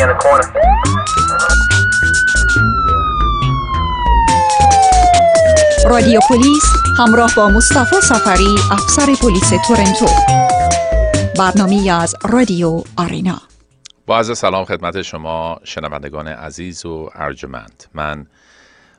in 0.00 0.08
the 0.08 0.14
corner. 0.14 0.48
رادیو 5.90 6.20
پلیس 6.28 6.64
همراه 6.98 7.34
با 7.36 7.48
مصطفی 7.48 8.00
سفری 8.00 8.56
افسر 8.72 9.14
پلیس 9.22 9.50
تورنتو. 9.68 10.06
برنامه 11.38 11.92
از 11.92 12.14
رادیو 12.24 12.82
آرینا. 12.96 13.40
با 14.06 14.16
عرض 14.16 14.38
سلام 14.38 14.64
خدمت 14.64 15.02
شما 15.02 15.60
شنوندگان 15.64 16.28
عزیز 16.28 16.86
و 16.86 17.10
ارجمند. 17.14 17.84
من 17.94 18.26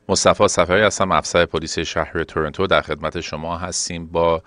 مصطفی 0.10 0.48
سفری 0.48 0.82
هستم 0.82 1.12
افسر 1.12 1.46
پلیس 1.46 1.80
شهر 1.80 2.24
تورنتو. 2.24 2.68
در 2.68 2.82
خدمت 2.82 3.22
شما 3.22 3.58
هستیم 3.58 4.06
با 4.06 4.42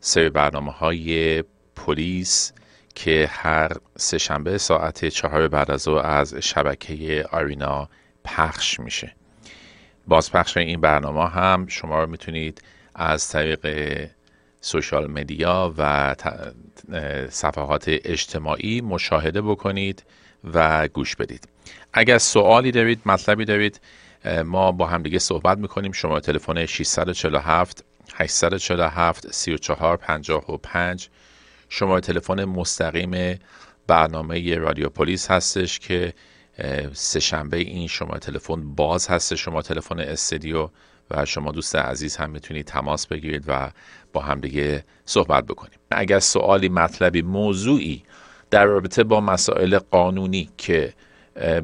سری 0.00 0.28
برنامه 0.30 0.72
های 0.72 1.44
پلیس 1.76 2.52
که 2.94 3.30
هر 3.32 3.72
سهشنبه 3.96 4.58
ساعت 4.58 5.04
چهار 5.04 5.48
بعد 5.48 5.70
از 5.70 5.88
او 5.88 5.98
از 5.98 6.34
شبکه 6.34 7.26
آرینا 7.32 7.88
پخش 8.24 8.80
میشه. 8.80 9.14
بازپخش 10.06 10.56
این 10.56 10.80
برنامه 10.80 11.28
هم 11.28 11.66
شما 11.66 12.02
رو 12.02 12.10
می‌تونید 12.10 12.62
از 12.94 13.28
طریق 13.28 13.66
سوشال 14.60 15.10
مدیا 15.10 15.74
و 15.78 16.14
صفحات 17.30 17.84
اجتماعی 17.86 18.80
مشاهده 18.80 19.42
بکنید 19.42 20.04
و 20.54 20.88
گوش 20.88 21.16
بدید. 21.16 21.48
اگر 21.92 22.18
سوالی 22.18 22.70
دارید 22.70 23.00
مطلبی 23.06 23.44
دارید 23.44 23.80
ما 24.44 24.72
با 24.72 24.86
هم 24.86 25.02
دیگه 25.02 25.18
صحبت 25.18 25.58
می‌کنیم. 25.58 25.92
شما 25.92 26.20
تلفن 26.20 26.66
647 26.66 27.84
847 28.14 29.32
34 29.32 29.98
55 31.72 31.78
شما 31.78 32.00
تلفن 32.00 32.44
مستقیم 32.44 33.38
برنامه 33.86 34.54
رادیو 34.54 34.88
پلیس 34.88 35.30
هستش 35.30 35.78
که 35.78 36.12
سه 36.92 37.20
شنبه 37.20 37.56
این 37.56 37.86
شما 37.86 38.18
تلفن 38.18 38.74
باز 38.74 39.08
هست. 39.08 39.34
شما 39.34 39.62
تلفن 39.62 40.00
استدیو 40.00 40.68
و 41.10 41.24
شما 41.24 41.52
دوست 41.52 41.76
عزیز 41.76 42.16
هم 42.16 42.30
می‌تونید 42.30 42.66
تماس 42.66 43.06
بگیرید 43.06 43.44
و 43.46 43.70
با 44.12 44.20
هم 44.20 44.40
دیگه 44.40 44.84
صحبت 45.04 45.46
بکنیم. 45.46 45.78
اگر 45.90 46.18
سوالی 46.18 46.68
مطلبی 46.68 47.22
موضوعی 47.22 48.02
در 48.50 48.64
رابطه 48.64 49.04
با 49.04 49.20
مسائل 49.20 49.78
قانونی 49.78 50.50
که 50.56 50.92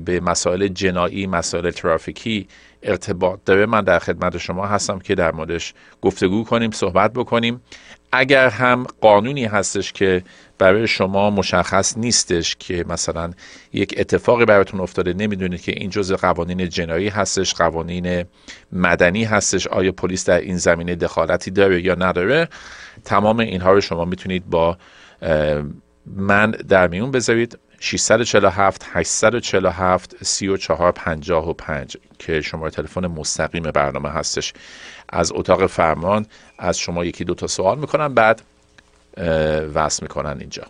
به 0.05 0.21
مسائل 0.21 0.69
جنایی 0.69 1.27
مسائل 1.27 1.71
ترافیکی 1.71 2.49
ارتباط 2.83 3.41
داره 3.45 3.67
من 3.67 3.81
در 3.81 3.99
خدمت 3.99 4.39
شما 4.39 4.67
هستم 4.67 4.99
که 4.99 5.15
در 5.15 5.33
موردش 5.33 5.75
گفتگو 6.03 6.45
کنیم 6.45 6.71
صحبت 6.71 7.13
بکنیم. 7.13 7.61
اگر 8.13 8.49
هم 8.49 8.87
قانونی 9.01 9.45
هستش 9.45 9.93
که 9.93 10.23
برای 10.59 10.87
شما 10.87 11.31
مشخص 11.31 11.99
نیستش 11.99 12.57
که 12.57 12.85
مثلا 12.89 13.31
یک 13.73 13.95
اتفاقی 13.99 14.45
براتون 14.45 14.81
افتاده 14.81 15.13
نمی‌دونید 15.13 15.63
که 15.63 15.73
این 15.73 15.91
جزء 15.91 16.17
قوانین 16.17 16.69
جنایی 16.69 17.09
هستش 17.09 17.55
قوانین 17.55 18.25
مدنی 18.73 19.25
هستش 19.25 19.67
آیا 19.67 19.93
پلیس 19.93 20.25
در 20.25 20.41
این 20.41 20.57
زمینه 20.57 20.95
دخالتی 20.95 21.51
داره 21.51 21.83
یا 21.83 21.95
نداره 21.95 22.49
تمام 23.05 23.39
اینها 23.39 23.73
رو 23.73 23.81
شما 23.81 24.05
می‌تونید 24.05 24.51
با 24.51 24.79
من 26.07 26.51
در 26.51 26.89
میون 26.89 27.11
بذارید. 27.11 27.59
647 27.81 28.85
847 28.93 30.25
3455 30.25 31.97
که 32.19 32.41
شماره 32.41 32.71
تلفن 32.71 33.07
مستقیم 33.07 33.63
برنامه 33.63 34.09
هستش. 34.09 34.53
از 35.09 35.33
اتاق 35.35 35.67
فرمان 35.67 36.27
از 36.59 36.79
شما 36.79 37.05
یکی 37.05 37.25
دو 37.25 37.35
تا 37.35 37.47
سوال 37.47 37.79
می‌کنن 37.79 38.15
بعد 38.15 38.43
وصل 39.75 40.03
می‌کنن 40.03 40.37
اینجا. 40.41 40.63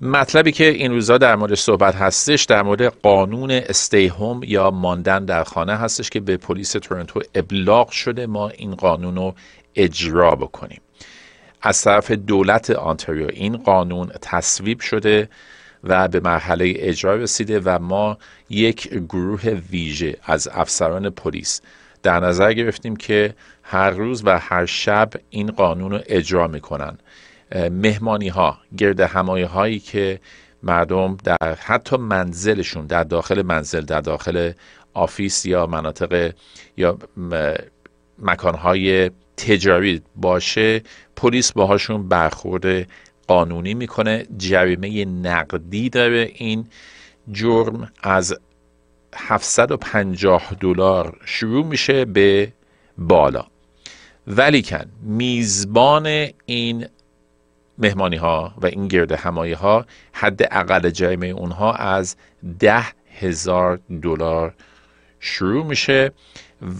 مطلبی 0.00 0.52
که 0.52 0.68
این 0.68 0.92
روزا 0.92 1.18
در 1.18 1.36
مورد 1.36 1.54
صحبت 1.54 1.94
هستش 1.94 2.44
در 2.44 2.62
مورد 2.62 2.82
قانون 2.82 3.50
استی 3.50 4.06
هوم 4.06 4.40
یا 4.42 4.70
ماندن 4.70 5.24
در 5.24 5.44
خانه 5.44 5.76
هستش 5.76 6.10
که 6.10 6.20
به 6.20 6.36
پلیس 6.36 6.72
تورنتو 6.72 7.20
ابلاغ 7.34 7.90
شده. 7.90 8.26
ما 8.26 8.48
این 8.48 8.74
قانون 8.74 9.16
رو 9.16 9.34
اجرا 9.74 10.30
بکنیم. 10.30 10.80
از 11.66 11.82
طرف 11.82 12.10
دولت 12.10 12.70
آنتاریو 12.70 13.28
این 13.32 13.56
قانون 13.56 14.10
تصویب 14.22 14.80
شده 14.80 15.28
و 15.84 16.08
به 16.08 16.20
مرحله 16.20 16.72
اجرا 16.76 17.14
رسیده 17.14 17.60
و 17.64 17.78
ما 17.78 18.18
یک 18.50 18.88
گروه 18.88 19.48
ویژه 19.70 20.16
از 20.24 20.48
افسران 20.52 21.10
پلیس 21.10 21.60
در 22.02 22.20
نظر 22.20 22.52
گرفتیم 22.52 22.96
که 22.96 23.34
هر 23.62 23.90
روز 23.90 24.22
و 24.24 24.38
هر 24.38 24.66
شب 24.66 25.10
این 25.30 25.50
قانون 25.50 25.90
رو 25.90 26.00
اجرا 26.06 26.48
می‌کنن. 26.48 26.98
مهمانی 27.70 28.28
ها 28.28 28.58
گرد 28.78 29.00
همایی 29.00 29.44
هایی 29.44 29.78
که 29.78 30.20
مردم 30.62 31.16
در 31.24 31.54
حتی 31.54 31.96
منزلشون 31.96 32.86
در 32.86 33.04
داخل 33.04 33.42
منزل 33.42 33.80
در 33.80 34.00
داخل 34.00 34.52
office 34.94 35.46
یا 35.46 35.66
مناطق 35.66 36.32
یا 36.76 36.98
مکانهای 38.18 39.10
تجاری 39.36 40.02
باشه 40.16 40.82
پلیس 41.16 41.52
باهاشون 41.52 42.08
برخورد 42.08 42.88
قانونی 43.26 43.74
می‌کنه 43.74 44.26
جریمه 44.38 45.04
نقدی 45.04 45.88
داره 45.88 46.32
این 46.34 46.66
جرم. 47.32 47.92
از 48.02 48.34
750 49.16 50.54
دلار 50.60 51.20
شروع 51.24 51.66
میشه 51.66 52.04
به 52.04 52.52
بالا. 52.98 53.46
ولیکن 54.26 54.84
میزبان 55.02 56.28
این 56.46 56.86
مهمانی 57.78 58.16
ها 58.16 58.54
و 58.62 58.66
این 58.66 58.88
گرد 58.88 59.12
همایی 59.12 59.52
ها 59.52 59.86
حد 60.12 60.42
اقل 60.42 60.90
جریمه 60.90 61.26
اونها 61.26 61.72
از 61.72 62.16
ده 62.58 62.84
هزار 63.20 63.80
دلار 64.02 64.54
شروع 65.20 65.66
میشه 65.66 66.12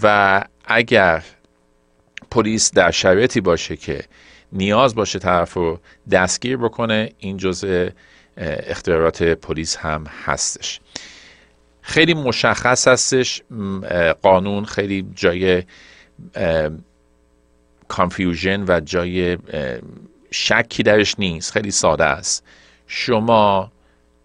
و 0.03 0.44
اگر 0.65 1.25
پلیس 2.34 2.72
در 2.72 2.91
شرایطی 2.91 3.41
باشه 3.41 3.77
که 3.77 4.05
نیاز 4.53 4.95
باشه 4.95 5.19
طرف 5.19 5.55
رو 5.55 5.81
دستگیر 6.11 6.56
بکنه 6.56 7.12
این 7.19 7.37
جزء 7.37 7.89
اختیارات 8.37 9.22
پلیس 9.22 9.77
هم 9.77 10.06
هستش. 10.25 10.81
خیلی 11.83 12.15
مشخص 12.15 12.89
هستش 12.89 13.43
قانون 14.22 14.65
خیلی 14.65 15.06
جای 15.15 15.62
کانفیوژن 17.89 18.65
و 18.69 18.81
جای 18.81 19.39
شکی 20.31 20.83
درش 20.83 21.15
نیست 21.19 21.53
خیلی 21.53 21.71
ساده 21.71 22.05
است. 22.05 22.45
شما 22.87 23.72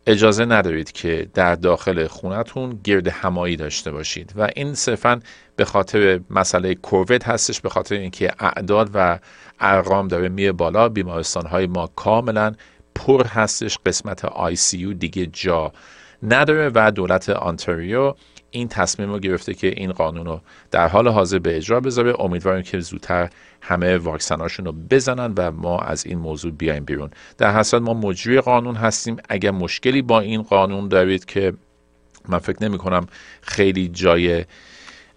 اجازه 0.09 0.45
ندارید 0.45 0.91
که 0.91 1.29
در 1.33 1.55
داخل 1.55 2.07
خونتون 2.07 2.79
گرد 2.83 3.07
همایی 3.07 3.55
داشته 3.55 3.91
باشید. 3.91 4.33
و 4.35 4.49
این 4.55 4.73
صرفا 4.73 5.19
به 5.55 5.65
خاطر 5.65 6.19
مسئله 6.29 6.75
کووید 6.75 7.23
هستش 7.23 7.61
به 7.61 7.69
خاطر 7.69 7.95
اینکه 7.95 8.33
اعداد 8.39 8.89
و 8.93 9.19
ارقام 9.59 10.07
داره 10.07 10.29
میه 10.29 10.51
بالا. 10.51 10.89
بیمارستان 10.89 11.45
های 11.45 11.67
ما 11.67 11.87
کاملا 11.87 12.55
پر 12.95 13.25
هستش. 13.25 13.77
قسمت 13.85 14.25
آی 14.25 14.55
سی 14.55 14.93
دیگه 14.93 15.25
جا 15.25 15.71
نداره 16.23 16.71
و 16.75 16.91
دولت 16.91 17.29
آنتاریو 17.29 18.13
این 18.51 18.67
تصمیم 18.67 19.09
رو 19.09 19.19
گرفته 19.19 19.53
که 19.53 19.67
این 19.67 19.91
قانون 19.91 20.25
رو 20.25 20.41
در 20.71 20.87
حال 20.87 21.07
حاضر 21.07 21.39
به 21.39 21.57
اجرا 21.57 21.79
بذاره. 21.79 22.21
امیدواریم 22.21 22.63
که 22.63 22.79
زودتر 22.79 23.29
همه 23.61 23.97
واکسناشون 23.97 24.65
رو 24.65 24.71
بزنن 24.71 25.33
و 25.37 25.51
ما 25.51 25.79
از 25.79 26.05
این 26.05 26.19
موضوع 26.19 26.51
بیایم 26.51 26.85
بیرون. 26.85 27.09
در 27.37 27.55
حسد 27.55 27.77
ما 27.77 27.93
مجری 27.93 28.41
قانون 28.41 28.75
هستیم. 28.75 29.17
اگر 29.29 29.51
مشکلی 29.51 30.01
با 30.01 30.19
این 30.19 30.41
قانون 30.41 30.87
دارید 30.87 31.25
که 31.25 31.53
من 32.29 32.39
فکر 32.39 32.63
نمی 32.63 32.77
کنم 32.77 33.07
خیلی 33.41 33.87
جای 33.87 34.45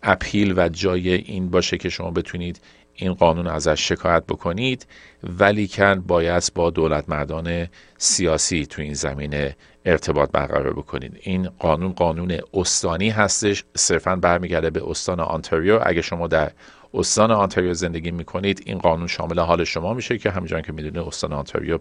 اپیل 0.03 0.55
و 0.57 0.69
جای 0.69 1.15
این 1.15 1.51
باشه 1.51 1.79
که 1.79 1.89
شما 1.89 2.11
بتونید 2.11 2.61
این 2.95 3.15
قانون 3.15 3.47
ازش 3.47 3.89
شکایت 3.89 4.27
بکنید 4.27 4.87
ولی 5.39 5.69
کن 5.69 6.01
باید 6.01 6.43
با 6.55 6.71
دولت 6.71 7.09
مردان 7.09 7.69
سیاسی 7.99 8.67
تو 8.67 8.83
این 8.83 8.95
زمینه 8.95 9.57
ارتباط 9.85 10.31
برقرار 10.31 10.73
بکنید 10.73 11.19
این 11.23 11.49
قانون 11.59 11.93
قانون 11.93 12.39
استانی 12.55 13.11
هستش. 13.11 13.65
صرفا 13.77 14.17
برمیگرده 14.17 14.71
به 14.71 14.91
استان 14.91 15.21
آنتاریو 15.21 15.81
اگه 15.83 16.03
شما 16.03 16.27
در 16.27 16.51
استان 16.95 17.31
آنتاریو 17.31 17.75
زندگی 17.75 18.11
می‌کنید 18.11 18.63
این 18.67 18.79
قانون 18.79 19.07
شامل 19.07 19.39
حال 19.39 19.65
شما 19.65 19.95
میشه 19.95 20.19
که 20.19 20.31
همینجان 20.31 20.63
که 20.63 20.73
می‌دونید 20.73 20.99
استان 20.99 21.33
آنتاریو 21.33 21.79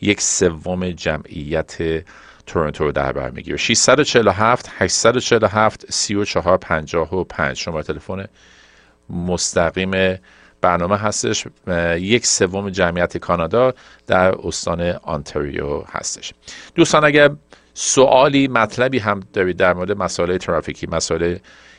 یک 0.00 0.20
سوم 0.20 0.90
جمعیت 0.90 2.04
تورنتو 2.46 2.84
رو 2.84 2.92
در 2.92 3.12
بر 3.12 3.30
می‌گیره. 3.30 3.56
647 3.56 4.70
847 4.78 5.92
3455 5.92 7.56
شما 7.56 7.82
تلفن 7.82 8.26
مستقیم 9.10 10.18
برنامه 10.62 10.96
هستش. 10.96 11.46
یک 11.96 12.26
سوم 12.26 12.70
جمعیت 12.70 13.16
کانادا 13.16 13.74
در 14.06 14.34
استان 14.46 14.80
آنتاریو 15.02 15.80
هستش. 15.80 16.32
دوستان 16.74 17.04
اگر 17.04 17.30
سوالی 17.74 18.48
مطلبی 18.48 18.98
هم 18.98 19.20
دارید 19.32 19.56
در 19.56 19.74
مورد 19.74 19.92
مسائل 19.92 20.36
ترافیکی 20.36 20.86
مسائل 20.86 21.36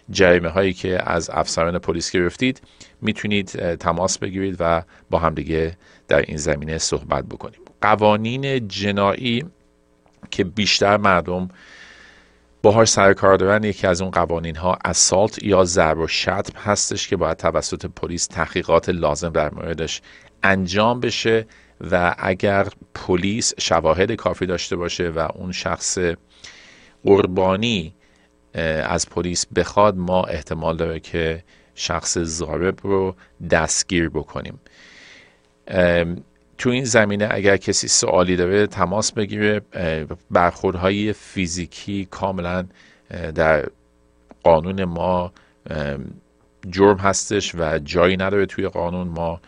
جریمه 0.10 0.50
هایی 0.50 0.74
که 0.74 1.12
از 1.12 1.30
افسران 1.30 1.80
پلیس 1.80 2.12
گرفتید 2.12 2.62
می‌تونید 3.02 3.76
تماس 3.76 4.18
بگیرید 4.18 4.58
و 4.60 4.84
با 5.10 5.20
همدیگه 5.20 5.78
در 6.08 6.22
این 6.22 6.38
زمینه 6.38 6.78
صحبت 6.78 7.26
بکنیم. 7.26 7.60
قوانین 7.82 8.68
جنایی 8.68 9.46
که 10.32 10.44
بیشتر 10.44 10.98
مردم 10.98 11.48
باهاش 12.64 12.90
سر 12.90 13.14
کار 13.14 13.38
دارن 13.38 13.64
یکی 13.64 13.88
از 13.88 14.02
اون 14.02 14.12
قوانین 14.12 14.56
ها 14.56 14.78
اسالت 14.86 15.44
یا 15.44 15.64
ضرب 15.64 16.00
و 16.00 16.08
شتم 16.08 16.60
هستش 16.60 17.08
که 17.08 17.16
باید 17.16 17.38
توسط 17.38 17.86
پلیس 17.86 18.28
تحقیقات 18.28 18.90
لازم 18.90 19.30
در 19.30 19.54
موردش 19.54 20.02
انجام 20.44 21.00
بشه 21.00 21.46
و 21.92 22.16
اگر 22.18 22.68
پلیس 22.94 23.54
شواهد 23.60 24.12
کافی 24.12 24.46
داشته 24.46 24.76
باشه 24.76 25.10
و 25.10 25.28
اون 25.36 25.52
شخص 25.52 25.98
قربانی 27.04 27.96
از 28.84 29.10
پلیس 29.10 29.46
بخواد 29.56 29.98
ما 29.98 30.24
احتمال 30.24 30.78
داره 30.78 31.00
که 31.00 31.44
شخص 31.76 32.18
ضارب 32.18 32.80
رو 32.84 33.16
دستگیر 33.52 34.10
بکنیم. 34.10 34.60
تو 36.64 36.70
این 36.70 36.84
زمینه 36.84 37.28
اگر 37.32 37.58
کسی 37.58 37.88
سوالی 37.88 38.36
داره 38.36 38.68
تماس 38.68 39.12
بگیره. 39.12 39.62
برخوردهای 40.32 41.14
فیزیکی 41.14 42.08
کاملا 42.12 42.66
در 43.36 43.70
قانون 44.44 44.84
ما 44.84 45.34
جرم 46.70 46.98
هستش 46.98 47.56
و 47.56 47.80
جایی 47.80 48.18
نداره 48.18 48.46
توی 48.46 48.68
قانون. 48.68 49.08
ما 49.08 49.42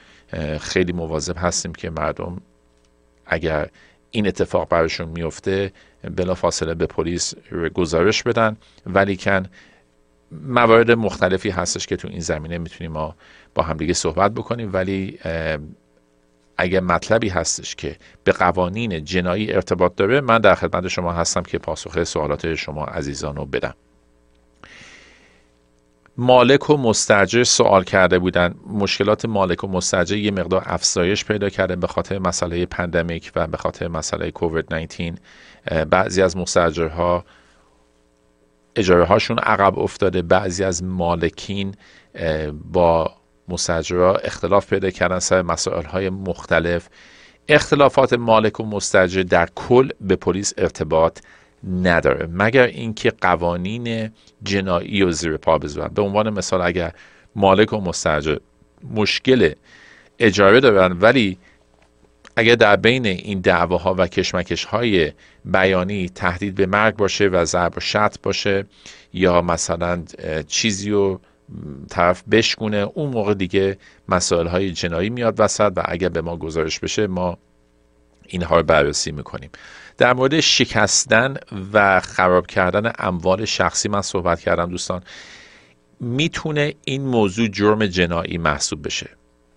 خیلی 0.60 0.94
مواظب 0.94 1.36
هستیم 1.38 1.74
که 1.74 1.90
مردم 1.90 2.42
اگر 3.26 3.70
این 4.12 4.28
اتفاق 4.28 4.70
براشون 4.70 5.10
میفته 5.10 5.72
بلا 6.16 6.34
فاصله 6.34 6.74
به 6.74 6.86
پلیس 6.86 7.34
گزارش 7.74 8.24
بدن. 8.24 8.58
ولی 8.86 9.18
کن 9.18 9.46
موارد 10.32 10.92
مختلفی 10.92 11.50
هستش 11.50 11.88
که 11.88 11.96
تو 11.96 12.08
این 12.08 12.20
زمینه 12.20 12.58
می‌تونیم 12.58 12.92
ما 12.92 13.16
با 13.54 13.64
همدیگه 13.64 13.94
صحبت 13.94 14.32
بکنیم. 14.32 14.70
ولی 14.74 15.20
اگر 16.58 16.80
مطلبی 16.80 17.30
هستش 17.30 17.76
که 17.76 17.96
به 18.24 18.32
قوانین 18.32 19.04
جنایی 19.04 19.54
ارتباط 19.54 19.96
داره 19.96 20.22
من 20.22 20.38
در 20.38 20.56
خدمت 20.56 20.88
شما 20.88 21.14
هستم 21.14 21.42
که 21.42 21.58
پاسخ 21.58 22.04
سوالات 22.04 22.56
شما 22.56 22.86
عزیزان 22.86 23.36
رو 23.36 23.46
بدم. 23.46 23.74
مالک 26.18 26.70
و 26.70 26.78
مستجر 26.78 27.44
سوال 27.44 27.84
کرده 27.84 28.20
بودن. 28.20 28.56
مشکلات 28.68 29.26
مالک 29.26 29.64
و 29.64 29.68
مستجر 29.68 30.18
یه 30.18 30.32
مقدار 30.32 30.64
افزایش 30.66 31.26
پیدا 31.26 31.50
کرده 31.50 31.76
به 31.76 31.88
خاطر 31.88 32.20
مسئله 32.20 32.66
پندمیک 32.66 33.32
و 33.36 33.48
به 33.48 33.58
خاطر 33.58 33.88
مسئله 33.88 34.32
کووید 34.32 34.74
19 34.74 35.16
بعضی 35.86 36.22
از 36.22 36.38
مستجرها 36.38 37.26
اجاره 38.76 39.06
هاشون 39.06 39.40
عقب 39.40 39.80
افتاده. 39.80 40.22
بعضی 40.22 40.64
از 40.64 40.84
مالکین 40.84 41.76
با 42.72 43.12
مستجرها 43.48 44.16
اختلاف 44.16 44.70
پیدا 44.70 44.90
کردن 44.90 45.20
سر 45.20 45.42
مسائل 45.42 45.86
های 45.86 46.10
مختلف. 46.10 46.90
اختلافات 47.48 48.14
مالک 48.14 48.60
و 48.60 48.66
مستجر 48.66 49.24
در 49.24 49.50
کل 49.56 49.90
به 50.02 50.16
پلیس 50.16 50.54
ارتباط 50.58 51.20
نداره 51.84 52.28
مگر 52.32 52.66
اینکه 52.66 53.12
قوانین 53.22 54.12
جنایی 54.44 55.04
و 55.04 55.12
زیر 55.12 55.38
پا 55.38 55.58
بذارن 55.58 55.94
به 55.94 56.02
عنوان 56.02 56.30
مثال 56.30 56.62
اگر 56.62 56.92
مالک 57.36 57.74
و 57.74 57.82
مستجر 57.82 58.38
مشکل 58.96 59.54
اجاره 60.20 60.60
دارن 60.60 60.98
ولی 61.00 61.38
اگر 62.36 62.56
در 62.56 62.76
بین 62.76 63.06
این 63.06 63.40
دعواها 63.40 63.96
و 63.98 64.08
کشمکش 64.08 64.66
های 64.66 65.12
بیانی 65.46 66.10
تهدید 66.10 66.56
به 66.56 66.66
مرگ 66.66 66.96
باشه 66.96 67.28
و 67.28 67.46
ضرب 67.46 67.78
و 67.78 67.80
شط 67.80 68.16
باشه 68.24 68.66
یا 69.14 69.42
مثلا 69.42 70.04
چیزی 70.48 70.90
رو 70.90 71.20
طرف 71.90 72.24
بشکونه 72.32 72.78
اون 72.78 73.10
موقع 73.10 73.34
دیگه 73.34 73.78
مسائل 74.10 74.48
های 74.48 74.72
جنایی 74.72 75.10
میاد 75.10 75.40
وسط 75.40 75.74
و 75.76 75.84
اگر 75.86 76.10
به 76.10 76.22
ما 76.22 76.38
گزارش 76.38 76.80
بشه 76.80 77.08
ما 77.08 77.38
اینها 78.28 78.58
رو 78.58 78.64
بررسی 78.64 79.12
می‌کنیم. 79.12 79.50
در 79.98 80.14
مورد 80.14 80.40
شکستن 80.40 81.38
و 81.74 82.00
خراب 82.00 82.48
کردن 82.48 82.92
اموال 83.00 83.46
شخصی 83.46 83.90
من 83.90 84.02
صحبت 84.02 84.40
کردم 84.40 84.70
دوستان. 84.70 85.04
می‌تونه 86.00 86.74
این 86.86 87.02
موضوع 87.08 87.48
جرم 87.48 87.86
جنایی 87.86 88.38
محسوب 88.38 88.86
بشه. 88.86 89.10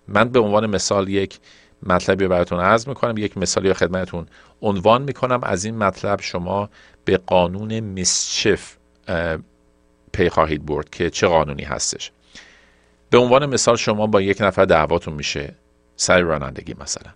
من 0.07 0.29
به 0.29 0.39
عنوان 0.39 0.65
مثال 0.65 1.09
یک 1.09 1.39
مطلبی 1.83 2.23
رو 2.23 2.29
براتون 2.29 2.59
عرض 2.59 2.87
می‌کنم 2.87 3.17
یک 3.17 3.37
مثالی 3.37 3.67
رو 3.67 3.73
خدمتتون 3.73 4.25
عنوان 4.61 5.01
می‌کنم. 5.01 5.39
از 5.43 5.65
این 5.65 5.77
مطلب 5.77 6.21
شما 6.21 6.69
به 7.05 7.17
قانون 7.17 7.79
مسچف 7.79 8.77
پی 10.13 10.29
خواهید 10.29 10.65
برد 10.65 10.89
که 10.89 11.09
چه 11.09 11.27
قانونی 11.27 11.63
هستش. 11.63 12.11
به 13.09 13.17
عنوان 13.17 13.45
مثال 13.45 13.75
شما 13.75 14.07
با 14.07 14.21
یک 14.21 14.41
نفر 14.41 14.65
دعواتون 14.65 15.13
میشه 15.13 15.55
سر 15.95 16.21
رانندگی 16.21 16.75
مثلا. 16.79 17.11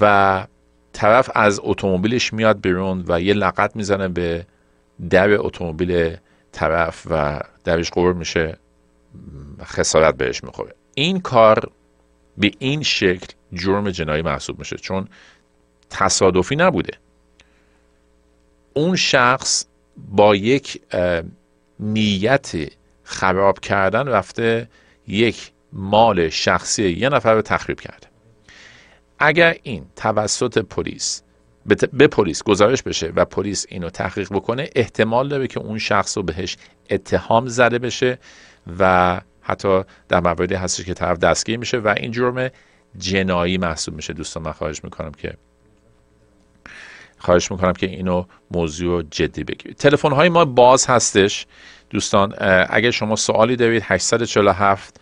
و 0.00 0.46
طرف 0.92 1.30
از 1.34 1.60
اتومبیلش 1.62 2.32
میاد 2.32 2.60
بیرون 2.60 3.04
و 3.08 3.20
یه 3.20 3.34
لقت 3.34 3.76
می‌زنه 3.76 4.08
به 4.08 4.46
در 5.10 5.40
اتومبیل 5.40 6.16
طرف 6.52 7.06
و 7.10 7.40
درش 7.64 7.90
قور 7.90 8.12
میشه 8.12 8.58
خسارت 9.64 10.16
بهش 10.16 10.44
می‌خوره. 10.44 10.74
این 10.94 11.20
کار 11.20 11.70
به 12.38 12.52
این 12.58 12.82
شکل 12.82 13.26
جرم 13.52 13.90
جنایی 13.90 14.22
محسوب 14.22 14.58
میشه 14.58 14.76
چون 14.76 15.08
تصادفی 15.90 16.56
نبوده. 16.56 16.98
اون 18.74 18.96
شخص 18.96 19.66
با 19.96 20.36
یک 20.36 20.80
نیت 21.80 22.52
خراب 23.02 23.60
کردن 23.60 24.08
رفته 24.08 24.68
یک 25.06 25.52
مال 25.72 26.28
شخصی 26.28 26.88
یه 26.88 27.08
نفر 27.08 27.34
رو 27.34 27.42
تخریب 27.42 27.80
کرده. 27.80 28.06
اگر 29.18 29.56
این 29.62 29.86
توسط 29.96 30.58
پلیس 30.58 31.22
به 31.92 32.06
پلیس 32.06 32.42
گزارش 32.42 32.82
بشه 32.82 33.12
و 33.16 33.24
پلیس 33.24 33.66
اینو 33.68 33.90
تحقیق 33.90 34.28
بکنه 34.32 34.70
احتمال 34.74 35.28
داره 35.28 35.46
که 35.46 35.60
اون 35.60 35.78
شخص 35.78 36.16
رو 36.16 36.22
بهش 36.22 36.56
اتهام 36.90 37.46
زده 37.46 37.78
بشه 37.78 38.18
و 38.78 39.20
حتی 39.40 39.82
در 40.08 40.20
مواردی 40.20 40.54
هستش 40.54 40.84
که 40.84 40.94
طرف 40.94 41.18
دستگیر 41.18 41.58
میشه 41.58 41.78
و 41.78 41.94
این 41.96 42.10
جرم 42.10 42.50
جنایی 42.98 43.58
محسوب 43.58 43.94
میشه. 43.94 44.12
دوستان 44.12 44.42
من 44.42 44.52
خواهش 44.52 44.84
می‌کنم 44.84 45.12
که 45.12 45.34
خواهش 47.24 47.50
می‌کنم 47.50 47.72
که 47.72 47.86
اینو 47.86 48.24
موضوع 48.50 49.02
جدی 49.10 49.44
بگیرید. 49.44 49.76
تلفن 49.76 50.12
های 50.12 50.28
ما 50.28 50.44
باز 50.44 50.86
هستش. 50.86 51.46
دوستان 51.90 52.34
اگر 52.68 52.90
شما 52.90 53.16
سوالی 53.16 53.56
دارید 53.56 53.82
847 53.86 55.00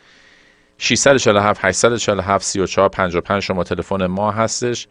647 0.79 1.61
847 1.65 2.45
34 2.45 2.89
55 2.89 3.43
شما 3.43 3.65
تلفن 3.65 4.07
ما 4.07 4.31
هستش 4.31 4.89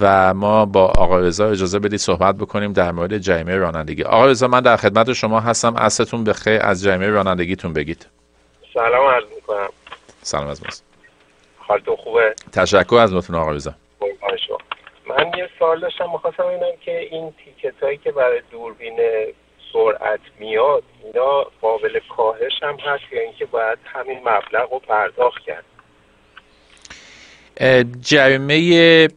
و 0.00 0.34
ما 0.34 0.66
با 0.66 0.84
آقای 0.84 1.26
رضا 1.26 1.48
اجازه 1.48 1.78
بدید 1.78 2.00
صحبت 2.00 2.34
بکنیم 2.34 2.72
در 2.72 2.92
مورد 2.92 3.18
جریمه 3.18 3.56
رانندگی. 3.56 4.02
آقای 4.02 4.30
رضا 4.30 4.48
من 4.48 4.60
در 4.60 4.76
خدمت 4.76 5.12
شما 5.12 5.40
هستم. 5.40 5.76
اصلتون 5.76 6.24
به 6.24 6.32
خیر 6.32 6.60
از 6.62 6.82
جریمه 6.82 7.06
رانندگیتون 7.06 7.72
بگید. 7.72 8.06
سلام 8.74 9.08
عرض 9.08 9.24
می‌کنم. 9.34 9.68
سلام 10.22 10.46
از 10.46 10.62
ماست. 10.64 10.84
حالتون 11.58 11.96
خوبه؟ 11.96 12.34
تشکر 12.52 12.96
از 12.96 13.14
لطفون 13.14 13.36
آقای 13.36 13.54
رضا. 13.54 13.74
من 15.06 15.32
یه 15.38 15.48
سوال 15.58 15.80
داشتم 15.80 16.10
می‌خواستم 16.12 16.42
ببینم 16.42 16.76
که 16.84 16.98
این 16.98 17.34
تیکت 17.44 17.82
هایی 17.82 17.96
که 17.98 18.12
برای 18.12 18.42
دوربین 18.50 18.96
سرعت 19.72 20.20
میاد 20.38 20.82
اینا 21.04 21.42
قابل 21.60 22.00
کاهش 22.16 22.52
هم 22.62 22.76
هست 22.76 23.12
یا 23.12 23.20
اینکه 23.20 23.46
باید 23.46 23.78
همین 23.84 24.18
مبلغ 24.18 24.72
رو 24.72 24.78
پرداخت 24.78 25.42
کرد؟ 25.46 25.64
جریمه 28.00 29.08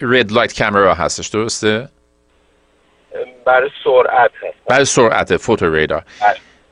رد 0.00 0.32
لایت 0.32 0.62
کامرا 0.62 0.94
هستش 0.94 1.26
درسته؟ 1.26 1.88
برای 3.44 3.70
سرعت 3.84 4.30
هست. 4.42 4.68
برای 4.68 4.84
سرعت 4.84 5.36
فوتو 5.36 5.74
ریدار 5.74 6.04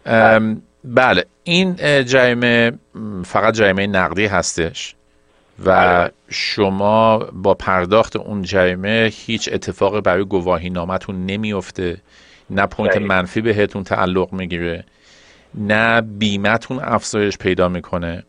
بله. 0.04 0.60
بله. 0.84 1.24
این 1.44 1.76
جریمه 2.04 2.72
فقط 3.24 3.54
جریمه 3.54 3.86
نقدی 3.86 4.26
هستش. 4.26 4.94
و. 5.66 6.10
شما 6.28 7.18
با 7.18 7.54
پرداخت 7.54 8.16
اون 8.16 8.42
جریمه 8.42 9.10
هیچ 9.12 9.48
اتفاقی 9.52 10.00
برای 10.00 10.24
گواهی 10.24 10.70
نامتون 10.70 11.26
نمیفته 11.26 11.96
نه 12.50 12.66
پوینت 12.66 12.96
منفی 12.96 13.40
بهتون 13.40 13.84
تعلق 13.84 14.32
می‌گیره 14.32 14.84
نه 15.54 16.00
بیمتون 16.00 16.80
افزایش 16.82 17.38
پیدا 17.38 17.68
می‌کنه 17.68 18.22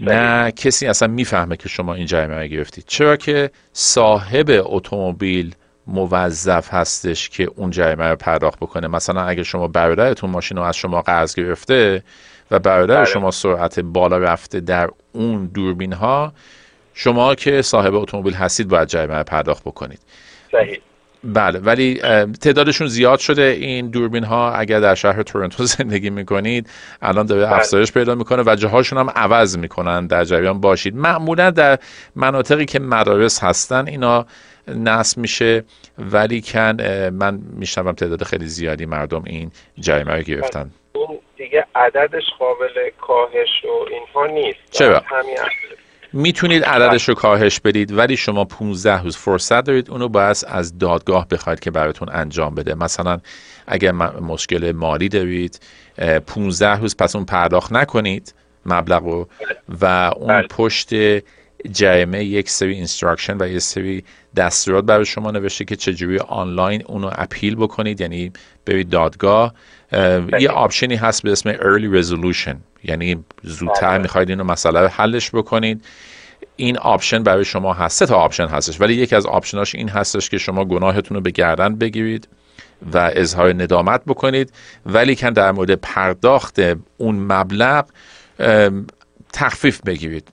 نه 0.00 0.50
کسی 0.50 0.86
اصلا 0.86 1.08
می‌فهمه 1.08 1.56
که 1.56 1.68
شما 1.68 1.94
این 1.94 2.06
جریمه 2.06 2.38
رو 2.42 2.46
گرفتید 2.46 2.84
چرا 2.86 3.16
که 3.16 3.50
صاحب 3.72 4.46
اتومبیل 4.50 5.54
موظف 5.86 6.74
هستش 6.74 7.28
که 7.28 7.50
اون 7.56 7.70
جریمه 7.70 8.04
رو 8.08 8.16
پرداخت 8.16 8.58
بکنه 8.58 8.88
مثلا 8.88 9.22
اگه 9.22 9.42
شما 9.42 9.68
برادرتون 9.68 10.30
ماشین 10.30 10.56
رو 10.56 10.62
از 10.62 10.76
شما 10.76 11.02
قرض 11.02 11.34
گرفته 11.34 12.02
و 12.50 12.58
برادر 12.58 12.96
بله. 12.96 13.04
شما 13.04 13.30
سرعت 13.30 13.80
بالا 13.80 14.18
رفته 14.18 14.60
در 14.60 14.90
اون 15.12 15.46
دوربین 15.46 15.92
ها 15.92 16.32
شما 16.94 17.34
که 17.34 17.62
صاحب 17.62 17.94
اتومبیل 17.94 18.34
هستید 18.34 18.68
باید 18.68 18.88
جریمه 18.88 19.22
پرداخت 19.22 19.64
بکنید. 19.64 20.00
صحیح. 20.52 20.78
بله 21.24 21.58
ولی 21.58 21.94
تعدادشون 22.40 22.86
زیاد 22.86 23.18
شده 23.18 23.42
این 23.42 23.90
دوربین 23.90 24.24
ها 24.24 24.52
اگر 24.52 24.80
در 24.80 24.94
شهر 24.94 25.22
تورنتو 25.22 25.64
زندگی 25.76 26.10
می‌کنید 26.10 26.70
الان 27.02 27.26
داره 27.26 27.42
بله. 27.42 27.52
افزایش 27.52 27.92
پیدا 27.92 28.14
می‌کنه 28.14 28.42
و 28.46 28.56
جاهاشون 28.56 28.98
هم 28.98 29.10
عوض 29.10 29.58
می‌کنن. 29.58 30.06
در 30.06 30.24
جریان 30.24 30.60
باشید. 30.60 30.96
معمولا 30.96 31.50
در 31.50 31.78
مناطقی 32.16 32.64
که 32.64 32.80
مدارس 32.80 33.44
هستن 33.44 33.86
اینا 33.86 34.26
نصب 34.68 35.18
میشه 35.18 35.64
ولی 35.98 36.42
کن 36.42 36.76
من 37.10 37.40
میشنوم 37.52 37.92
تعداد 37.92 38.22
خیلی 38.22 38.46
زیادی 38.46 38.86
مردم 38.86 39.22
این 39.26 39.50
جریمه 39.80 40.14
رو 40.14 40.22
گرفتن. 40.22 40.70
اون 40.98 41.18
دیگه 41.36 41.66
عددش 41.74 42.24
قابل 42.38 42.90
کاهش 43.00 43.64
و 43.64 43.86
اینها 43.90 44.26
نیست 44.26 44.58
چرا؟ 44.70 45.02
می‌تونید 46.12 46.64
عددش 46.64 47.08
رو 47.08 47.14
کاهش 47.14 47.60
بدید 47.60 47.98
ولی 47.98 48.16
شما 48.16 48.44
15 48.44 49.02
روز 49.02 49.16
فرصت 49.16 49.64
دارید 49.64 49.90
اونو 49.90 50.08
باید 50.08 50.36
از 50.48 50.78
دادگاه 50.78 51.28
بخواید 51.28 51.60
که 51.60 51.70
براتون 51.70 52.08
انجام 52.12 52.54
بده 52.54 52.74
مثلا 52.74 53.20
اگر 53.66 53.92
مشکل 53.92 54.72
مالی 54.72 55.08
دارید 55.08 55.60
15 56.26 56.76
روز 56.80 56.96
پس 56.96 57.16
اون 57.16 57.24
پرداخت 57.24 57.72
نکنید 57.72 58.34
مبلغ 58.66 59.04
رو 59.04 59.28
و 59.80 60.12
اون 60.16 60.28
بله. 60.28 60.46
پشت 60.46 60.90
جریمه 61.72 62.24
یک 62.24 62.50
سری 62.50 62.74
instruction 62.74 63.36
و 63.40 63.48
یک 63.48 63.58
سری 63.58 64.04
دستورات 64.36 64.84
برای 64.84 65.04
شما 65.04 65.30
نوشته 65.30 65.64
که 65.64 65.76
چجوری 65.76 66.18
آنلاین 66.18 66.82
اونو 66.86 67.10
appeal 67.12 67.56
بکنید. 67.56 68.00
یعنی 68.00 68.32
برید 68.66 68.88
دادگاه. 68.88 69.54
بله. 69.90 70.42
یه 70.42 70.48
option 70.48 70.89
ی 70.89 70.96
هست 70.96 71.22
به 71.22 71.32
اسم 71.32 71.52
early 71.52 72.02
resolution. 72.02 72.56
یعنی 72.84 73.24
زودتر 73.42 73.90
بله. 73.90 73.98
می‌خواید 73.98 74.30
اینو 74.30 74.44
مسئله 74.44 74.80
رو 74.80 74.88
حلش 74.88 75.30
بکنید. 75.30 75.84
این 76.56 76.78
option 76.78 77.22
برای 77.22 77.44
شما 77.44 77.72
هست. 77.72 77.98
سه 77.98 78.06
تا 78.06 78.16
option 78.16 78.46
هستش. 78.46 78.80
ولی 78.80 78.94
یکی 78.94 79.16
از 79.16 79.26
option 79.26 79.62
اش 79.62 79.74
این 79.74 79.88
هستش 79.88 80.30
که 80.30 80.38
شما 80.38 80.64
گناهتون 80.64 81.14
رو 81.14 81.20
به 81.20 81.30
گردن 81.30 81.76
بگیرید 81.76 82.28
و 82.92 83.10
اظهار 83.14 83.52
ندامت 83.52 84.02
بکنید. 84.06 84.52
ولی 84.86 85.16
کن 85.16 85.30
در 85.30 85.52
مورد 85.52 85.74
پرداخت 85.74 86.60
اون 86.96 87.16
مبلغ 87.16 87.86
تخفیف 89.32 89.80
بگیرید. 89.80 90.28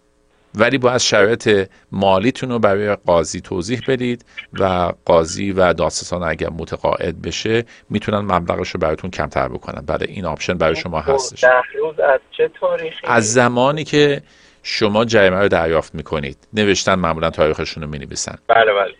ولی 0.59 0.77
باید 0.77 0.97
شرایط 0.97 1.69
مالیتون 1.91 2.50
رو 2.50 2.59
برای 2.59 2.95
قاضی 2.95 3.41
توضیح 3.41 3.81
بدید 3.88 4.25
و 4.53 4.93
قاضی 5.05 5.51
و 5.51 5.74
دادستان 5.74 6.24
اگر 6.24 6.50
متقاعد 6.50 7.21
بشه 7.21 7.65
می‌تونن 7.89 8.17
مبلغش 8.17 8.69
رو 8.69 8.79
براتون 8.79 9.12
کمتر 9.12 9.47
بکنن. 9.47 9.85
برای 9.85 10.07
این 10.07 10.25
آپشن 10.25 10.53
برای 10.57 10.75
شما 10.75 11.01
خب، 11.01 11.13
هستش 11.13 11.43
روز 11.79 12.00
از 12.00 12.19
چه 12.38 12.51
تاریخی؟ 12.59 13.07
از 13.07 13.33
زمانی 13.33 13.83
که 13.83 14.21
شما 14.63 15.05
جریمه 15.05 15.39
رو 15.39 15.47
دریافت 15.47 15.95
می‌کنید. 15.95 16.38
نوشتن 16.53 16.95
معمولا 16.95 17.29
تاریخشون 17.29 17.83
رو 17.83 17.89
می‌نویسن. 17.89 18.38
بله 18.47 18.74
بله. 18.74 18.93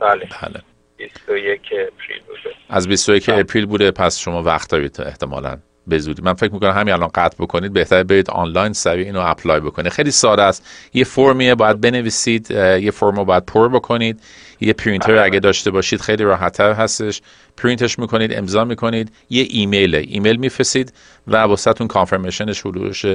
بله. 0.00 0.28
بله. 0.42 0.60
21 0.96 1.60
April 1.72 2.20
بوده. 2.26 2.56
از 2.68 2.88
21 2.88 3.30
بله. 3.30 3.38
April 3.38 3.66
بوده 3.66 3.90
پس 3.90 4.18
شما 4.18 4.42
وقت 4.42 4.70
دارید 4.70 5.00
احتمالاً. 5.00 5.58
به 5.86 5.98
زودی. 5.98 6.22
من 6.22 6.32
فکر 6.32 6.52
می‌کنم 6.52 6.70
همین 6.70 6.94
الان 6.94 7.10
قطع 7.14 7.36
بکنید 7.38 7.72
بهتر 7.72 8.02
برید 8.02 8.30
آنلاین 8.30 8.72
سریع 8.72 9.06
اینو 9.06 9.20
apply 9.20 9.60
بکنید. 9.60 9.92
خیلی 9.92 10.10
ساده 10.10 10.42
است. 10.42 10.66
یه 10.94 11.04
فرمیه 11.04 11.54
باید 11.54 11.80
بنویسید 11.80 12.50
یه 12.50 12.90
فرم 12.90 13.16
رو 13.16 13.24
باید 13.24 13.46
پر 13.46 13.68
بکنید. 13.68 14.20
یه 14.66 14.72
پرینتر 14.72 15.16
اگه 15.18 15.40
داشته 15.40 15.70
باشید 15.70 16.00
خیلی 16.00 16.24
راحتتر 16.24 16.72
هستش. 16.72 17.22
پرینتش 17.56 17.98
می‌کنید 17.98 18.32
امضا 18.34 18.64
می‌کنید. 18.64 19.12
یه 19.30 19.46
ایمیل 19.50 19.94
ایمیل 19.94 20.36
میفرستید 20.36 20.92
و 21.26 21.36
واسهتون 21.36 21.86
confirmation 21.86 22.49
ش 22.49 22.60
حدودش 22.60 23.06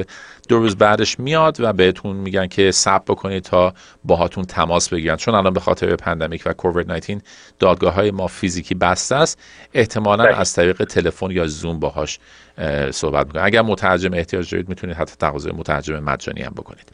دو 0.50 0.60
روز 0.60 0.76
بعدش 0.76 1.20
میاد 1.20 1.58
و 1.60 1.74
بهتون 1.74 2.16
میگن 2.16 2.48
که 2.48 2.72
ثبت 2.72 3.06
بکنید 3.06 3.44
تا 3.44 3.74
باهاتون 4.04 4.44
تماس 4.44 4.90
بگیرن. 4.90 5.16
چون 5.16 5.36
الان 5.36 5.54
به 5.54 5.60
خاطر 5.60 5.96
پندمیک 5.96 6.44
و 6.46 6.54
کووید 6.54 6.92
19 6.92 7.22
دادگاه 7.60 7.94
های 7.94 8.12
ما 8.12 8.28
فیزیکی 8.28 8.76
بسته 8.76 9.16
است. 9.16 9.40
احتمالا 9.74 10.24
بله. 10.24 10.40
از 10.40 10.54
طریق 10.54 10.84
تلفن 10.84 11.32
یا 11.32 11.48
زوم 11.48 11.80
باهاش 11.80 12.20
صحبت 12.92 13.26
می‌کنید 13.26 13.46
اگر 13.46 13.62
مترجم 13.62 14.14
احتیاج 14.14 14.52
دارید 14.52 14.70
می‌تونید 14.70 14.96
حتی 14.96 15.14
تقاضای 15.20 15.52
مترجم 15.52 16.00
مجانی 16.00 16.42
هم 16.42 16.54
بکنید. 16.56 16.92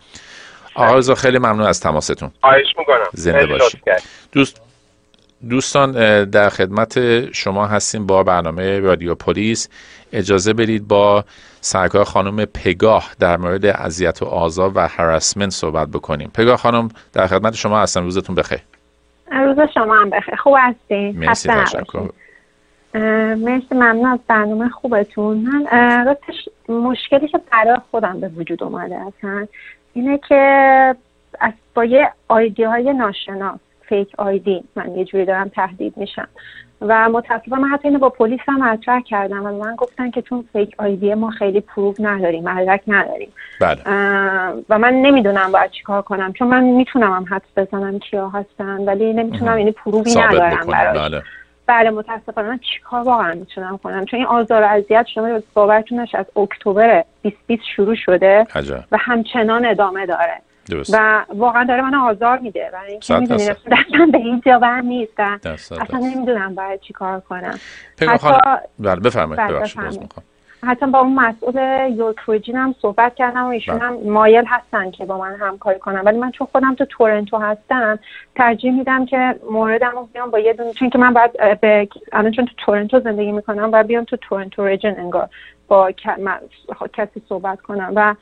آقا 0.76 1.16
خیلی 1.16 1.38
ممنون 1.38 1.62
از 1.62 1.80
تماستون. 1.80 2.32
خواهش 2.42 2.66
می‌کنم. 2.78 3.06
زنده 3.14 3.46
باشید 3.46 3.82
دوست 4.32 4.62
دوستان 5.50 5.92
در 6.26 6.50
خدمت 6.50 7.26
شما 7.32 7.68
هستیم 7.68 8.06
با 8.06 8.24
برنامه 8.24 8.80
رادیو 8.80 9.16
پلیس. 9.16 9.70
اجازه 10.14 10.54
بدید 10.54 10.88
با 10.88 11.26
سرکار 11.62 12.04
خانم 12.04 12.46
پگاه 12.46 13.12
در 13.20 13.38
مورد 13.38 13.66
اذیت 13.66 14.22
و 14.22 14.26
آزار 14.26 14.72
و 14.76 14.88
هراسمنت 14.88 15.52
صحبت 15.52 15.88
بکنیم. 15.88 16.32
پگاه 16.34 16.58
خانم 16.58 16.90
در 17.14 17.28
خدمت 17.28 17.56
شما 17.56 17.80
هستم. 17.80 18.04
روزتون 18.04 18.36
بخیر. 18.36 18.60
روز 19.32 19.58
شما 19.74 19.96
هم 19.96 20.10
بخیر. 20.10 20.36
خوب 20.36 20.56
هستین؟ 20.60 21.18
مرسی 21.18 21.50
تشکر. 21.50 22.10
مرسی 23.36 23.68
ممنون 23.72 24.06
از 24.06 24.20
برنامه 24.28 24.70
خوبتون. 24.70 25.38
من 25.38 25.66
راستش 26.06 26.50
مشکلی 26.70 27.28
که 27.28 27.40
برای 27.52 27.78
خودم 27.92 28.20
به 28.20 28.28
وجود 28.28 28.64
اومده 28.64 28.96
اصلا. 28.96 29.48
اینه 29.94 30.18
که 30.18 30.96
از 31.40 31.54
با 31.76 31.86
یه 31.86 32.10
آیدی 32.28 32.64
های 32.64 32.94
ناشناس 32.94 33.60
فیک 33.90 34.12
آیدی. 34.18 34.64
من 34.76 34.96
یه 34.96 35.06
جوری 35.06 35.26
دارم 35.26 35.50
تهدید 35.50 35.98
میشم. 35.98 36.28
و 36.82 37.10
متاسفم 37.10 37.62
من 37.62 37.68
حتی 37.68 37.88
اینو 37.88 38.00
با 38.00 38.10
پلیس 38.10 38.40
هم 38.48 38.64
مطرح 38.64 39.02
کردم 39.02 39.46
و 39.46 39.64
من 39.64 39.76
گفتن 39.76 40.12
که 40.12 40.22
چون 40.22 40.46
فیک 40.54 40.76
آیدی 40.78 41.14
ما 41.14 41.30
خیلی 41.30 41.62
پروف 41.62 41.96
نداریم 42.00 42.44
مدرک 42.44 42.82
نداریم. 42.88 43.30
بله. 43.62 43.82
و 44.70 44.80
من 44.80 44.94
نمی‌دونم 44.94 45.52
باید 45.52 45.72
چیکار 45.72 46.02
کنم 46.02 46.34
چون 46.34 46.48
من 46.48 46.64
می‌تونم 46.64 47.12
هم 47.12 47.26
حدس 47.30 47.68
بزنم 47.68 48.00
کیا 48.00 48.30
هستن 48.30 48.86
ولی 48.86 49.14
نمی‌تونم 49.14 49.58
یعنی 49.58 49.72
پروفی 49.72 50.16
ندارم 50.16 50.68
براش. 50.68 50.98
بله. 50.98 51.22
بله 51.68 51.90
متاسفانه 51.90 52.48
من 52.48 52.60
چیکار 52.74 53.04
واقعا 53.04 53.34
می‌تونم 53.34 53.78
کنم؟ 53.78 54.06
چون 54.06 54.20
این 54.20 54.28
آزار 54.28 54.62
و 54.62 54.66
اذیت 54.66 55.06
شما 55.14 55.40
باورتونش 55.54 56.16
از 56.16 56.26
اکتبر 56.38 57.04
2020 57.24 57.64
شروع 57.76 57.96
شده 57.96 58.48
و 58.92 58.98
همچنان 59.00 59.66
ادامه 59.66 60.06
داره. 60.06 60.42
و 60.94 61.26
واقعا 61.36 61.64
داره 61.64 61.82
من 61.82 61.96
آزار 61.96 62.40
میده 62.40 62.70
و 62.74 62.78
اینکه 62.88 63.16
می‌دونی 63.16 63.46
دستم 63.48 64.12
به 64.12 64.18
این 64.18 64.42
جا 64.46 64.80
نیست 64.84 65.20
اصلا 65.20 66.00
نمی‌دونم 66.00 66.56
باید 66.56 66.80
چی 66.80 66.94
کار 66.94 67.20
کنم 67.20 67.60
حتی 68.02 68.28
بله 68.80 69.00
بفرمایید. 69.00 70.14
حتی 70.66 70.86
با 70.86 71.00
اون 71.00 71.16
مسئول 71.16 71.56
York 71.98 72.21
Region 72.21 72.56
هم 72.56 72.76
صحبت 72.82 73.16
کردم 73.16 73.44
و 73.44 73.48
ایشون 73.48 73.78
بله. 73.78 73.88
هم 73.88 73.94
مایل 73.94 74.46
هستن 74.48 74.92
که 74.92 75.06
با 75.06 75.18
من 75.18 75.36
همکاری 75.36 75.80
کنم 75.80 76.02
ولی 76.06 76.18
من 76.18 76.32
چون 76.32 76.48
خودم 76.52 76.76
تو 76.76 76.86
تورنتو 76.86 77.38
هستم 77.38 78.00
ترجیح 78.36 78.72
میدم 78.72 79.06
که 79.06 79.36
موردم 79.52 79.92
رو 79.92 80.10
بیام 80.14 80.32
با 80.32 80.40
یه 80.40 80.54
دونه 80.54 80.74
چون 80.74 80.90
که 80.90 80.98
من 80.98 81.14
باید 81.14 81.60
به 81.62 81.88
الان 82.12 82.32
چون 82.32 82.46
تو 82.46 82.52
تورنتو 82.58 83.00
زندگی 83.00 83.32
می‌کنم 83.32 83.72
باید 83.72 83.88
بیام 83.88 84.04
تو 84.04 84.18
تورنتو 84.18 84.66
region 84.66 84.96
انگار 84.98 85.30
با 85.68 85.92
کسی 86.94 87.22
صحبت 87.30 87.62
کنم 87.62 87.92
و 87.96 88.16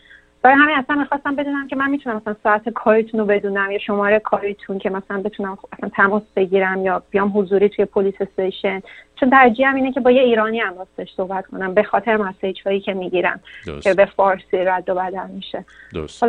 برای 0.44 0.56
همین 0.56 0.76
اصلا 0.76 0.96
می‌خواستم 0.96 1.36
بدونم 1.36 1.68
که 1.68 1.76
من 1.76 1.90
می‌تونم 1.90 2.16
مثلا 2.16 2.36
ساعت 2.44 2.70
کاریتون 2.70 3.20
رو 3.20 3.26
بدونم 3.26 3.72
یا 3.72 3.80
شماره 3.80 4.20
کاریتون 4.20 4.80
که 4.80 4.90
مثلا 4.90 5.22
بتونم 5.22 5.58
اصلا 5.74 5.90
تماس 5.90 6.24
بگیرم 6.36 6.86
یا 6.86 7.04
بیام 7.10 7.32
حضوری 7.36 7.70
توی 7.70 7.86
police 7.86 8.14
station. 8.20 8.82
چون 9.16 9.30
ترجیحم 9.30 9.76
اینه 9.76 9.92
که 9.92 10.00
با 10.00 10.12
یه 10.12 10.22
ایرانی 10.22 10.60
هم 10.60 10.74
راستش 10.78 11.14
صحبت 11.18 11.46
کنم 11.46 11.74
به 11.74 11.84
خاطر 11.84 12.18
مسیج 12.18 12.62
هایی 12.66 12.80
که 12.80 12.94
می‌گیرم 12.94 13.40
که 13.82 13.94
به 13.94 14.06
فارسی 14.06 14.58
رد 14.58 14.90
و 14.90 14.96
بدل 14.96 15.28
میشه. 15.28 15.66
درست. 15.94 16.24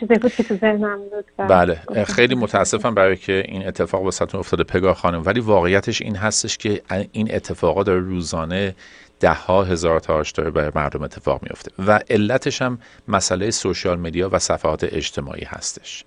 چیزی 0.00 0.14
بود 0.14 0.32
که 0.32 0.42
تو 0.42 0.54
ذهنم 0.54 0.98
بود 0.98 1.46
بله. 1.48 1.74
خیلی 2.04 2.34
متاسفم 2.34 2.94
برای 2.94 3.16
که 3.16 3.42
این 3.48 3.66
اتفاق 3.66 4.02
واسهتون 4.02 4.40
افتاده 4.40 4.64
پگاه 4.64 4.94
خانم. 4.94 5.22
ولی 5.26 5.40
واقعیتش 5.40 6.02
این 6.02 6.16
هستش 6.16 6.58
که 6.58 6.82
این 7.12 7.34
اتفاقات 7.34 7.86
داره 7.86 8.00
روزانه 8.00 8.74
ده 9.20 9.32
ها 9.32 9.64
هزار 9.64 10.00
تاش 10.00 10.32
داره 10.32 10.50
برای 10.50 10.70
مردم 10.74 11.02
اتفاق 11.02 11.42
میفته 11.42 11.70
و 11.86 12.00
علتش 12.10 12.62
هم 12.62 12.78
مسئله 13.08 13.50
سوشیال 13.50 13.98
مدیا 13.98 14.28
و 14.32 14.38
صفحات 14.38 14.84
اجتماعی 14.84 15.44
هستش. 15.44 16.04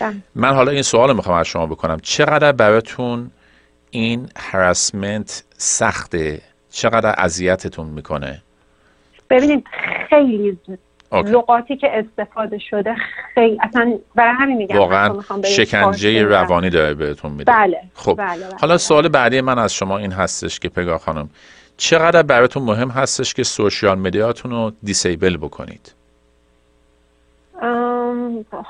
بله. 0.00 0.16
من 0.34 0.54
حالا 0.54 0.72
این 0.72 0.82
سوال 0.82 1.16
می‌خوام 1.16 1.38
از 1.38 1.46
شما 1.46 1.66
بکنم. 1.66 1.98
چقدر 2.02 2.52
براتون 2.52 3.30
این 3.90 4.28
هراسمنت 4.36 5.44
سخته؟ 5.56 6.40
چقدر 6.70 7.14
اذیتتون 7.18 7.86
می‌کنه؟ 7.86 8.42
ببینید 9.30 9.64
خیلی 10.10 10.58
لغاتی 11.12 11.76
که 11.76 11.90
استفاده 11.92 12.58
شده 12.70 12.94
خیلی 13.34 13.58
اصلا 13.62 13.98
برای 14.14 14.34
همین 14.34 14.56
میگم 14.56 14.76
واقعا 14.76 15.20
شکنجه 15.44 16.22
روانی 16.22 16.70
داره 16.70 16.94
بهتون 16.94 17.32
میده. 17.32 17.52
بله 17.52 17.80
خب 17.94 18.14
بله, 18.18 18.46
بله. 18.46 18.56
حالا 18.60 18.78
سوال 18.78 19.08
بعدی 19.08 19.40
من 19.40 19.58
از 19.58 19.74
شما 19.74 19.98
این 19.98 20.12
هستش 20.12 20.60
که 20.60 20.68
پگاه 20.68 20.98
خانم 20.98 21.30
چقدر 21.76 22.22
براتون 22.22 22.62
مهم 22.62 22.88
هستش 22.88 23.34
که 23.34 23.42
سوشیال 23.42 23.98
مدیاتون 23.98 24.50
رو 24.50 24.72
دیسیبل 24.82 25.36
بکنید؟ 25.36 25.94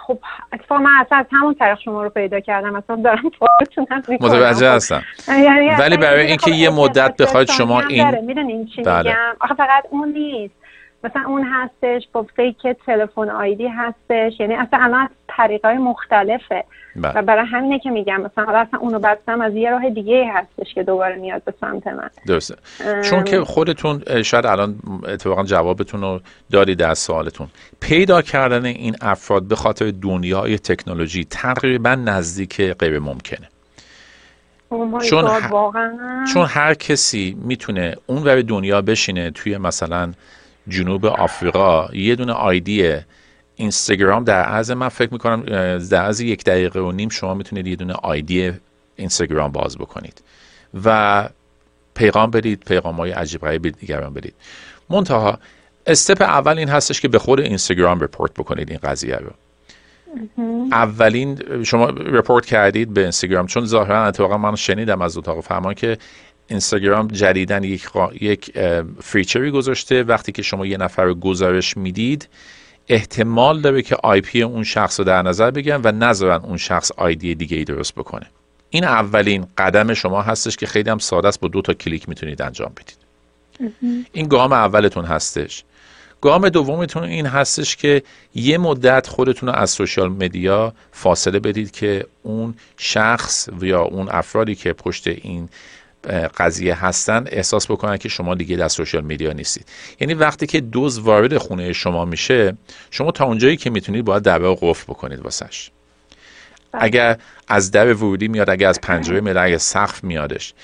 خب 0.07 0.19
اتفاقا 0.53 0.81
من 0.81 0.91
اصلا 1.01 1.19
از 1.19 1.27
همون 1.33 1.55
طریق 1.55 1.79
شما 1.85 2.03
رو 2.03 2.11
پیدا 2.11 2.41
کردم. 2.41 2.75
اصلا 2.75 2.97
دارم 2.97 3.31
فارتونم 3.39 4.03
متوجه 4.21 4.71
هستم. 4.71 5.03
یعنی 5.29 5.71
ولی 5.79 5.97
برای 5.97 6.27
اینکه 6.27 6.51
خب 6.51 6.57
یه 6.57 6.71
مدت 6.71 7.17
بخواید 7.17 7.51
شما 7.51 7.81
این 7.81 8.21
می‌دونین 8.21 8.67
چی 8.67 8.83
بله. 8.83 9.11
میگم؟ 9.11 9.37
آخه 9.41 9.55
فقط 9.55 9.85
اون 9.91 10.09
نیست. 10.09 10.55
مثلا 11.05 11.23
اون 11.27 11.47
هستش 11.53 12.09
با 12.13 12.27
فیک 12.37 12.57
تلفن 12.87 13.31
آیدی 13.31 13.69
هستش. 13.69 14.41
یعنی 14.41 14.55
اصلا 14.55 14.79
الان 14.83 15.09
طریقه 15.29 15.69
های 15.69 15.79
مختلفه. 15.79 16.65
بله. 16.97 17.13
و 17.19 17.23
برای 17.23 17.47
همینه 17.47 17.79
که 17.79 17.91
میگم 17.91 18.21
مثلا 18.21 18.45
حالا 18.45 18.59
اصلا 18.59 18.81
اونو 18.81 18.99
بستم 18.99 19.41
از 19.41 19.55
یه 19.55 19.71
راه 19.71 19.91
دیگه 19.91 20.33
هستش 20.33 20.75
که 20.75 20.83
دوباره 20.83 21.17
میاد 21.17 21.45
به 21.45 21.55
سمت 21.61 21.87
من. 21.87 22.11
درسته. 22.27 22.55
چون 23.03 23.25
که 23.25 23.41
خودتون 23.41 24.23
شاید 24.23 24.47
الان 24.47 24.79
اتفاقا 25.09 25.45
جوابتون 25.45 26.01
رو 26.01 26.21
دارید 26.51 26.83
از 26.83 26.99
سوالتون. 26.99 27.49
پیدا 27.81 28.23
کردن 28.23 28.65
این 28.65 28.97
افراد 29.01 29.43
به 29.43 29.57
خاطر 29.57 29.93
دنیای 30.03 30.59
تکنولوژی 30.59 31.25
تقریبا 31.25 31.95
نزدیک 31.95 32.61
غیر 32.61 32.99
ممکنه. 32.99 33.49
Oh 34.71 35.05
چون 35.05 35.25
ه- 35.25 35.51
واقعا؟ 35.51 36.25
چون 36.35 36.47
هر 36.47 36.75
کسی 36.75 37.37
می‌تونه 37.43 37.95
اون 38.07 38.23
ور 38.23 38.43
دنیا 38.43 38.83
بشینه 38.83 39.31
توی 39.31 39.59
مثلا 39.59 40.13
جنوب 40.69 41.07
آفریقا. 41.07 41.89
یه 41.93 42.15
دونه 42.15 42.33
آیدی 42.33 42.95
اینستاگرام 43.57 44.25
در 44.25 44.43
عرض 44.43 44.71
من 44.71 44.89
فکر 44.89 45.13
می‌کنم 45.13 45.43
در 45.79 46.03
عرض 46.03 46.21
یک 46.21 46.45
دقیقه 46.45 46.81
و 46.81 46.93
نیم 46.93 47.09
شما 47.09 47.35
می‌تونید 47.35 47.67
یه 47.67 47.77
دونه 47.77 47.93
آیدی 47.93 48.53
اینستاگرام 48.97 49.53
باز 49.53 49.79
بکنید 49.79 50.23
و 50.85 51.29
پیغام 51.95 52.31
بدید 52.31 52.63
پیغام 52.67 52.95
های 52.95 53.11
عجیب 53.11 53.41
غریب 53.41 53.63
به 53.63 53.71
دیگران 53.71 54.15
بدید. 54.15 54.35
منتها 54.91 55.39
step 55.87 56.23
اول 56.23 56.59
این 56.59 56.69
هستش 56.69 57.01
که 57.01 57.09
به 57.09 57.19
خود 57.19 57.41
اینستاگرام 57.41 58.01
report 58.01 58.35
بکنید 58.35 58.71
این 58.71 58.79
قضیه 58.83 59.17
رو. 59.17 59.31
اولین 60.73 61.39
شما 61.65 61.87
report 61.91 62.47
کردید 62.47 62.95
به 62.95 63.01
اینستاگرام 63.01 63.47
چون 63.47 63.65
ظاهرا 63.65 64.05
اتفاقا 64.07 64.39
من 64.39 64.57
شنیدم 64.57 65.03
از 65.03 65.17
اتاق 65.17 65.41
فرمان 65.41 65.75
که 65.75 65.99
اینستاگرام 66.49 67.09
جدیدا 67.09 67.65
یک, 67.65 67.87
خوا- 67.87 68.23
یک 68.23 68.59
feature 69.03 69.45
ی 69.45 69.51
گذاشته. 69.51 70.03
وقتی 70.03 70.33
که 70.33 70.43
شما 70.43 70.67
یه 70.67 70.77
نفر 70.77 71.05
رو 71.05 71.15
گزارش 71.15 71.77
می‌دید 71.77 72.29
احتمال 72.89 73.61
داره 73.61 73.83
که 73.83 73.97
IP 74.03 74.43
اون 74.43 74.65
شخص 74.65 75.01
رو 75.01 75.07
در 75.07 75.23
نظر 75.23 75.51
بگیرن 75.51 75.81
و 75.85 75.93
نذارن 75.93 76.41
اون 76.45 76.57
شخص 76.57 76.93
ID 76.97 77.35
دیگه 77.35 77.57
ای 77.57 77.65
درست 77.65 77.95
بکنه. 77.95 78.27
این 78.71 78.85
اولین 78.85 79.47
قدم 79.59 79.95
شما 79.95 80.23
هستش 80.23 80.57
که 80.57 80.67
خیلی 80.67 80.91
هم 80.91 80.99
ساده 80.99 81.29
است 81.29 81.41
با 81.41 81.49
دو 81.49 81.63
تا 81.63 81.75
کلیک 81.75 82.09
می‌تونید 82.09 82.43
انجام 82.43 82.73
بدید. 82.77 82.97
این 84.13 84.29
گام 84.29 84.53
اولتون 84.53 85.05
هستش. 85.05 85.65
گام 86.21 86.49
دومتون 86.49 87.03
این 87.03 87.27
هستش 87.27 87.77
که 87.77 88.03
یه 88.35 88.59
مدت 88.59 89.07
خودتون 89.07 89.49
رو 89.49 89.55
از 89.55 89.71
social 89.71 90.09
media 90.09 90.75
فاصله 90.93 91.39
بدید 91.39 91.71
که 91.71 92.07
اون 92.23 92.55
شخص 92.77 93.49
یا 93.63 93.83
اون 93.83 94.09
افرادی 94.09 94.55
که 94.55 94.73
پشت 94.73 95.07
این 95.09 95.49
قضیه 96.37 96.85
هستن 96.85 97.25
احساس 97.27 97.71
بکنن 97.71 97.97
که 97.97 98.09
شما 98.09 98.35
دیگه 98.35 98.57
در 98.57 98.69
social 98.69 99.05
media 99.05 99.33
نیستید. 99.33 99.67
یعنی 100.01 100.15
وقتی 100.15 100.47
که 100.47 100.61
دزد 100.61 100.99
وارد 100.99 101.37
خونه 101.37 101.73
شما 101.73 102.05
میشه 102.05 102.57
شما 102.91 103.11
تا 103.11 103.25
اونجایی 103.25 103.57
که 103.57 103.71
می‌تونید 103.71 104.05
باید 104.05 104.19
در 104.19 104.29
رو 104.29 104.55
قفل 104.55 104.85
بکنید 104.93 105.21
واسش. 105.21 105.71
اگر 106.73 107.19
از 107.49 107.71
در 107.71 107.95
ورودی 107.95 108.29
میاد 108.29 108.51
اگر 108.51 108.69
از 108.69 108.81
پنجره 108.81 109.21
میاد 109.21 109.37
اگر 109.37 109.59
سقف 109.59 110.05
میادش. 110.05 110.55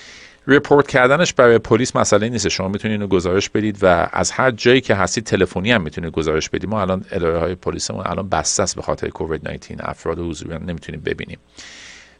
رپورت 0.47 0.87
کردنش 0.87 1.33
برای 1.33 1.57
پلیس 1.57 1.95
مسئله 1.95 2.29
نیست. 2.29 2.47
شما 2.47 2.67
می‌تونید 2.67 3.01
اینو 3.01 3.07
گزارش 3.07 3.49
بدید 3.49 3.77
و 3.81 4.09
از 4.11 4.31
هر 4.31 4.51
جایی 4.51 4.81
که 4.81 4.95
هستید 4.95 5.23
تلفنی 5.23 5.71
هم 5.71 5.81
می‌تونید 5.81 6.11
گزارش 6.11 6.49
بدید. 6.49 6.69
ما 6.69 6.81
الان 6.81 7.05
اداره 7.11 7.39
های 7.39 7.55
پلیسمون 7.55 8.03
الان 8.07 8.29
بسته 8.29 8.63
است 8.63 8.75
به 8.75 8.81
خاطر 8.81 9.09
کووید 9.09 9.47
19 9.47 9.89
افراد 9.89 10.19
حضوری 10.19 10.53
هم 10.53 10.63
نمی‌تونیم 10.65 11.01
ببینیم. 11.01 11.37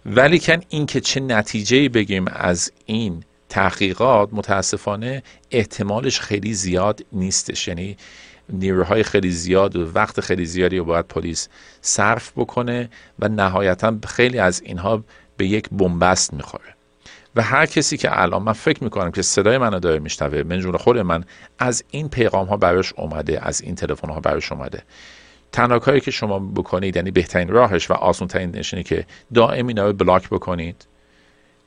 ولی 0.06 0.40
کن 0.40 0.62
اینکه 0.70 1.02
چه 1.02 1.20
نتیجه 1.20 1.90
بگیم 1.90 2.26
از 2.28 2.72
این 2.86 3.24
تحقیقات 3.50 4.30
متاسفانه 4.32 5.24
احتمالش 5.52 6.20
خیلی 6.20 6.54
زیاد 6.54 7.06
نیستش. 7.12 7.68
یعنی 7.68 7.98
نیروهای 8.50 9.04
خیلی 9.04 9.32
زیاد 9.32 9.76
و 9.76 9.92
وقت 9.92 10.22
خیلی 10.22 10.46
زیادی 10.46 10.78
رو 10.78 10.86
باید 10.86 11.08
پلیس 11.08 11.50
صرف 11.82 12.32
بکنه 12.36 12.90
و 13.20 13.28
نهایتا 13.28 13.98
خیلی 14.08 14.40
از 14.40 14.62
اینها 14.62 15.04
به 15.38 15.48
یک 15.48 15.70
بنبست 15.72 16.34
می‌خوره. 16.34 16.76
و 17.36 17.42
هر 17.42 17.66
کسی 17.66 17.98
که 17.98 18.22
الان 18.22 18.44
من 18.44 18.54
فکر 18.54 18.84
می‌کنم 18.84 19.12
که 19.12 19.22
صدای 19.22 19.58
منو 19.58 19.80
داره 19.80 20.00
میشنوه 20.00 20.44
من 20.44 20.60
جون 20.60 20.78
خود 20.78 20.98
من 20.98 21.24
از 21.60 21.84
این 21.92 22.10
پیغام 22.10 22.48
ها 22.48 22.58
براش 22.58 22.94
اومده 22.94 23.48
از 23.48 23.62
این 23.62 23.76
تلفن 23.76 24.10
ها 24.10 24.20
براش 24.20 24.52
اومده. 24.52 24.84
تنها 25.52 25.80
کاری 25.80 26.02
که 26.02 26.12
شما 26.12 26.40
بکنید 26.40 26.96
یعنی 26.96 27.12
بهترین 27.12 27.48
راهش 27.48 27.92
و 27.92 27.94
آسان 27.94 28.28
ترین 28.28 28.56
نشینه 28.56 28.84
که 28.84 29.06
دائم 29.34 29.68
اینا 29.68 29.86
رو 29.86 29.94
بلاک 29.94 30.30
بکنید 30.30 30.88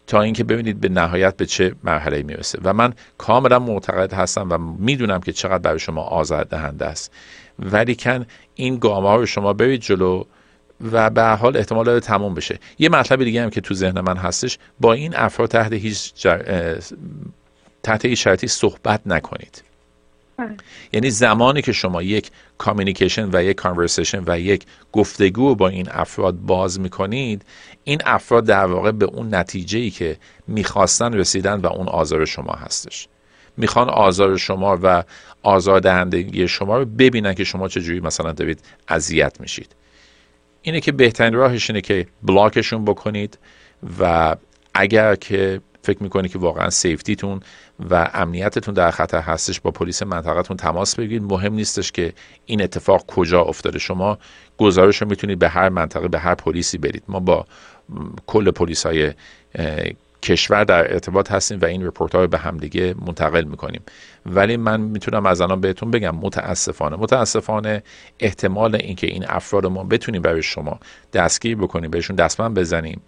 تا 0.07 0.23
اینکه 0.23 0.45
ببینید 0.45 0.81
به 0.81 0.89
نهایت 0.89 1.37
به 1.37 1.47
چه 1.47 1.75
مرحله 1.85 2.23
می‌رسه. 2.23 2.59
و 2.65 2.73
من 2.73 2.95
کاملا 3.19 3.59
معتقد 3.59 4.13
هستم 4.13 4.49
و 4.51 4.59
می‌دونم 4.59 5.21
که 5.21 5.33
چقدر 5.33 5.59
برای 5.59 5.79
شما 5.79 6.03
آزار 6.03 6.45
دهنده 6.45 6.87
است. 6.87 7.13
ولیکن 7.59 8.27
این 8.55 8.79
گام 8.79 9.05
ها 9.05 9.17
رو 9.17 9.27
شما 9.27 9.53
برید 9.53 9.81
جلو 9.81 10.25
و 10.93 11.11
به 11.11 11.23
حال 11.23 11.57
احتمال 11.57 11.85
داره 11.85 12.01
تموم 12.01 12.35
بشه. 12.35 12.59
یه 12.79 12.89
مطلب 12.89 13.25
دیگه 13.25 13.43
هم 13.43 13.51
که 13.51 13.61
تو 13.61 13.75
ذهن 13.75 14.01
من 14.01 14.17
هستش 14.17 14.59
با 14.81 14.93
این 14.93 15.17
افراد 15.17 15.49
تحت 15.49 15.73
هیچ 15.73 16.13
جر... 16.15 16.79
تحت 17.83 18.05
هیچ 18.05 18.25
شرطی 18.25 18.49
صحبت 18.49 19.01
نکنید. 19.07 19.63
یعنی 20.93 21.11
زمانی 21.11 21.63
که 21.63 21.73
شما 21.73 22.03
یک 22.03 22.31
communication 22.59 23.29
و 23.33 23.45
یک 23.45 23.57
conversation 23.57 24.23
و 24.27 24.41
یک 24.41 24.65
گفتگو 24.93 25.55
با 25.55 25.69
این 25.69 25.89
افراد 25.91 26.35
باز 26.35 26.81
می‌کنید 26.81 27.45
این 27.85 28.01
افراد 28.05 28.47
در 28.47 28.67
واقع 28.67 28.91
به 28.91 29.05
اون 29.05 29.35
نتیجه 29.35 29.79
ای 29.79 29.91
که 29.91 30.17
می‌خواستن 30.47 31.13
رسیدن 31.13 31.61
و 31.61 31.67
اون 31.67 31.89
آزار 31.89 32.25
شما 32.25 32.53
هستش. 32.53 33.09
می‌خوان 33.57 33.89
آزار 33.89 34.37
شما 34.37 34.79
و 34.83 35.05
آزاردهندگی 35.43 36.49
شما 36.49 36.79
رو 36.79 36.85
ببینن 36.85 37.35
که 37.35 37.45
شما 37.45 37.69
چجوری 37.69 38.01
مثلا 38.01 38.33
دارید 38.33 38.61
اذیت 38.89 39.41
میشید. 39.41 39.75
اینه 40.63 40.81
که 40.81 40.93
بهترین 40.93 41.35
راهش 41.35 41.71
اینه 41.71 41.81
که 41.81 42.07
بلاکشون 42.23 42.85
بکنید 42.85 43.39
و 44.01 44.37
اگر 44.75 45.15
که 45.15 45.61
فکر 45.83 46.03
می‌کنید 46.03 46.33
که 46.33 46.39
واقعا 46.39 46.71
سیفتیتون 46.71 47.41
و 47.91 48.11
امنیتتون 48.15 48.75
در 48.75 48.91
خطر 48.91 49.21
هستش 49.21 49.61
با 49.61 49.71
پلیس 49.71 50.03
منطقتون 50.03 50.57
تماس 50.57 50.97
بگیرید. 50.97 51.23
مهم 51.23 51.55
نیستش 51.55 51.93
که 51.93 52.13
این 52.47 52.63
اتفاق 52.63 53.07
کجا 53.07 53.43
افتاده. 53.43 53.79
شما 53.79 54.19
گزارش 54.59 55.03
رو 55.03 55.09
می‌تونید 55.09 55.39
به 55.39 55.49
هر 55.49 55.69
منطقه 55.69 56.09
به 56.09 56.19
هر 56.19 56.35
پلیسی 56.35 56.79
برید. 56.79 57.03
ما 57.09 57.21
با 57.21 57.47
کل 58.27 58.51
پلیس 58.51 58.87
های 58.87 59.13
کشور 60.23 60.65
در 60.65 60.93
ارتباط 60.93 61.33
هستیم 61.33 61.59
و 61.61 61.65
این 61.65 61.87
رپورت 61.87 62.15
ها 62.15 62.21
رو 62.21 62.29
به 62.29 62.39
همدیگه 62.39 62.95
منتقل 63.07 63.45
می‌کنیم. 63.45 63.83
ولی 64.27 64.57
من 64.57 64.81
می‌تونم 64.81 65.27
از 65.27 65.41
الان 65.41 65.61
بهتون 65.61 65.91
بگم 65.91 66.17
متاسفانه 66.17 66.97
متاسفانه 66.97 67.83
احتمال 68.21 68.75
اینکه 68.75 69.07
این 69.07 69.25
افراد 69.29 69.67
ما 69.67 69.85
بتونیم 69.85 70.23
برای 70.23 70.43
شما 70.43 70.81
دستگیر 71.13 71.57
بکنیم 71.57 71.91
بهشون 71.91 72.17
دستمند 72.17 72.55
بزنیم 72.55 73.01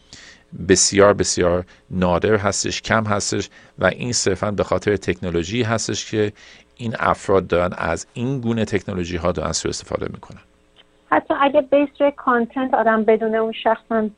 بسیار 0.69 1.15
بسیار 1.15 1.65
نادر 1.91 2.37
هستش 2.37 2.83
کم 2.83 3.05
هستش 3.05 3.51
و 3.79 3.87
این 3.87 4.13
صرفا 4.13 4.51
به 4.51 4.65
خاطر 4.65 4.97
تکنولوژی 4.97 5.63
هستش 5.63 6.11
که 6.11 6.33
این 6.77 6.97
افراد 6.99 7.47
دارن 7.47 7.73
از 7.79 8.07
این 8.15 8.41
گونه 8.41 8.65
تکنولوژی 8.65 9.17
ها 9.17 9.33
دارن 9.33 9.53
سوء 9.53 9.71
استفاده 9.71 10.07
می‌کنن. 10.13 10.41
حتی 11.11 11.35
اگه 11.41 11.61
بیس 11.61 11.89
روی 12.01 12.13
کانتنت 12.17 12.75
آدم 12.75 13.05
بدون 13.05 13.35
اون 13.35 13.53
شخص 13.53 13.83
هم 13.91 14.11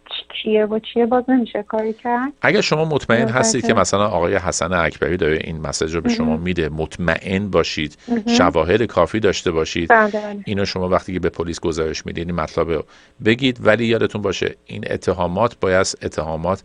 چیه 0.43 0.67
و 0.67 0.79
چیه 0.79 1.07
باز 1.07 1.25
نمیشه 1.29 1.63
کاری 1.63 1.93
کرد. 1.93 2.33
اگر 2.43 2.61
شما 2.61 2.85
مطمئن 2.85 3.25
درسته. 3.25 3.39
هستید 3.39 3.67
که 3.67 3.75
مثلا 3.75 4.07
آقای 4.07 4.37
حسن 4.37 4.73
اکبری 4.73 5.17
داره 5.17 5.39
این 5.45 5.61
message 5.61 5.95
رو 5.95 6.01
به 6.01 6.09
شما 6.09 6.37
میده 6.37 6.69
مطمئن 6.69 7.51
باشید 7.51 7.99
شواهد 8.27 8.83
کافی 8.83 9.21
داشته 9.21 9.51
باشید 9.51 9.91
بله 9.91 10.11
بله. 10.11 10.43
اینو 10.45 10.65
شما 10.65 10.89
وقتی 10.89 11.13
که 11.13 11.21
به 11.21 11.29
پلیس 11.29 11.61
گزارش 11.61 12.07
می‌دید 12.07 12.27
این 12.29 12.37
مطلب 12.41 12.71
رو 12.71 12.85
بگید 13.25 13.59
ولی 13.67 13.87
یادتون 13.87 14.23
باشه 14.23 14.55
این 14.67 14.85
اتهامات 14.91 15.57
باید 15.61 15.87
اتهامات 16.03 16.63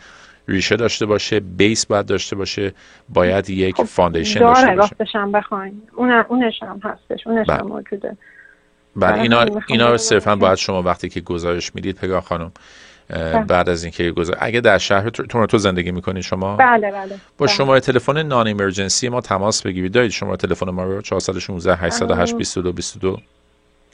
ریشه 0.47 0.75
داشته 0.75 1.05
باشه 1.05 1.39
base 1.39 1.85
باید 1.85 2.05
داشته 2.05 2.35
باشه 2.35 2.73
باید 3.09 3.49
یک 3.49 3.81
foundation 3.81 4.39
داشته 4.39 4.65
داره 4.65 4.75
باشه. 4.75 4.89
راستش 4.89 5.15
هم 5.15 5.31
بخواین 5.31 5.81
اون 5.95 6.11
اونش 6.11 6.63
هم 6.63 6.81
هستش 6.83 7.27
اونش 7.27 7.47
بله. 7.47 7.57
هم 7.57 7.67
موجوده. 7.67 8.17
بله 8.95 9.11
برای 9.11 9.21
اینا 9.21 9.45
اینا 9.67 9.97
صرفا 9.97 10.35
باید 10.35 10.57
شما 10.57 10.81
وقتی 10.81 11.09
که 11.09 11.21
گزارش 11.21 11.75
می‌دید 11.75 11.95
پگاه 11.95 12.21
خانم 12.21 12.51
بله. 13.09 13.43
بعد 13.43 13.69
از 13.69 13.83
اینکه 13.83 14.11
گزارش 14.11 14.37
اگه 14.41 14.61
در 14.61 14.77
شهر 14.77 15.09
تور- 15.09 15.25
تورنتو 15.25 15.57
زندگی 15.57 15.91
می‌کنید 15.91 16.23
شما؟ 16.23 16.55
بله 16.55 16.91
بله 16.91 17.09
با 17.37 17.45
بله. 17.45 17.47
شماره 17.55 17.79
تلفن 17.79 18.23
نان 18.23 18.47
ایمرجنسی 18.47 19.09
ما 19.09 19.21
تماس 19.21 19.61
بگیرید. 19.61 19.91
دارید 19.91 20.11
شماره 20.11 20.37
تلفن 20.37 20.69
ما 20.69 20.83
رو؟ 20.83 21.01
416 21.01 21.75
808 21.75 22.35
22 22.35 22.71
22 22.73 23.17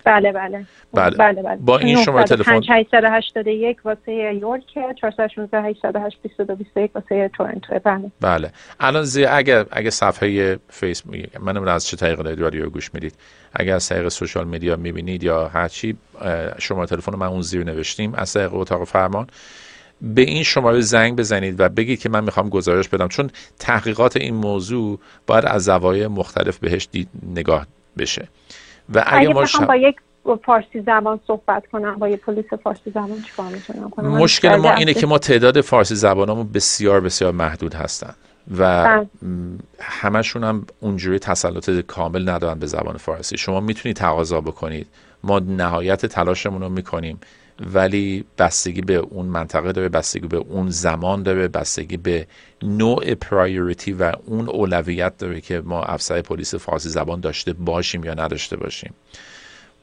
بله 0.05 0.31
بله. 0.31 0.65
بله. 0.93 1.17
بله 1.17 1.41
بله. 1.43 1.55
با 1.55 1.77
این 1.77 2.03
شماره 2.03 2.25
تلفن- 2.25 2.63
881 2.69 3.77
واسه 3.85 4.11
یورک 4.11 4.63
416 5.01 5.61
808 5.61 6.17
22 6.21 6.55
21 6.55 6.95
واسه 6.95 7.29
تورنتو. 7.37 7.79
بله. 7.79 8.11
بله. 8.21 8.51
الان 8.79 9.03
زی 9.03 9.25
اگر 9.25 9.65
اگر 9.71 9.89
صفحه 9.89 10.59
فیسبوک 10.69 11.15
من 11.39 11.51
نمی‌دونم 11.51 11.75
از 11.75 11.87
چه 11.87 11.97
طریق 11.97 12.19
دارید 12.19 12.39
رادیو 12.39 12.69
گوش 12.69 12.93
می‌دید؟ 12.93 13.13
اگر 13.53 13.75
از 13.75 13.89
طریق 13.89 14.07
سوشال 14.07 14.47
مدیا 14.47 14.75
می‌بینید 14.75 15.23
یا 15.23 15.47
هر 15.47 15.67
چی 15.67 15.97
شماره 16.59 16.87
تلفن 16.87 17.15
من 17.15 17.27
اون 17.27 17.41
زیر 17.41 17.63
نوشتیم. 17.63 18.13
از 18.15 18.33
طریق 18.33 18.53
اتاق 18.53 18.83
فرمان 18.83 19.27
به 20.01 20.21
این 20.21 20.43
شماره 20.43 20.81
زنگ 20.81 21.15
بزنید 21.17 21.59
و 21.59 21.69
بگید 21.69 21.99
که 21.99 22.09
من 22.09 22.23
می‌خوام 22.23 22.49
گزارش 22.49 22.89
بدم. 22.89 23.07
چون 23.07 23.29
تحقیقات 23.59 24.17
این 24.17 24.35
موضوع 24.35 24.99
باید 25.27 25.45
از 25.45 25.63
زوایای 25.63 26.07
مختلف 26.07 26.57
بهش 26.57 26.87
دید 26.91 27.09
نگاه 27.35 27.67
بشه. 27.97 28.27
و 28.93 29.03
اگه, 29.07 29.29
ما 29.29 29.45
با 29.67 29.75
یک 29.75 29.95
فارسی 30.45 30.81
زبان 30.81 31.19
صحبت 31.27 31.67
کنم 31.71 31.95
با 31.95 32.07
یه 32.07 32.17
پلیس 32.17 32.45
فارسی 32.63 32.91
زبان 32.91 33.21
چیکار 33.21 33.45
می‌تونم 33.45 33.89
کنم؟ 33.89 34.07
مشکل 34.07 34.55
ما 34.55 34.71
اینه 34.71 34.93
که 34.93 35.07
ما 35.07 35.17
تعداد 35.17 35.61
فارسی 35.61 35.95
زبانمون 35.95 36.49
بسیار 36.53 37.01
بسیار 37.01 37.31
محدود 37.31 37.73
هستن 37.73 38.13
و 38.57 38.83
بله. 38.83 39.07
همشون 39.79 40.43
هم 40.43 40.65
اونجوری 40.79 41.19
تسلط 41.19 41.69
کامل 41.69 42.29
ندارن 42.29 42.59
به 42.59 42.65
زبان 42.65 42.97
فارسی. 42.97 43.37
شما 43.37 43.59
می‌تونید 43.59 43.95
تقاضا 43.95 44.41
بکنید. 44.41 44.87
ما 45.23 45.39
نهایت 45.39 46.05
تلاشمون 46.05 46.61
رو 46.61 46.69
می‌کنیم. 46.69 47.19
ولی 47.59 48.25
بستگی 48.37 48.81
به 48.81 48.95
اون 48.95 49.25
منطقه 49.25 49.71
داره 49.71 49.89
بستگی 49.89 50.27
به 50.27 50.37
اون 50.37 50.69
زمان 50.69 51.23
داره 51.23 51.47
بستگی 51.47 51.97
به 51.97 52.27
نوع 52.63 53.13
پرایوریتی 53.13 53.91
و 53.91 54.11
اون 54.25 54.49
اولویت 54.49 55.17
داره 55.17 55.41
که 55.41 55.61
ما 55.61 55.83
افسر 55.83 56.21
پلیس 56.21 56.55
فارسی 56.55 56.89
زبان 56.89 57.19
داشته 57.19 57.53
باشیم 57.53 58.03
یا 58.03 58.13
نداشته 58.13 58.57
باشیم. 58.57 58.93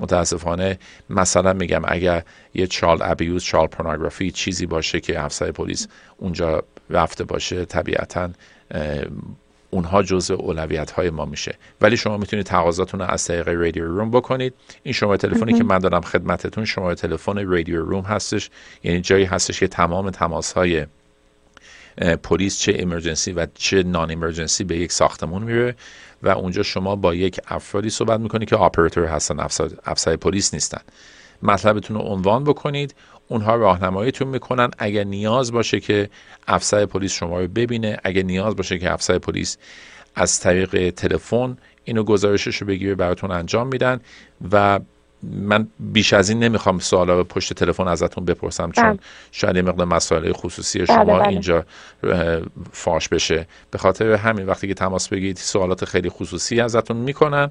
متاسفانه 0.01 0.79
مثلا 1.11 1.53
میگم 1.53 1.83
اگر 1.85 2.23
یه 2.55 2.67
چال 2.67 2.99
ابیوز 3.03 3.45
چال 3.45 3.67
پورنوگرافی 3.67 4.31
چیزی 4.31 4.67
باشه 4.67 5.01
که 5.01 5.25
افسر 5.25 5.53
پلیس 5.53 5.89
اونجا 6.17 6.63
رفته 6.91 7.25
باشه 7.25 7.65
طبیعتا 7.65 8.31
اونها 9.77 10.03
جزء 10.03 10.35
اولویت 10.35 10.91
های 10.91 11.11
ما 11.11 11.25
میشه. 11.25 11.59
ولی 11.81 11.97
شما 11.97 12.17
می‌تونید 12.17 12.47
تقاضاتون 12.47 13.01
رو 13.01 13.07
از 13.07 13.25
طریق 13.25 13.49
رادیو 13.49 13.85
روم 13.85 14.11
بکنید. 14.11 14.55
این 14.83 14.93
شماره 14.93 15.19
تلفنی 15.19 15.53
که 15.53 15.65
من 15.65 15.79
دارم 15.79 16.01
خدمتتون 16.01 16.65
شماره 16.65 16.95
تلفن 16.95 17.47
رادیو 17.47 17.85
روم 17.85 18.05
هستش. 18.05 18.51
یعنی 18.83 19.01
جایی 19.01 19.25
هستش 19.25 19.61
که 19.61 19.69
تمام 19.69 20.11
تماس 20.11 20.53
های 20.53 20.87
پلیس 22.23 22.59
چه 22.59 22.77
امرجنسی 22.79 23.33
و 23.33 23.47
چه 23.55 23.83
نان 23.83 24.11
امرجنسی 24.11 24.65
به 24.65 24.77
یک 24.77 24.93
ساختمون 24.93 25.43
میره 25.43 25.75
و 26.23 26.29
اونجا 26.29 26.63
شما 26.63 26.97
با 26.97 27.15
یک 27.15 27.41
افرادی 27.49 27.91
صحبت 27.91 28.21
می‌کنید 28.21 28.49
که 28.49 28.57
آپراتور 28.57 29.05
هستن 29.05 29.41
افسر 29.87 30.17
پلیس 30.17 30.55
نیستن. 30.55 30.81
مطلبتون 31.43 31.97
رو 31.97 32.03
عنوان 32.03 32.45
بکنید. 32.45 32.95
اونها 33.29 33.55
راهنماییتون 33.55 34.29
می‌کنن 34.29 34.71
اگر 34.79 35.05
نیاز 35.05 35.53
باشه 35.53 35.81
که 35.81 36.11
افسر 36.47 36.87
پلیس 36.87 37.13
شما 37.13 37.41
رو 37.41 37.49
ببینه 37.49 37.99
اگر 38.05 38.23
نیاز 38.23 38.57
باشه 38.57 38.79
که 38.79 38.93
افسر 38.93 39.19
پلیس 39.19 39.57
از 40.15 40.41
طریق 40.41 40.91
تلفن 40.91 41.57
اینو 41.85 42.03
گزارشش 42.03 42.57
رو 42.57 42.67
بگیره 42.67 42.95
براتون 42.95 43.31
انجام 43.31 43.67
میدن 43.67 44.01
و 44.53 44.81
من 45.23 45.67
بیش 45.81 46.13
از 46.13 46.29
این 46.29 46.39
نمی‌خوام 46.39 46.79
سوالا 46.79 47.25
پشت 47.25 47.53
تلفن 47.53 47.89
ازتون 47.89 48.25
بپرسم 48.25 48.71
چون 48.71 48.85
بله. 48.85 48.99
شاید 49.33 49.59
مقدار 49.59 49.87
مسائل 49.87 50.33
خصوصی 50.33 50.79
بله، 50.79 50.87
شما 50.87 51.19
بله. 51.19 51.29
اینجا 51.29 51.65
فاش 52.73 53.09
بشه 53.09 53.47
به 53.71 53.79
خاطر 53.79 54.13
همین 54.13 54.47
وقتی 54.47 54.69
که 54.69 54.75
تماس 54.75 55.09
بگیرید 55.09 55.37
سوالات 55.37 55.85
خیلی 55.85 56.09
خصوصی 56.09 56.61
ازتون 56.61 56.97
می‌کنن 56.97 57.51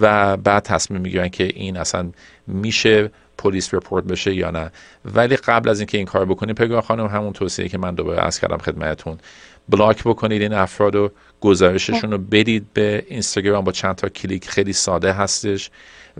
و 0.00 0.36
بعد 0.36 0.62
تصمیم 0.62 1.00
می‌گیرن 1.00 1.28
که 1.28 1.44
این 1.44 1.76
اصلا 1.76 2.10
میشه 2.46 3.10
police 3.44 3.74
report 3.74 4.04
بشه 4.04 4.34
یا 4.34 4.50
نه. 4.50 4.72
ولی 5.04 5.36
قبل 5.36 5.68
از 5.68 5.80
اینکه 5.80 5.98
این 5.98 6.06
کار 6.06 6.24
بکنید 6.24 6.56
پگاه 6.56 6.82
خانم 6.82 7.06
همون 7.06 7.32
توصیه 7.32 7.68
که 7.68 7.78
من 7.78 7.94
دوباره 7.94 8.26
عرض 8.26 8.40
کردم 8.40 8.58
خدمتتون 8.58 9.18
block 9.68 10.02
بکنید 10.04 10.42
این 10.42 10.52
افراد 10.52 10.94
و 10.94 11.10
گزارششون 11.40 12.10
رو 12.10 12.18
بدید 12.18 12.66
به 12.72 13.04
اینستاگرام 13.08 13.64
با 13.64 13.72
چند 13.72 13.94
تا 13.94 14.08
کلیک. 14.08 14.48
خیلی 14.48 14.72
ساده 14.72 15.12
هستش 15.12 15.70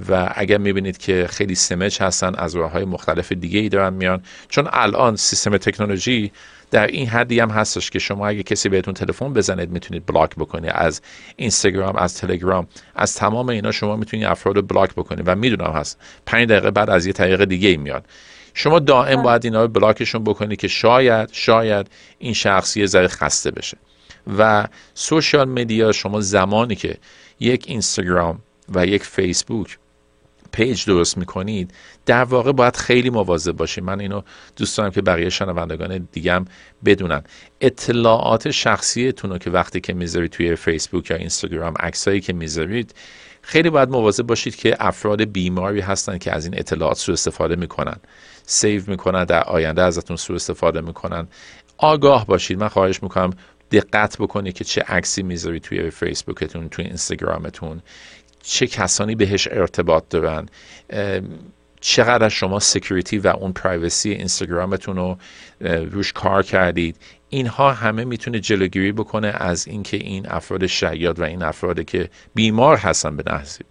و 0.08 0.32
اگر 0.34 0.58
می‌بینید 0.58 0.98
که 0.98 1.26
خیلی 1.30 1.54
سمج 1.54 2.02
هستن 2.02 2.34
از 2.34 2.56
راه 2.56 2.70
های 2.70 2.84
مختلف 2.84 3.32
دیگه 3.32 3.60
ای 3.60 3.68
دارن 3.68 3.92
میان. 3.92 4.22
چون 4.48 4.68
الان 4.72 5.16
سیستم 5.16 5.56
تکنولوژی 5.56 6.32
در 6.74 6.86
این 6.86 7.08
حدی 7.08 7.40
هم 7.40 7.50
هستش 7.50 7.90
که 7.90 7.98
شما 7.98 8.28
اگه 8.28 8.42
کسی 8.42 8.68
بهتون 8.68 8.94
تلفن 8.94 9.32
بزنید 9.32 9.70
می‌تونید 9.70 10.06
block 10.06 10.30
بکنید 10.36 10.70
از 10.74 11.02
اینستاگرام 11.36 11.96
از 11.96 12.14
تلگرام 12.14 12.66
از 12.94 13.14
تمام 13.14 13.48
اینا 13.48 13.72
شما 13.72 13.96
می‌تونید 13.96 14.26
افراد 14.26 14.56
رو 14.56 14.62
block 14.62 14.92
بکنید 14.92 15.28
و 15.28 15.34
می‌دونم 15.34 15.72
هست. 15.72 16.00
پنج 16.26 16.48
دقیقه 16.48 16.70
بعد 16.70 16.90
از 16.90 17.06
یه 17.06 17.12
طریق 17.12 17.44
دیگه 17.44 17.68
ای 17.68 17.76
میاد. 17.76 18.04
شما 18.54 18.78
دائم 18.78 19.22
باید 19.22 19.44
اینا 19.44 19.62
رو 19.62 19.68
block 19.68 19.99
شون 19.99 20.24
بکنید 20.24 20.58
که 20.58 20.68
شاید 20.68 21.28
شاید 21.32 21.86
این 22.18 22.32
شخص 22.32 22.76
یه 22.76 22.86
ذره 22.86 23.08
خسته 23.08 23.50
بشه. 23.50 23.76
و 24.38 24.68
social 24.94 25.48
media 25.48 25.92
شما 25.92 26.20
زمانی 26.20 26.74
که 26.74 26.96
یک 27.40 27.64
اینستاگرام 27.68 28.38
و 28.74 28.86
یک 28.86 29.02
فیسبوک 29.02 29.78
page 30.54 30.84
درست 30.86 31.18
می‌کنید 31.18 31.74
در 32.06 32.24
واقع 32.24 32.52
باید 32.52 32.76
خیلی 32.76 33.10
مواظب 33.10 33.52
باشید 33.52 33.84
من 33.84 34.00
اینو 34.00 34.22
دوست 34.56 34.78
دارم 34.78 34.90
که 34.90 35.02
بقیه 35.02 35.28
شنوندگان 35.28 36.08
دیگم 36.12 36.44
بدونن. 36.84 37.22
اطلاعات 37.60 38.50
شخصیتون 38.50 39.30
رو 39.30 39.38
که 39.38 39.50
وقتی 39.50 39.80
که 39.80 39.92
می‌ذارید 39.92 40.30
توی 40.30 40.56
فیسبوک 40.56 41.10
یا 41.10 41.16
اینستاگرام 41.16 41.74
عکسایی 41.80 42.20
که 42.20 42.32
می‌ذارید 42.32 42.94
خیلی 43.42 43.70
باید 43.70 43.88
مواظب 43.88 44.26
باشید 44.26 44.56
که 44.56 44.76
افراد 44.80 45.24
بیماری 45.24 45.80
هستن 45.80 46.18
که 46.18 46.32
از 46.32 46.44
این 46.44 46.58
اطلاعات 46.58 46.96
سو 46.96 47.12
استفاده 47.12 47.56
می‌کنن. 47.56 47.96
save 48.46 48.82
می‌کنن 48.86 49.24
در 49.24 49.42
آینده 49.44 49.82
ازتون 49.82 50.16
سو 50.16 50.34
استفاده 50.34 50.80
می‌کنن. 50.80 51.28
آگاه 51.78 52.26
باشید. 52.26 52.58
من 52.58 52.68
خواهش 52.68 53.02
می‌کنم 53.02 53.30
دقت 53.72 54.16
بکنید 54.18 54.54
که 54.54 54.64
چه 54.64 54.80
عکسی 54.80 55.22
می‌ذارید 55.22 55.62
توی 55.62 55.90
فیسبوکتون 55.90 56.68
توی 56.68 56.84
اینستاگرامتون 56.84 57.82
چه 58.44 58.66
کسانی 58.66 59.14
بهش 59.14 59.48
ارتباط 59.50 60.04
دارن 60.10 60.46
چقدر 61.80 62.28
شما 62.28 62.58
security 62.58 63.18
و 63.18 63.28
اون 63.28 63.52
privacy 63.52 64.10
اینستاگرامتون 64.10 64.96
رو 64.96 65.18
روش 65.60 66.12
کار 66.12 66.42
کردید. 66.42 66.96
اینها 67.28 67.72
همه 67.72 68.04
می‌تونه 68.04 68.40
جلوگیری 68.40 68.92
بکنه 68.92 69.28
از 69.28 69.68
اینکه 69.68 69.96
این 69.96 70.28
افراد 70.28 70.66
شیاد 70.66 71.18
و 71.18 71.22
این 71.22 71.42
افرادی 71.42 71.84
که 71.84 72.10
بیمار 72.34 72.76
هستن 72.76 73.16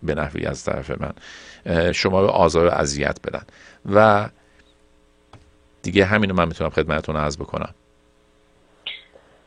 به 0.04 0.16
نحوی 0.16 0.46
از 0.46 0.64
طرف 0.64 0.92
من 0.92 1.14
شما 1.92 2.22
رو 2.22 2.28
آزار 2.28 2.68
و 2.68 2.70
اذیت 2.70 3.18
بدن. 3.28 3.44
و 3.94 4.30
دیگه 5.82 6.06
همین 6.06 6.30
رو 6.30 6.36
من 6.36 6.48
می‌تونم 6.48 6.70
خدمتتون 6.70 7.16
عرض 7.16 7.38
بکنم. 7.38 7.74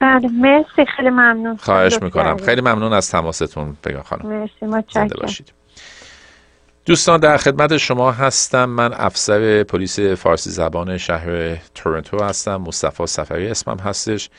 بله 0.00 0.28
مرسی 0.28 0.86
خیلی 0.96 1.10
ممنون. 1.10 1.56
خواهش 1.56 1.98
می‌کنم. 2.02 2.36
خیلی 2.36 2.60
ممنون 2.60 2.92
از 2.92 3.10
تماستون 3.10 3.76
بگم 3.84 4.02
خانم. 4.02 4.26
مرسی 4.28 4.66
متشکرم. 4.66 5.08
باشید. 5.20 5.52
دوستان 6.84 7.20
در 7.20 7.36
خدمت 7.36 7.76
شما 7.76 8.12
هستم. 8.12 8.64
من 8.64 8.92
افسر 8.92 9.62
پلیس 9.62 10.00
فارسی 10.00 10.50
زبان 10.50 10.98
شهر 10.98 11.56
تورنتو 11.74 12.24
هستم. 12.24 12.56
مصطفی 12.56 13.06
سفری 13.06 13.48
اسمم 13.48 13.78
هستش. 13.78 14.30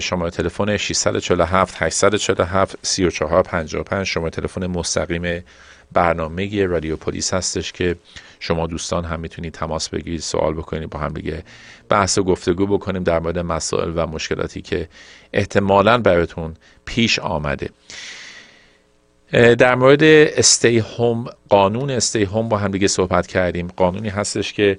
شما 0.00 0.30
تلفن 0.30 0.76
647 0.76 1.82
847 1.82 2.76
3455 2.82 4.06
شما 4.06 4.30
تلفن 4.30 4.66
مستقیم 4.66 5.44
برنامه 5.92 6.66
رادیو 6.66 6.96
پلیس 6.96 7.34
هستش 7.34 7.72
که 7.72 7.96
شما 8.40 8.66
دوستان 8.66 9.04
هم 9.04 9.20
می‌تونید 9.20 9.52
تماس 9.52 9.88
بگیرید 9.88 10.20
سوال 10.20 10.54
بکنید 10.54 10.90
با 10.90 10.98
هم 10.98 11.12
دیگه 11.12 11.44
بحث 11.88 12.18
و 12.18 12.22
گفتگو 12.22 12.66
بکنیم 12.66 13.02
در 13.02 13.18
مورد 13.18 13.38
مسائل 13.38 13.92
و 13.96 14.06
مشکلاتی 14.06 14.62
که 14.62 14.88
احتمالا 15.32 15.98
براتون 15.98 16.54
پیش 16.84 17.18
آمده. 17.18 17.70
در 19.32 19.74
مورد 19.74 20.02
استی 20.02 20.78
هوم 20.78 21.24
قانون 21.48 21.90
استی 21.90 22.24
هوم 22.24 22.48
با 22.48 22.58
هم 22.58 22.70
دیگه 22.70 22.88
صحبت 22.88 23.26
کردیم. 23.26 23.68
قانونی 23.76 24.08
هستش 24.08 24.52
که 24.52 24.78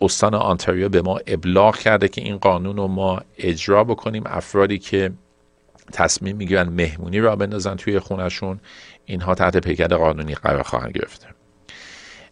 استان 0.00 0.34
آنتاریو 0.34 0.88
به 0.88 1.02
ما 1.02 1.20
ابلاغ 1.26 1.76
کرده 1.76 2.08
که 2.08 2.20
این 2.20 2.36
قانون 2.36 2.76
رو 2.76 2.88
ما 2.88 3.20
اجرا 3.38 3.84
بکنیم. 3.84 4.22
افرادی 4.26 4.78
که 4.78 5.10
تصمیم 5.92 6.36
می‌گیرن 6.36 6.68
مهمونی 6.68 7.20
را 7.20 7.36
بندازن 7.36 7.76
توی 7.76 7.98
خونشون 7.98 8.60
اینها 9.04 9.34
تحت 9.34 9.56
پیکر 9.56 9.86
قانونی 9.86 10.34
قرار 10.34 10.62
خواهند 10.62 10.92
گرفته 10.92 11.26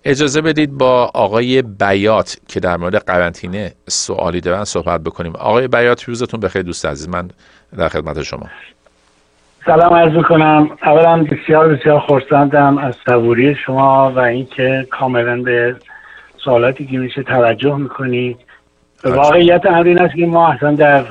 اجازه 0.05 0.41
بدید 0.41 0.79
با 0.79 1.11
آقای 1.15 1.63
بیات 1.63 2.37
که 2.49 2.61
در 2.61 2.77
مورد 2.77 2.97
قرنطینه 2.97 3.73
سوالی 3.89 4.41
دارن 4.41 4.65
صحبت 4.65 5.01
بکنیم. 5.01 5.37
آقای 5.37 5.69
بیات 5.69 6.03
روزتون 6.03 6.41
بخیر 6.41 6.63
دوست 6.63 6.87
عزیز. 6.87 7.09
من 7.09 7.31
در 7.79 7.89
خدمت 7.89 8.23
شما. 8.23 8.47
سلام 9.67 9.95
عرض 9.95 10.13
می‌کنم. 10.13 10.71
اولا 10.83 11.25
بسیار 11.25 11.69
بسیار 11.69 12.01
خورسندم 12.01 12.79
از 12.79 12.95
صبوری 13.07 13.55
شما 13.55 14.13
و 14.17 14.19
اینکه 14.19 14.87
کاملا 14.91 15.43
به 15.43 15.77
سوالاتی 16.45 16.87
که 16.87 16.99
میشه 16.99 17.23
توجه 17.23 17.77
می‌کنید 17.77 18.37
واقعیت 19.05 19.67
امر 19.67 19.89
این 19.89 19.99
است 19.99 20.15
که 20.17 20.27
ما 20.27 20.49
اصلا 20.49 20.75
در 20.75 21.03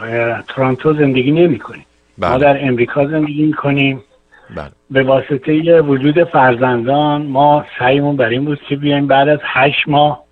تورانتو 0.47 0.93
زندگی 0.93 1.31
نمی 1.31 1.59
کنیم 1.59 1.85
ما 2.17 2.29
بله. 2.29 2.39
در 2.39 2.67
امریکا 2.67 3.07
زندگی 3.07 3.43
می‌کنیم. 3.43 4.03
بله. 4.55 4.71
به 4.91 5.03
واسطه 5.03 5.81
وجود 5.81 6.23
فرزندان 6.23 7.25
ما 7.25 7.65
سعیمون 7.79 8.15
بر 8.15 8.29
این 8.29 8.45
بود 8.45 8.59
که 8.69 8.75
بیایم 8.75 9.07
بعد 9.07 9.29
از 9.29 9.39
هشت 9.43 9.87
ماه 9.87 10.23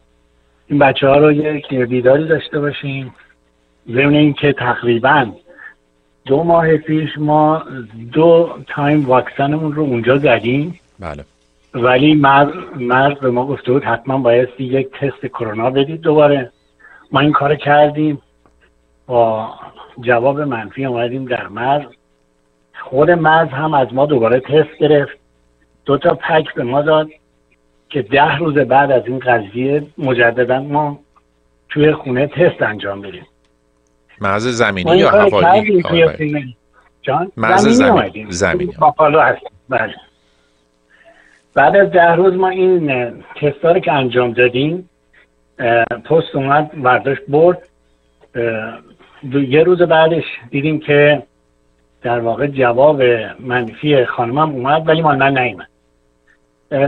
این 0.67 0.79
بچه 0.79 1.07
ها 1.07 1.17
رو 1.17 1.31
یک 1.31 1.73
دیداری 1.73 2.27
داشته 2.27 2.59
باشیم. 2.59 3.13
ضمن 3.89 4.15
اینکه 4.15 4.53
تقریبا 4.53 5.31
دو 6.25 6.43
ماه 6.43 6.77
پیش 6.77 7.09
ما 7.17 7.63
دو 8.11 8.57
تایم 8.67 9.05
واکسنمون 9.05 9.73
رو 9.73 9.83
اونجا 9.83 10.17
زدیم. 10.17 10.79
بله. 10.99 11.25
ولی 11.73 12.13
مرد, 12.75 13.19
به 13.19 13.31
ما 13.31 13.47
گفته 13.47 13.71
بود 13.71 13.83
حتما 13.83 14.17
باید 14.17 14.49
یک 14.59 14.87
تست 14.91 15.25
کرونا 15.25 15.69
بدید 15.69 16.01
دوباره. 16.01 16.51
ما 17.11 17.19
این 17.19 17.31
کار 17.31 17.55
کردیم. 17.55 18.21
با 19.07 19.53
جواب 20.01 20.41
منفی 20.41 20.85
آمدیم 20.85 21.25
در 21.25 21.47
مرز. 21.47 21.85
خود 22.89 23.11
مرز 23.11 23.49
هم 23.49 23.73
از 23.73 23.87
ما 23.93 24.05
دوباره 24.05 24.39
تست 24.39 24.77
گرفت. 24.79 25.17
دو 25.85 25.97
تا 25.97 26.13
پک 26.15 26.53
به 26.53 26.63
ما 26.63 26.81
داد 26.81 27.09
که 27.89 28.01
ده 28.01 28.37
روز 28.37 28.53
بعد 28.53 28.91
از 28.91 29.03
این 29.07 29.19
قضیه 29.19 29.83
مجددا 29.97 30.59
ما 30.59 30.99
توی 31.69 31.93
خونه 31.93 32.27
تست 32.27 32.61
انجام 32.61 33.01
بدیم. 33.01 33.25
مرز 34.21 34.47
زمینی 34.47 34.97
یا 34.97 35.09
هوایی 35.09 36.55
جان 37.01 37.31
مرز 37.37 37.67
زمینی 37.67 38.25
زمینی 38.29 38.73
بله. 39.69 39.95
بعد 41.55 41.75
از 41.75 41.91
ده 41.91 42.11
روز 42.11 42.33
ما 42.33 42.49
این 42.49 43.11
تست 43.41 43.65
رو 43.65 43.79
که 43.79 43.91
انجام 43.91 44.31
دادیم 44.33 44.89
پست 46.05 46.35
اومد 46.35 46.81
برداشت 46.81 47.21
برد. 47.27 47.69
یه 49.33 49.63
روز 49.63 49.81
بعدش 49.81 50.23
دیدیم 50.49 50.79
که 50.79 51.23
در 52.05 52.19
واقع 52.19 52.47
جواب 52.47 53.01
منفی 53.39 54.05
خانمم 54.05 54.49
اومد 54.51 54.87
ولی 54.87 55.01
من 55.01 55.17
من 55.17 55.37
نیومد. 55.37 55.67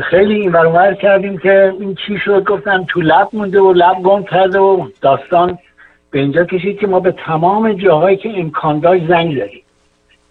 خیلی 0.02 0.34
این 0.34 0.52
برمار 0.52 0.94
کردیم 0.94 1.38
که 1.38 1.74
این 1.80 1.96
چی 2.08 2.20
شد؟ 2.26 2.44
گفتن 2.44 2.86
تو 2.86 3.02
لب 3.02 3.30
مونده 3.34 3.60
و 3.60 3.74
لب 3.74 4.02
گم 4.04 4.24
کرده 4.24 4.60
و 4.60 4.88
داستان 5.02 5.58
به 6.12 6.20
اینجا 6.20 6.44
کشید 6.44 6.80
که 6.80 6.88
ما 6.88 7.00
به 7.00 7.12
تمام 7.12 7.74
جاهایی 7.74 8.18
که 8.18 8.30
امکان 8.40 8.80
داشت 8.80 9.08
زنگ 9.08 9.32
زدیم. 9.32 9.62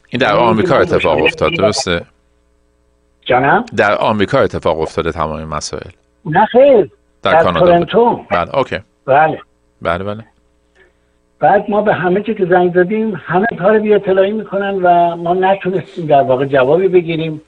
این 0.09 0.21
در 0.21 0.37
آمریکا 0.37 0.77
اتفاق 0.77 1.23
افتاد 1.23 1.53
درسته؟ 1.53 2.03
جانم؟ 3.25 3.65
در 3.77 3.95
آمریکا 3.95 4.39
اتفاق 4.39 4.81
افتاده 4.81 5.13
تمام 5.13 5.45
مسائل. 5.45 5.91
نه 6.25 6.47
خیر. 6.47 6.91
در, 7.23 7.33
در 7.33 7.43
کانادا 7.43 7.67
تورنتو. 7.67 8.21
بله 8.31 8.57
اوکی. 8.57 8.79
بله. 9.07 9.41
بله 9.83 10.05
بله. 10.05 10.25
بعد 11.41 11.71
ما 11.71 11.83
به 11.83 11.95
همه 11.95 12.21
چی 12.23 12.35
که 12.35 12.47
زنگ 12.47 12.75
زدیم 12.75 13.21
همه 13.25 13.47
کار 13.59 13.79
بی 13.79 13.95
اطلاعی 13.95 14.33
می‌کنن 14.33 14.75
و 14.83 15.17
ما 15.17 15.35
نتونستیم 15.35 16.07
در 16.07 16.23
واقع 16.23 16.45
جوابی 16.45 16.89
بگیریم. 16.89 17.41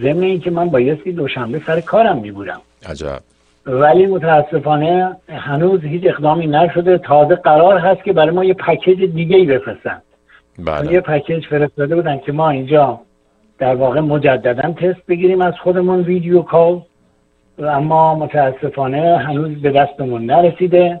ضمن 0.00 0.22
اینکه 0.22 0.50
من 0.50 0.68
بایستی 0.68 1.12
دوشنبه 1.12 1.60
سر 1.66 1.80
کارم 1.80 2.18
میبودم. 2.18 2.60
عجب. 2.90 3.18
ولی 3.66 4.06
متاسفانه 4.06 5.16
هنوز 5.28 5.80
هیچ 5.84 6.02
اقدامی 6.06 6.46
نشده. 6.46 6.98
تازه 6.98 7.34
قرار 7.34 7.78
هست 7.78 8.04
که 8.04 8.12
برای 8.12 8.30
ما 8.30 8.44
یه 8.44 8.54
پکیج 8.54 9.04
دیگه 9.04 9.36
ای 9.36 9.46
بفرستن. 9.46 10.02
بله. 10.58 10.92
یه 10.92 11.00
پکیج 11.00 11.46
فرستاده 11.46 11.94
بودن 11.94 12.18
که 12.18 12.32
ما 12.32 12.50
اینجا 12.50 13.00
در 13.58 13.74
واقع 13.74 14.00
مجددا 14.00 14.72
تست 14.72 15.06
بگیریم 15.08 15.40
از 15.40 15.54
خودمون 15.62 16.00
ویدیو 16.00 16.42
کال. 16.42 16.80
اما 17.58 18.14
متاسفانه 18.14 19.18
هنوز 19.18 19.62
به 19.62 19.70
دستمون 19.70 20.26
نرسیده. 20.26 21.00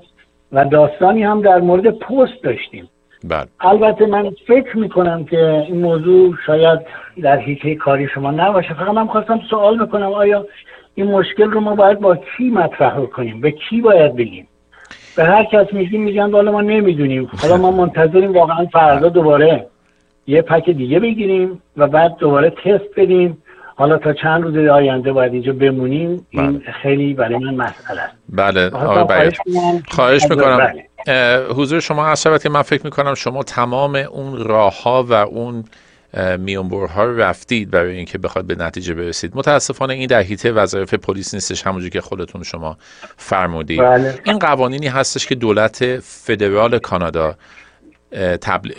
و 0.54 0.64
داستانی 0.64 1.22
هم 1.22 1.40
در 1.40 1.60
مورد 1.60 1.90
پست 1.90 2.42
داشتیم. 2.42 2.88
بله. 3.24 3.46
البته 3.60 4.06
من 4.06 4.30
فکر 4.46 4.76
می‌کنم 4.76 5.24
که 5.24 5.38
این 5.38 5.80
موضوع 5.80 6.34
شاید 6.46 6.80
در 7.22 7.36
حیطه 7.38 7.74
کاری 7.74 8.08
شما 8.08 8.30
نباشه. 8.30 8.74
فقط 8.74 8.88
من 8.88 9.06
خواستم 9.06 9.40
سوال 9.50 9.80
می‌کنم 9.80 10.12
آیا 10.12 10.46
این 10.94 11.06
مشکل 11.06 11.50
رو 11.50 11.60
ما 11.60 11.74
باید 11.74 12.00
با 12.00 12.16
کی 12.16 12.50
مطرح 12.50 13.00
کنیم؟ 13.06 13.40
به 13.40 13.50
کی 13.50 13.80
باید 13.80 14.16
بگیم؟ 14.16 14.48
به 15.16 15.24
هر 15.24 15.44
کس 15.44 15.72
میگیم 15.72 16.02
میگن 16.02 16.30
والا 16.30 16.52
ما 16.52 16.60
نمی‌دونیم. 16.60 17.30
حالا 17.42 17.56
ما 17.56 17.70
منتظریم 17.70 18.32
واقعا 18.32 18.66
فردا 18.66 19.08
دوباره 19.08 19.66
یه 20.26 20.42
پک 20.42 20.70
دیگه 20.70 21.00
بگیریم 21.00 21.62
و 21.76 21.86
بعد 21.86 22.16
دوباره 22.16 22.50
تست 22.50 22.88
بدیم. 22.96 23.38
حالا 23.76 23.98
تا 23.98 24.12
چند 24.12 24.42
روز 24.42 24.68
آینده 24.68 25.12
باید 25.12 25.32
اینجا 25.32 25.52
بمونیم 25.52 26.26
این 26.30 26.62
خیلی 26.82 27.14
برای 27.14 27.38
من 27.38 27.54
مسئله 27.54 28.00
است. 28.00 28.14
بله 28.28 28.70
آقای 28.70 29.32
خواهش 29.88 30.22
می‌کنم. 30.30 30.72
حضور 31.48 31.80
شما 31.80 32.06
هست 32.06 32.22
شود 32.22 32.42
که 32.42 32.48
من 32.48 32.62
فکر 32.62 32.84
می‌کنم 32.84 33.14
شما 33.14 33.42
تمام 33.42 33.94
اون 33.94 34.44
راه 34.44 34.82
ها 34.82 35.02
و 35.02 35.12
اون 35.12 35.64
میانبرها 36.38 37.04
رو 37.04 37.20
رفتید 37.20 37.70
برای 37.70 37.96
اینکه 37.96 38.18
بخواد 38.18 38.44
به 38.44 38.54
نتیجه 38.54 38.94
برسید. 38.94 39.32
متاسفانه 39.34 39.94
این 39.94 40.06
در 40.06 40.20
حیطه 40.20 40.52
وظایف 40.52 40.94
پلیس 40.94 41.34
نیستش 41.34 41.66
همونجور 41.66 41.90
که 41.90 42.00
خودتون 42.00 42.42
شما 42.42 42.76
فرمودید. 43.16 43.80
بله. 43.80 44.14
این 44.24 44.38
قوانینی 44.38 44.86
هستش 44.86 45.26
که 45.26 45.34
دولت 45.34 45.98
فدرال 46.00 46.78
کانادا 46.78 47.34
تبل... 48.40 48.70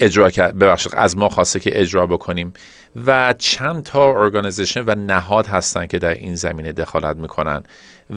اجرا 0.00 0.30
کرد. 0.30 0.58
ببخشید 0.58 0.92
از 0.96 1.16
ما 1.16 1.28
خواسته 1.28 1.60
که 1.60 1.80
اجرا 1.80 2.06
بکنیم. 2.06 2.52
و 3.06 3.34
چند 3.38 3.82
تا 3.82 4.22
ارگانیزیشن 4.22 4.84
و 4.86 4.94
نهاد 4.94 5.46
هستن 5.46 5.86
که 5.86 5.98
در 5.98 6.14
این 6.14 6.34
زمینه 6.34 6.72
دخالت 6.72 7.16
می‌کنن. 7.16 7.62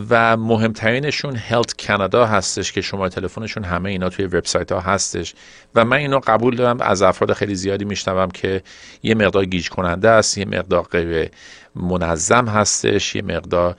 و 0.10 0.38
مهمترینشون 0.38 1.36
هلت 1.36 1.86
کانادا 1.88 2.26
هستش 2.26 2.72
که 2.72 2.82
شما 2.82 3.10
تلفنشون 3.10 3.64
همه 3.64 3.90
اینا 3.90 4.10
توی 4.10 4.26
وبسایت 4.26 4.72
ها 4.72 4.80
هستش. 4.80 5.34
و 5.76 5.86
من 5.86 5.98
اینو 5.98 6.20
قبول 6.28 6.56
دارم 6.56 6.82
از 6.82 7.02
افراد 7.02 7.34
خیلی 7.34 7.56
زیادی 7.56 7.86
میشنوم 7.86 8.30
که 8.30 8.62
یه 9.04 9.16
مقدار 9.16 9.46
گیج 9.46 9.70
کننده 9.70 10.10
است 10.10 10.38
یه 10.38 10.46
مقدار 10.46 10.84
غیر 10.84 11.30
منظم 11.76 12.48
هستش 12.48 13.16
یه 13.16 13.22
مقدار 13.22 13.76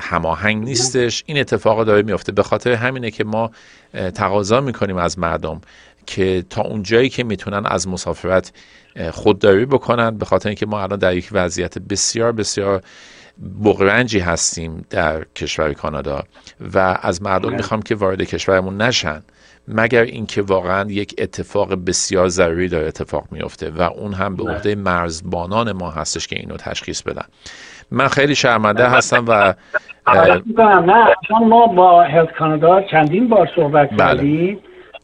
هماهنگ 0.00 0.64
نیستش. 0.64 1.22
این 1.26 1.38
اتفاق 1.38 1.84
داره 1.84 2.02
میفته 2.02 2.32
به 2.32 2.42
خاطر 2.42 2.72
همینه 2.72 3.10
که 3.10 3.24
ما 3.24 3.50
تقاضا 4.14 4.60
می‌کنیم 4.60 4.96
از 4.96 5.18
مردم. 5.18 5.60
که 6.08 6.44
تا 6.50 6.62
اونجایی 6.62 7.08
که 7.08 7.24
می‌تونن 7.24 7.66
از 7.66 7.88
مسافرت 7.88 8.52
خودداری 9.10 9.66
بکنن 9.66 10.18
به 10.18 10.24
خاطر 10.24 10.48
اینکه 10.48 10.66
ما 10.66 10.82
الان 10.82 10.98
در 10.98 11.16
یک 11.16 11.28
وضعیت 11.32 11.78
بسیار 11.78 12.32
بسیار 12.32 12.82
بغرنجی 13.64 14.18
هستیم 14.18 14.86
در 14.90 15.24
کشور 15.24 15.72
کانادا 15.72 16.22
و 16.74 16.98
از 17.02 17.22
مردم 17.22 17.52
می‌خوام 17.52 17.82
که 17.82 17.94
وارد 17.94 18.22
کشورمون 18.22 18.82
نشن 18.82 19.22
مگر 19.68 20.02
اینکه 20.02 20.42
واقعا 20.42 20.90
یک 20.90 21.14
اتفاق 21.18 21.74
بسیار 21.74 22.28
ضروری 22.28 22.68
داره 22.68 22.86
اتفاق 22.86 23.24
میفته 23.30 23.70
و 23.70 23.82
اون 23.82 24.14
هم 24.14 24.36
به 24.36 24.42
عهده 24.42 24.74
مرزبانان 24.74 25.72
ما 25.72 25.90
هستش 25.90 26.26
که 26.26 26.36
اینو 26.36 26.56
تشخیص 26.56 27.02
بدن. 27.02 27.24
من 27.90 28.08
خیلی 28.08 28.34
شرمنده 28.34 28.88
هستم 28.88 29.24
و 29.28 29.54
نه 30.80 31.14
ما 31.40 31.66
با 31.66 32.02
هلت 32.02 32.32
کانادا 32.38 32.82
چندین 32.82 33.28
بار 33.28 33.48
صحبت 33.56 33.90
کردیم. 33.98 34.58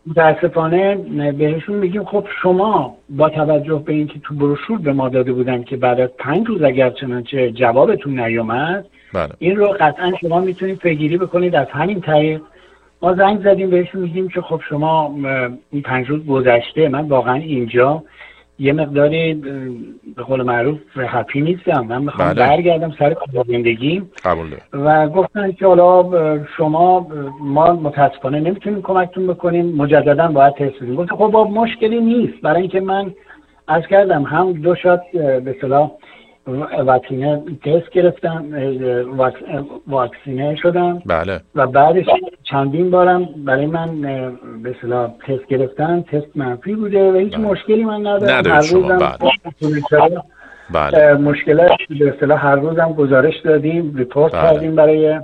متاسفانه 0.06 0.94
بهشون 1.32 1.76
میگیم 1.76 2.04
خب 2.04 2.26
شما 2.42 2.96
با 3.10 3.28
توجه 3.28 3.82
به 3.86 3.92
اینکه 3.92 4.18
تو 4.18 4.34
بروشور 4.34 4.78
به 4.78 4.92
ما 4.92 5.08
داده 5.08 5.32
بودن 5.32 5.62
که 5.62 5.76
بعد 5.76 6.00
از 6.00 6.10
پنج 6.18 6.46
روز 6.46 6.62
اگر 6.62 6.90
چنانچه 6.90 7.50
جوابتون 7.50 8.20
نیومد 8.20 8.86
بله. 9.14 9.28
این 9.38 9.56
رو 9.56 9.76
قطعا 9.80 10.12
شما 10.20 10.40
می‌تونید 10.40 10.78
پیگیری 10.78 11.18
بکنید 11.18 11.54
از 11.54 11.66
همین 11.70 12.00
طریق 12.00 12.40
ما 13.02 13.14
زنگ 13.14 13.42
زدیم 13.44 13.70
بهشون 13.70 14.00
میگیم 14.00 14.28
که 14.28 14.40
خب 14.40 14.60
شما 14.68 15.14
این 15.70 15.82
پنج 15.82 16.06
روز 16.06 16.26
گذشته 16.26 16.88
من 16.88 17.08
واقعا 17.08 17.34
اینجا 17.34 18.02
یه 18.58 18.72
مقداری 18.72 19.34
به 20.16 20.22
قول 20.22 20.42
معروف 20.42 20.78
هپی 20.96 21.40
نیستم. 21.40 21.86
من 21.88 22.02
می‌خوام 22.02 22.28
بله. 22.28 22.46
برگردم 22.46 22.94
سر 22.98 23.16
زندگی. 23.48 24.02
و 24.72 25.08
گفتن 25.08 25.52
که 25.52 25.66
حالا 25.66 26.44
شما 26.56 27.06
ما 27.40 27.72
متاسفانه 27.72 28.40
نمی‌تونیم 28.40 28.82
کمکتون 28.82 29.26
بکنیم. 29.26 29.66
مجددا 29.66 30.28
باید 30.28 30.54
تست 30.54 30.82
بدیم. 30.82 30.94
گفتم 30.94 31.16
خب 31.16 31.26
با 31.26 31.44
مشکلی 31.44 32.00
نیست. 32.00 32.40
برای 32.42 32.60
اینکه 32.60 32.80
من 32.80 33.14
از 33.68 33.82
کردم 33.90 34.22
هم 34.22 34.52
دو 34.52 34.74
شات 34.74 35.02
به 35.12 35.56
صلاح 35.60 35.90
واکسینه 36.84 37.42
تست 37.64 37.90
گرفتم 37.90 38.44
واکسینه 39.86 40.56
شدم. 40.62 41.02
بله. 41.06 41.40
و 41.54 41.66
بعدش 41.66 42.06
چندین 42.54 42.90
بارم 42.90 43.28
برای 43.44 43.66
من 43.66 44.00
به 44.62 44.74
اصطلاح 44.76 45.10
تست 45.26 45.46
گرفتن 45.48 46.02
تست 46.02 46.26
منفی 46.34 46.74
بوده 46.74 47.12
و 47.12 47.16
هیچ 47.16 47.34
بله. 47.34 47.44
مشکلی 47.46 47.84
من 47.84 48.00
ندارم. 48.00 48.24
ندارید 48.24 48.46
هر 48.46 48.62
شما، 48.62 48.80
روزم 49.60 50.22
بله. 50.70 51.14
مشکلات 51.14 51.70
به 52.00 52.08
اصطلاح 52.14 52.46
هر 52.46 52.56
روزم 52.56 52.92
گزارش 52.92 53.34
دادیم 53.44 53.94
ریپورت 53.96 54.32
بله. 54.32 54.42
کردیم 54.42 54.74
برای 54.74 55.20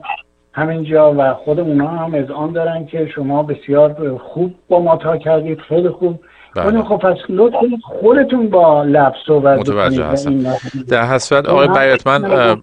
همینجا 0.52 1.14
و 1.18 1.34
خود 1.34 1.60
اونا 1.60 1.88
هم 1.88 2.14
از 2.14 2.30
آن 2.30 2.52
دارن 2.52 2.86
که 2.86 3.08
شما 3.14 3.42
بسیار 3.42 4.18
خوب 4.18 4.54
با 4.68 4.80
ما 4.80 4.96
تا 4.96 5.16
کردید 5.16 5.60
خیلی 5.60 5.88
خوب. 5.88 6.20
بله. 6.56 6.82
خب 6.82 6.96
پس 6.96 7.16
لطف 7.28 7.56
خودتون 7.82 8.48
با 8.50 8.82
لب 8.82 9.14
صحبت 9.26 9.58
متوجه 9.58 10.04
هستم. 10.04 10.42
در 10.88 11.18
صورت 11.18 11.46
آقای 11.46 11.68
اه، 11.68 11.96
من- 12.06 12.62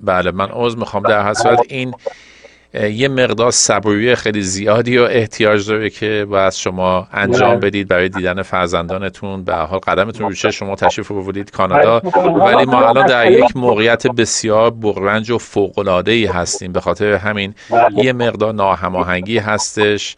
بله 0.00 0.30
من 0.30 0.48
عوض 0.48 0.76
می‌خوام. 0.76 1.02
در 1.02 1.32
صورت 1.34 1.60
این 1.68 1.94
یه 2.74 3.08
مقدار 3.08 3.50
صبوری 3.50 4.14
خیلی 4.14 4.42
زیادی 4.42 4.98
و 4.98 5.02
احتیاج 5.02 5.68
داره 5.68 5.90
که 5.90 6.26
باید 6.30 6.52
شما 6.52 7.08
انجام. 7.12 7.60
بدید 7.60 7.88
برای 7.88 8.08
دیدن 8.08 8.42
فرزندانتون 8.42 9.44
به 9.44 9.54
حال 9.54 9.78
قدمتون 9.78 10.28
رو 10.28 10.34
چه 10.34 10.50
شما 10.50 10.76
تشریف 10.76 11.12
آوردید 11.12 11.50
کانادا 11.50 12.00
بله. 12.00 12.22
ولی 12.22 12.64
ما 12.64 12.88
الان 12.88 13.06
در 13.06 13.30
یک 13.30 13.56
موقعیت 13.56 14.06
بسیار 14.06 14.70
بغرنج 14.70 15.30
و 15.30 15.38
فوق 15.38 15.78
العاده 15.78 16.12
ای 16.12 16.24
هستیم 16.26 16.72
به 16.72 16.80
خاطر 16.80 17.12
همین 17.12 17.54
بله. 17.70 18.04
یه 18.04 18.12
مقدار 18.12 18.54
ناهماهنگی 18.54 19.38
هستش 19.38 20.16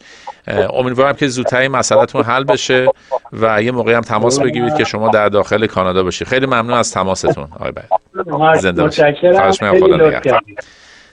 امیدوارم 0.73 1.15
که 1.15 1.27
زودتر 1.27 1.57
این 1.57 1.71
مسئلهتون 1.71 2.23
حل 2.23 2.43
بشه 2.43 2.87
و 3.33 3.63
یه 3.63 3.71
موقعی 3.71 3.93
هم 3.93 4.01
تماس 4.01 4.39
بگیرید 4.39 4.75
که 4.75 4.83
شما 4.83 5.09
در 5.09 5.29
داخل 5.29 5.67
کانادا 5.67 6.03
باشید 6.03 6.27
خیلی 6.27 6.45
ممنون 6.45 6.73
از 6.73 6.91
تماستون 6.91 7.47
آقای 7.59 8.59
زنده 8.59 8.83
باشید. 8.83 9.35
خواهش 9.35 9.61
می‌کنم. 9.61 9.79
خدا 9.79 10.07
نگهدار. 10.07 10.41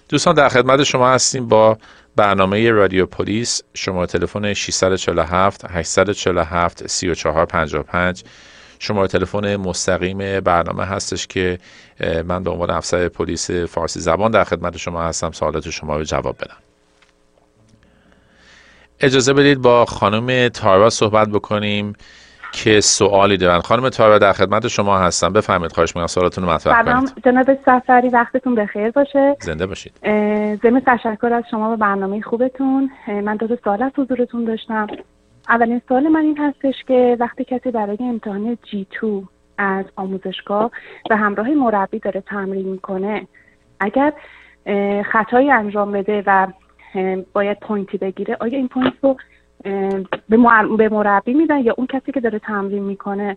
دوستان 0.09 0.35
در 0.35 0.49
خدمت 0.49 0.83
شما 0.83 1.09
هستیم 1.11 1.49
با 1.49 1.79
برنامه 2.17 2.71
رادیو 2.71 3.07
پلیس. 3.07 3.63
شما 3.75 4.07
تلفن 4.07 4.55
647 4.55 5.65
847 5.71 6.87
3455 6.87 8.25
شماره 8.79 9.09
تلفن 9.09 9.57
مستقیم 9.57 10.41
برنامه 10.41 10.85
هستش 10.85 11.27
که 11.27 11.59
من 12.25 12.43
به 12.43 12.51
عنوان 12.51 12.71
افسر 12.71 13.09
پلیس 13.09 13.51
فارسی 13.51 14.01
زبان 14.01 14.31
در 14.31 14.45
خدمت 14.45 14.77
شما 14.77 15.03
هستم. 15.03 15.33
سوالات 15.33 15.71
شما 15.71 15.97
رو 15.97 16.05
جواب 16.05 16.37
بدم. 16.37 16.57
اجازه 19.01 19.33
بدید 19.33 19.59
با 19.59 19.85
خانم 19.85 20.49
تارا 20.49 20.91
صحبت 20.91 21.29
بکنیم. 21.29 21.93
که 22.53 22.81
سوالی 22.81 23.37
دارن. 23.37 23.61
خانم 23.61 23.89
تارا 23.89 24.19
در 24.19 24.33
خدمت 24.33 24.69
شما 24.69 24.99
هستم. 24.99 25.33
بفرمایید 25.33 25.73
خواهش 25.73 25.91
می‌کنم 25.91 26.07
سوالاتون 26.07 26.45
رو 26.45 26.51
مطرح 26.51 26.83
کنید. 26.83 26.87
سلام 26.87 27.07
جناب 27.25 27.59
سفری 27.67 28.09
وقتتون 28.09 28.55
بخیر 28.55 28.91
باشه. 28.91 29.37
زنده 29.41 29.67
باشید. 29.67 29.93
ضمن 30.63 30.83
تشکر 30.87 31.33
از 31.33 31.45
شما 31.51 31.71
به 31.71 31.77
برنامه 31.77 32.21
خوبتون. 32.21 32.91
من 33.09 33.37
دو 33.37 33.47
تا 33.47 33.57
سوال 33.65 33.83
از 33.83 33.93
حضورتون 33.97 34.45
داشتم. 34.45 34.87
اولین 35.49 35.81
سوال 35.89 36.09
من 36.09 36.21
این 36.21 36.39
هستش 36.39 36.75
که 36.87 37.17
وقتی 37.21 37.45
کسی 37.45 37.71
برای 37.71 37.97
امتحان 38.01 38.59
جی 38.71 38.87
تو 38.91 39.23
از 39.59 39.85
آموزشگاه 39.97 40.71
به 41.09 41.17
همراه 41.17 41.49
مربی 41.49 41.99
داره 41.99 42.21
تمرین 42.21 42.69
می‌کنه 42.69 43.27
اگر 43.81 44.13
خطایی 45.13 45.51
انجام 45.51 45.93
بده 45.93 46.23
و 46.27 46.47
باید 47.33 47.61
point 47.61 47.93
ی 47.93 47.99
بگیره 47.99 48.37
آیا 48.41 48.59
این 48.59 48.69
point 48.69 48.93
رو 49.03 49.17
به 50.29 50.89
مربی 50.89 51.35
میدن 51.35 51.59
یا 51.59 51.75
اون 51.77 51.87
کسی 51.87 52.13
که 52.13 52.21
داره 52.21 52.39
تمرین 52.39 52.83
می‌کنه. 52.83 53.37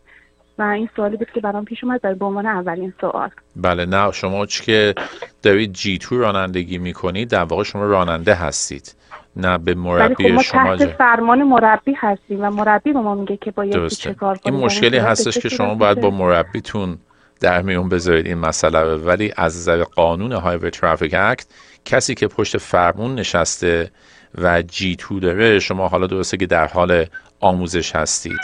و 0.57 0.63
این 0.63 0.89
سوالی 0.95 1.17
بود 1.17 1.31
که 1.33 1.41
برام 1.41 1.65
پیش 1.65 1.83
اومد 1.83 2.01
به 2.19 2.25
عنوان 2.25 2.45
اولین 2.45 2.93
سوال. 3.01 3.29
بله 3.55 3.85
نه 3.85 4.11
شما 4.11 4.45
چی 4.45 4.63
که 4.63 4.95
دارید 5.43 5.73
G2 5.73 6.19
رانندگی 6.19 6.77
می‌کنید 6.77 7.29
در 7.29 7.43
واقع 7.43 7.63
شما 7.63 7.85
راننده 7.85 8.33
هستید 8.33 8.95
نه 9.35 9.57
به 9.57 9.73
مربی 9.73 10.15
خب 10.15 10.33
ما 10.33 10.41
شما 10.43 10.77
تحت 10.77 10.91
فرمان 10.91 11.43
مربی 11.43 11.93
هستیم 11.97 12.41
و 12.41 12.49
مربی 12.49 12.93
به 12.93 12.99
ما 12.99 13.15
میگه 13.15 13.37
که 13.37 13.51
باید 13.51 13.87
چه 13.87 14.13
کار 14.13 14.39
این 14.45 14.55
مشکلی 14.55 14.97
هستش 14.97 15.37
که 15.37 15.49
شما 15.49 15.75
باید 15.75 16.01
با 16.01 16.09
مربیتون 16.09 16.97
در 17.39 17.61
میون 17.61 17.89
بذارید 17.89 18.25
این 18.25 18.37
مسئله 18.37 18.95
ولی 18.95 19.33
از 19.37 19.55
نظر 19.55 19.83
قانون 19.83 20.31
های 20.31 20.57
ترافیک 20.57 21.15
اکت 21.17 21.47
کسی 21.85 22.15
که 22.15 22.27
پشت 22.27 22.57
فرمون 22.57 23.15
نشسته 23.15 23.91
و 24.37 24.61
جی 24.61 24.95
تو 24.95 25.19
داره. 25.19 25.59
شما 25.59 25.87
حالا 25.87 26.07
درسته 26.07 26.37
که 26.37 26.45
در 26.45 26.67
حال 26.67 27.05
آموزش 27.39 27.95
هستید. 27.95 28.39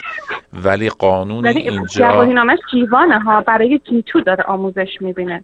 ولی 0.54 0.90
قانون 0.90 1.44
ولی 1.44 1.60
اینجا 1.60 2.24
نامش 2.24 2.60
جیوانه 2.72 3.20
ها. 3.20 3.42
برای 3.42 3.82
جی 3.90 4.04
تو 4.08 4.22
داره 4.22 4.44
آموزش 4.44 4.90
می‌بینه. 5.02 5.44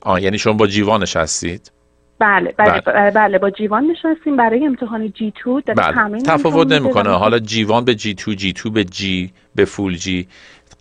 آه 0.00 0.22
یعنی 0.22 0.38
شما 0.38 0.52
با 0.52 0.66
جیوانش 0.66 1.16
هستید؟ 1.16 1.72
بله 2.18 2.54
بله, 2.56 2.80
بله. 2.80 3.10
بله 3.10 3.38
با 3.38 3.50
جیوان 3.50 3.84
نشستیم. 3.86 4.36
برای 4.36 4.66
امتحان 4.66 5.12
جی 5.12 5.32
تو 5.42 5.60
بله. 5.66 6.22
تفاوت 6.22 6.72
نمی‌کنه. 6.72 7.10
حالا 7.10 7.38
جیوان 7.38 7.84
به 7.84 7.94
جی 7.94 8.14
تو 8.14 8.34
جی 8.34 8.52
تو 8.52 8.70
به 8.70 8.84
جی 8.84 9.32
به 9.54 9.64
فول 9.64 9.96
جی 9.96 10.28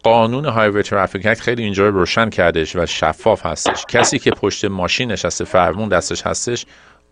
قانون 0.04 0.46
Highway 0.46 0.84
Traffic 0.84 1.26
Act 1.26 1.42
خیلی 1.42 1.64
اینجا 1.64 1.88
رو 1.88 2.00
روشن 2.00 2.30
کردش 2.30 2.76
و 2.76 2.86
شفاف 2.86 3.46
هستش. 3.46 3.86
کسی 3.86 4.20
که 4.20 4.32
پشت 4.32 4.66
ماشین 4.66 5.12
نشسته 5.12 5.46
فرمون 5.46 5.90
دستش 5.90 6.28
هستش 6.28 6.66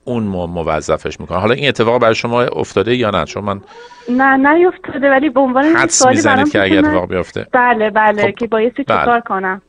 اون 0.08 0.24
موظفش 0.24 1.20
می‌کنه. 1.20 1.39
حالا 1.39 1.54
این 1.54 1.67
اتفاق 1.67 2.02
برای 2.02 2.15
شما 2.15 2.41
افتاده 2.41 2.96
یا 2.96 3.10
نه؟ 3.10 3.26
چون 3.26 3.43
من 3.43 3.62
نه 4.10 4.38
نیفتاده 4.38 5.10
ولی 5.10 5.30
به 5.30 5.39
عنوان 5.39 5.88
سوالی 5.88 6.22
برام 6.22 6.50
که 6.50 6.62
اگه 6.62 6.78
اتفاق 6.78 7.10
بیفته. 7.10 7.48
بله 7.52 7.89
بله 7.89 8.22
خب. 8.22 8.36
که 8.36 8.48
بایستی 8.48 8.84
بله. 8.84 9.00
چیکار 9.00 9.20
کنم. 9.20 9.62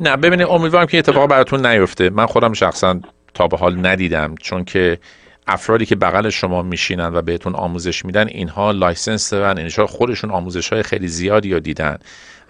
نه 0.00 0.16
ببینید 0.16 0.46
امیدوارم 0.50 0.86
که 0.86 0.98
اتفاق 0.98 1.30
براتون 1.30 1.66
نیفته. 1.66 2.10
من 2.10 2.26
خودم 2.26 2.52
شخصا 2.52 3.00
تا 3.34 3.46
به 3.46 3.56
حال 3.56 3.86
ندیدم 3.86 4.34
چون 4.40 4.64
که 4.64 4.98
افرادی 5.46 5.86
که 5.86 5.96
بغل 5.96 6.28
شما 6.28 6.62
میشینن 6.62 7.14
و 7.14 7.22
بهتون 7.22 7.54
آموزش 7.54 8.04
میدن 8.04 8.28
اینها 8.28 8.70
license 8.70 9.30
دارن 9.30 9.58
اینها 9.58 9.86
خودشون 9.86 10.30
آموزش 10.30 10.72
های 10.72 10.82
خیلی 10.82 11.08
زیادی 11.08 11.52
رو 11.52 11.60
دیدن. 11.60 11.98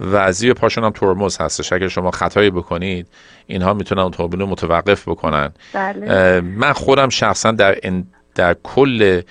و 0.00 0.32
زیر 0.32 0.54
پاشون 0.54 0.84
هم 0.84 0.90
ترمز 0.90 1.38
هستش 1.38 1.72
اگر 1.72 1.88
شما 1.88 2.10
خطایی 2.10 2.50
بکنید 2.50 3.06
اینها 3.46 3.74
می‌تونن 3.74 4.02
اتومبیل 4.02 4.40
رو 4.40 4.46
متوقف 4.46 5.08
بکنن 5.08 5.52
بله. 5.72 6.40
من 6.40 6.72
خودم 6.72 7.08
شخصا 7.08 7.50
در 7.50 7.78
در 8.34 8.56
کل 8.62 9.22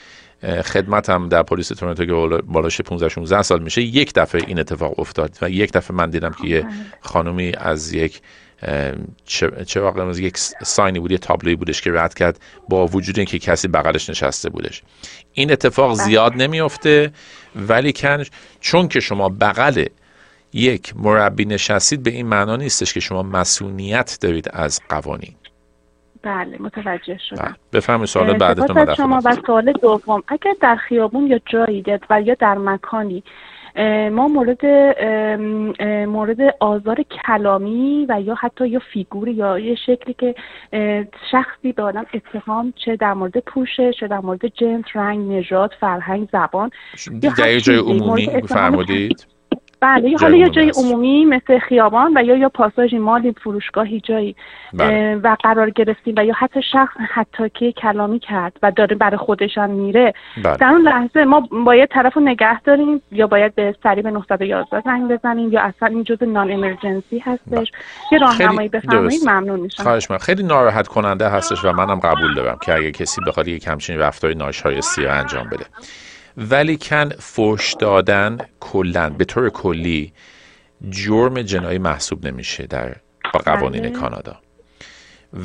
خدمتم 0.65 1.30
در 1.30 1.43
پلیس 1.43 1.67
تورنتو 1.67 2.06
که 2.06 2.43
بالاش 2.43 2.82
15 2.82 3.10
16 3.10 3.41
سال 3.41 3.63
میشه 3.63 3.82
یک 3.82 4.13
دفعه 4.13 4.41
این 4.47 4.60
اتفاق 4.60 4.99
افتاد 4.99 5.38
و 5.41 5.49
یک 5.49 5.71
دفعه 5.71 5.97
من 5.97 6.10
دیدم 6.10 6.32
که 6.32 6.47
یه. 6.47 6.65
خانومی 7.01 7.54
از 7.58 7.93
یک 7.93 8.21
چه 9.65 9.82
واقعا 9.82 10.10
از 10.10 10.19
یک 10.19 10.38
ساینی 10.63 10.99
بود 10.99 11.12
یه 11.12 11.17
تابلوی 11.17 11.56
بودش 11.56 11.82
که 11.82 11.91
رد 11.91 12.13
کرد 12.13 12.39
با 12.69 12.88
وجود 12.88 13.17
اینکه 13.19 13.39
کسی 13.39 13.67
بغلش 13.67 14.10
نشسته 14.10 14.49
بودش 14.49 14.84
این 15.34 15.51
اتفاق 15.51 15.95
بله. 15.95 16.04
زیاد 16.04 16.34
نمیافته 16.34 17.12
ولی 17.56 17.93
کن 17.93 18.23
چون 18.60 18.88
که 18.88 18.99
شما 18.99 19.30
بغل 19.30 19.86
یک 20.56 20.94
مربی 20.98 21.46
نشستید 21.46 22.04
به 22.04 22.12
این 22.12 22.28
معنا 22.28 22.56
نیستش 22.56 22.94
که 22.94 23.00
شما 23.00 23.24
مسئولیت 23.24 24.18
دارید 24.22 24.50
از 24.54 24.82
قوانین. 24.89 25.36
بله 26.22 26.58
متوجه 26.60 27.18
شدم. 27.30 27.44
بله. 27.44 27.56
بفهمید 27.74 28.06
سوال 28.06 28.38
بعدتون 28.38 28.96
شما. 28.96 29.22
و 29.26 29.36
سوال 29.46 29.72
دوم 29.72 30.24
اگر 30.28 30.54
در 30.62 30.76
خیابون 30.76 31.28
یا 31.28 31.39
جایی 31.46 31.84
و 32.10 32.22
یا 32.22 32.36
در 32.39 32.58
مکانی 32.58 33.24
ما 34.12 34.28
مورد 34.28 34.65
مورد 36.08 36.38
آزار 36.60 37.04
کلامی 37.26 38.06
و 38.10 38.22
یا 38.22 38.36
حتی 38.36 38.68
یا 38.68 38.82
فیگوری 38.94 39.34
یا 39.34 39.60
یه 39.60 39.76
شکلی 39.76 40.13
که 40.13 40.36
شخصی 41.32 41.72
به 41.72 41.84
آدم 41.84 42.06
اتهام 42.13 42.74
چه 42.86 42.96
در 42.96 43.13
مورد 43.13 43.38
پوشش 43.38 43.94
چه 44.00 44.08
در 44.08 44.20
مورد 44.20 44.48
جنس 44.48 44.86
رنگ 44.94 45.32
نژاد 45.32 45.72
فرهنگ 45.80 46.30
زبان 46.32 46.72
یا 47.22 47.60
جای 47.60 47.78
عمومی 47.78 48.28
فرمودید 48.48 49.35
بله 49.86 50.10
یا 50.10 50.17
حالا 50.21 50.38
یه 50.38 50.50
جای 50.50 50.71
عمومی 50.78 51.26
مثل 51.26 51.60
خیابان 51.60 52.17
و 52.17 52.24
یا 52.24 52.36
یا 52.36 52.50
پاساژی 52.50 52.98
مالی 52.98 53.36
فروشگاهی 53.43 54.00
جایی 54.00 54.36
بله. 54.74 55.15
و 55.15 55.36
قرار 55.43 55.69
گرفتیم 55.69 56.15
و 56.17 56.26
یا 56.26 56.34
حتی 56.38 56.62
شخص 56.71 56.95
حتی 57.13 57.50
که 57.50 57.71
کلامی 57.71 58.19
کرد 58.19 58.58
و 58.63 58.71
داره 58.71 58.95
برای 58.95 59.17
خودشان 59.17 59.69
میره. 59.69 60.13
بله. 60.43 60.58
در 60.58 60.67
اون 60.67 60.82
لحظه 60.82 61.24
ما 61.24 61.50
باید 61.65 61.89
طرف 61.89 62.13
رو 62.13 62.21
نگه 62.21 62.62
داریم 62.62 63.02
یا 63.12 63.28
باید 63.28 63.56
به 63.56 63.76
سری 63.84 64.02
به 64.02 64.12
911 64.12 64.82
زنگ 64.86 65.12
بزنیم 65.12 65.52
یا 65.52 65.62
اصلا 65.62 65.88
این 65.88 66.04
جزء 66.04 66.26
نان 66.26 66.52
امرجنسی 66.52 67.19
هستش. 67.19 67.48
بله. 67.48 67.65
یه 68.12 68.17
راهنمایی 68.17 68.69
بفرمایید 68.69 69.21
ممنون 69.24 69.60
میشم. 69.60 69.84
خواهش 69.84 70.12
من 70.12 70.17
خیلی 70.17 70.43
ناراحت 70.43 70.88
کننده 70.88 71.30
هستش 71.30 71.65
و 71.65 71.71
منم 71.71 72.00
قبول 72.00 72.34
دارم 72.36 72.58
که 72.62 72.74
اگه 72.74 72.91
کسی 72.91 73.21
بخواد 73.28 73.48
یک 73.48 73.67
همچین 73.67 74.00
رفتاری 74.00 74.36
ناشایستی 74.36 75.08
انجام 75.08 75.50
بده. 75.50 75.65
ولی 76.38 76.78
کن 76.78 77.10
فوش 77.10 77.74
دادن 77.74 78.38
کلا 78.60 79.10
به 79.10 79.26
طور 79.26 79.50
کلی 79.50 80.13
جرم 80.89 81.41
جنایی 81.41 81.78
محسوب 81.78 82.28
نمیشه 82.28 82.67
در 82.67 82.95
قوانین 83.34 83.82
بله. 83.82 83.91
کانادا 83.91 84.39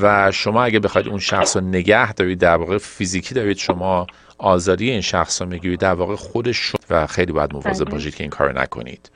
و 0.01 0.31
شما 0.31 0.63
اگه 0.63 0.79
بخواید 0.79 1.09
اون 1.09 1.19
شخص 1.19 1.57
رو 1.57 1.63
نگه 1.63 2.13
دارید 2.13 2.39
در 2.39 2.57
واقع 2.57 2.79
فیزیکی 2.79 3.35
دارید 3.35 3.57
شما 3.57 4.07
آزادی 4.39 4.91
این 4.91 5.01
شخص 5.01 5.43
رو 5.43 5.49
می‌گیرید 5.49 5.81
در 5.81 5.93
واقع 5.93 6.17
خودش 6.17 6.73
و 6.91 7.07
خیلی 7.07 7.33
باید 7.33 7.53
مواظب 7.53 7.85
بله. 7.85 7.95
باشید 7.95 8.15
که 8.15 8.25
این 8.25 8.31
کار 8.31 8.61
نکنید 8.61 9.11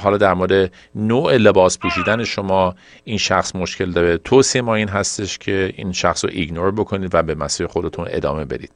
حالا 0.00 0.16
در 0.16 0.34
مورد 0.34 0.72
نوع 0.94 1.36
لباس 1.36 1.78
پوشیدن 1.78 2.24
شما 2.24 2.74
این 3.04 3.18
شخص 3.18 3.54
مشکل 3.54 3.90
داره 3.90 4.18
توصیه 4.18 4.62
ما 4.62 4.74
این 4.74 4.88
هستش 4.88 5.38
که 5.38 5.72
این 5.76 5.92
شخص 5.92 6.24
رو 6.24 6.30
ایگنور 6.34 6.70
بکنید 6.70 7.14
و 7.14 7.22
به 7.22 7.34
مسیر 7.34 7.66
خودتون 7.66 8.06
ادامه 8.10 8.44
بدید 8.44 8.70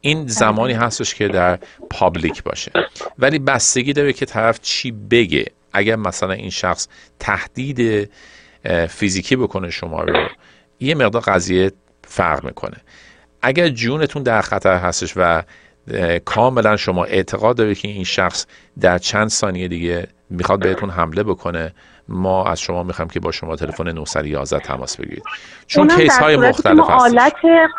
این 0.00 0.26
زمانی 0.26 0.72
هستش 0.72 1.14
که 1.14 1.28
در 1.28 1.58
پابلیک 1.90 2.42
باشه. 2.42 2.72
ولی 3.18 3.38
بستگی 3.38 3.92
داره 3.92 4.12
که 4.12 4.26
طرف 4.26 4.60
چی 4.60 4.90
بگه. 4.90 5.44
اگر 5.72 5.96
مثلا 5.96 6.32
این 6.32 6.50
شخص 6.50 6.88
تهدید 7.18 8.10
فیزیکی 8.88 9.36
بکنه 9.36 9.70
شما 9.70 10.02
رو 10.02 10.28
یه 10.80 10.94
مقدار 10.94 11.22
قضیه 11.22 11.72
فرق 12.04 12.44
می‌کنه. 12.44 12.76
اگر 13.42 13.68
جونتون 13.68 14.22
در 14.22 14.40
خطر 14.40 14.76
هستش 14.76 15.12
و 15.16 15.42
کاملا 16.24 16.76
شما 16.76 17.04
اعتقاد 17.04 17.56
دارید 17.56 17.78
که 17.78 17.88
این 17.88 18.04
شخص 18.04 18.46
در 18.80 18.98
چند 18.98 19.28
ثانیه 19.28 19.68
دیگه 19.68 20.06
می‌خواد 20.30 20.60
بهتون 20.60 20.90
حمله 20.90 21.22
بکنه 21.22 21.74
ما 22.10 22.44
از 22.44 22.60
شما 22.60 22.82
می‌خوایم 22.82 23.08
که 23.08 23.20
با 23.20 23.32
شما 23.32 23.56
تلفن 23.56 23.88
911 23.88 24.58
تماس 24.58 24.96
بگیرید. 24.96 25.22
چون 25.66 25.88
case 25.88 26.18
های 26.18 26.36
مختلف 26.36 26.90
هست 26.90 27.04
آلت 27.04 27.32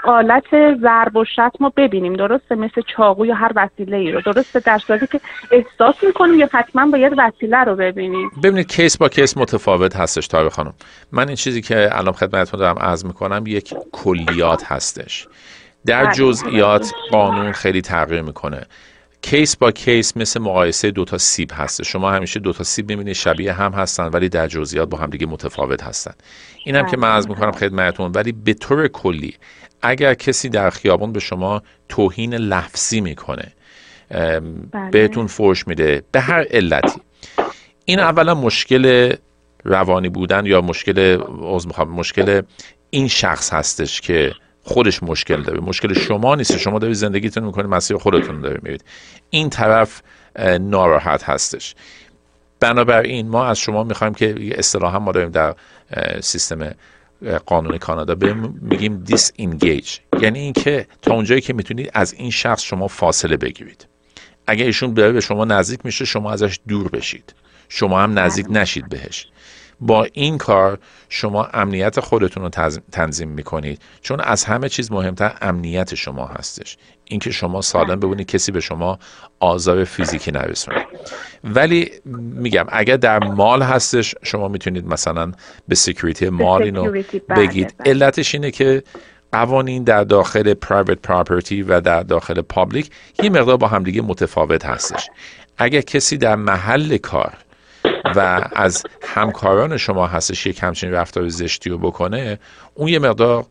آلت 0.05 0.77
ضرب 0.81 1.15
و 1.15 1.25
شتم 1.25 1.51
ما 1.59 1.73
ببینیم. 1.77 2.13
درسته؟ 2.13 2.55
مثل 2.55 2.81
چاقو 2.97 3.25
یا 3.25 3.35
هر 3.35 3.51
وسیله 3.55 3.97
ای 3.97 4.11
رو. 4.11 4.21
درسته؟ 4.21 4.59
در 4.59 4.77
صورتی 4.77 5.07
که 5.07 5.21
احساس 5.51 6.03
می‌کنیم 6.03 6.39
یا 6.39 6.49
حتما 6.53 6.91
باید 6.91 7.13
وسیله 7.17 7.57
رو 7.57 7.75
ببینیم. 7.75 8.31
ببینید 8.43 8.67
case 8.67 8.97
با 8.97 9.09
case 9.09 9.37
متفاوت 9.37 9.95
هستش 9.95 10.27
تابع 10.27 10.49
خانم. 10.49 10.73
من 11.11 11.27
این 11.27 11.35
چیزی 11.35 11.61
که 11.61 11.89
الان 11.91 12.13
خدمتتون 12.13 12.59
دارم 12.59 12.79
عرض 12.79 13.05
می‌کنم 13.05 13.43
یک 13.47 13.73
کلیات 13.91 14.63
هستش. 14.71 15.27
در 15.85 16.05
بله. 16.05 16.13
جزئیات 16.13 16.91
قانون 17.11 17.51
خیلی 17.51 17.81
تغییر 17.81 18.21
می‌کنه. 18.21 18.61
case 19.21 19.55
با 19.55 19.71
case 19.71 20.17
مثل 20.17 20.39
مقایسه 20.39 20.91
دو 20.91 21.05
تا 21.05 21.17
سیب 21.17 21.51
هست 21.53 21.83
شما 21.83 22.11
همیشه 22.11 22.39
دو 22.39 22.53
تا 22.53 22.63
سیب 22.63 22.89
می‌بینید 22.89 23.13
شبیه 23.13 23.53
هم 23.53 23.73
هستن 23.73 24.07
ولی 24.07 24.29
در 24.29 24.47
جزئیات 24.47 24.89
با 24.89 24.97
هم 24.97 25.09
دیگه 25.09 25.25
متفاوت 25.25 25.83
هستن. 25.83 26.13
این 26.65 26.75
هم 26.75 26.85
که 26.85 26.97
من 26.97 27.11
از 27.11 27.29
می‌کنم 27.29 27.51
خدمتتون. 27.51 28.11
ولی 28.11 28.31
به 28.31 28.53
طور 28.53 28.87
کلی 28.87 29.35
اگر 29.81 30.13
کسی 30.13 30.49
در 30.49 30.69
خیابان 30.69 31.11
به 31.11 31.19
شما 31.19 31.61
توهین 31.89 32.33
لفظی 32.33 33.01
می‌کنه 33.01 33.53
بله. 34.09 34.89
بهتون 34.91 35.27
فوش 35.27 35.67
میده 35.67 36.03
به 36.11 36.19
هر 36.19 36.45
علتی. 36.51 37.01
این 37.85 37.99
اولا 37.99 38.35
مشکل 38.35 39.15
روانی 39.63 40.09
بودن 40.09 40.45
یا 40.45 40.61
مشکل 40.61 41.17
مشکل 41.87 42.41
این 42.89 43.07
شخص 43.07 43.53
هستش 43.53 44.01
که 44.01 44.33
خودش 44.63 45.03
مشکل 45.03 45.41
داره. 45.41 45.59
مشکل 45.59 45.93
شما 45.93 46.35
نیست. 46.35 46.57
شما 46.57 46.79
دارید 46.79 46.95
زندگیتون 46.95 47.43
می‌کنید 47.43 47.67
مسیر 47.67 47.97
خودتون 47.97 48.41
دارید 48.41 48.63
میرید 48.63 48.83
این 49.29 49.49
طرف 49.49 50.01
ناراحت 50.59 51.23
هستش. 51.23 51.75
بنابراین 52.59 53.27
ما 53.27 53.45
از 53.45 53.59
شما 53.59 53.83
می‌خوایم 53.83 54.13
که 54.13 54.35
اصطلاحا 54.59 54.99
ما 54.99 55.11
داریم 55.11 55.29
در 55.29 55.55
سیستم 56.21 56.71
قانون 57.45 57.77
کانادا 57.77 58.15
به 58.15 58.33
میگیم 58.61 59.03
دیس 59.03 59.31
اینگیج 59.35 59.97
یعنی 60.21 60.39
اینکه 60.39 60.87
تا 61.01 61.13
اونجایی 61.13 61.41
که 61.41 61.53
می‌تونید 61.53 61.91
از 61.93 62.13
این 62.13 62.31
شخص 62.31 62.61
شما 62.61 62.87
فاصله 62.87 63.37
بگیرید. 63.37 63.87
اگه 64.47 64.65
ایشون 64.65 64.93
به 64.93 65.21
شما 65.21 65.45
نزدیک 65.45 65.79
میشه 65.83 66.05
شما 66.05 66.31
ازش 66.31 66.59
دور 66.67 66.89
بشید. 66.89 67.33
شما 67.69 68.01
هم 68.01 68.19
نزدیک. 68.19 68.45
نشید 68.49 68.89
بهش. 68.89 69.27
با 69.81 70.07
این 70.13 70.37
کار 70.37 70.79
شما 71.09 71.45
امنیت 71.53 71.99
خودتون 71.99 72.43
رو 72.43 72.49
تنظیم 72.91 73.29
می‌کنید. 73.29 73.81
چون 74.01 74.19
از 74.19 74.43
همه 74.43 74.69
چیز 74.69 74.91
مهمتر 74.91 75.33
امنیت 75.41 75.95
شما 75.95 76.25
هستش. 76.25 76.77
اینکه 77.05 77.31
شما 77.31 77.61
سالم 77.61 77.87
بله. 77.87 77.95
ببینید 77.95 78.27
کسی 78.27 78.51
به 78.51 78.59
شما 78.59 78.99
آزار 79.39 79.83
فیزیکی 79.83 80.31
نرسونه. 80.31 80.85
ولی 81.43 81.91
میگم 82.05 82.65
اگر 82.69 82.97
در 82.97 83.23
mall 83.23 83.61
هستش 83.61 84.15
شما 84.23 84.47
می‌تونید 84.47 84.87
مثلا 84.87 85.31
به 85.67 85.75
security 85.75 86.29
mall 86.29 86.63
اینو 86.63 86.91
بله، 86.91 87.05
بگید. 87.35 87.75
علتش 87.85 88.35
اینه 88.35 88.51
که 88.51 88.83
قوانین 89.31 89.83
در 89.83 90.03
داخل 90.03 90.53
private 90.53 90.99
property 91.01 91.61
و 91.61 91.81
در 91.81 92.03
داخل 92.03 92.41
public 92.41 92.89
یه 93.23 93.29
مقدار 93.29 93.57
با 93.57 93.67
همدیگه 93.67 94.01
متفاوت 94.01 94.65
هستش. 94.65 95.09
اگر 95.57 95.81
کسی 95.81 96.17
در 96.17 96.35
محل 96.35 96.97
کار 96.97 97.33
و 98.15 98.49
از 98.55 98.83
همکاران 99.01 99.77
شما 99.77 100.07
هستش 100.07 100.45
یک 100.45 100.63
همچین 100.63 100.91
رفتار 100.91 101.27
زشتی 101.27 101.69
رو 101.69 101.77
بکنه 101.77 102.39
اون 102.73 102.87
یه 102.87 102.99
مقدار 102.99 103.45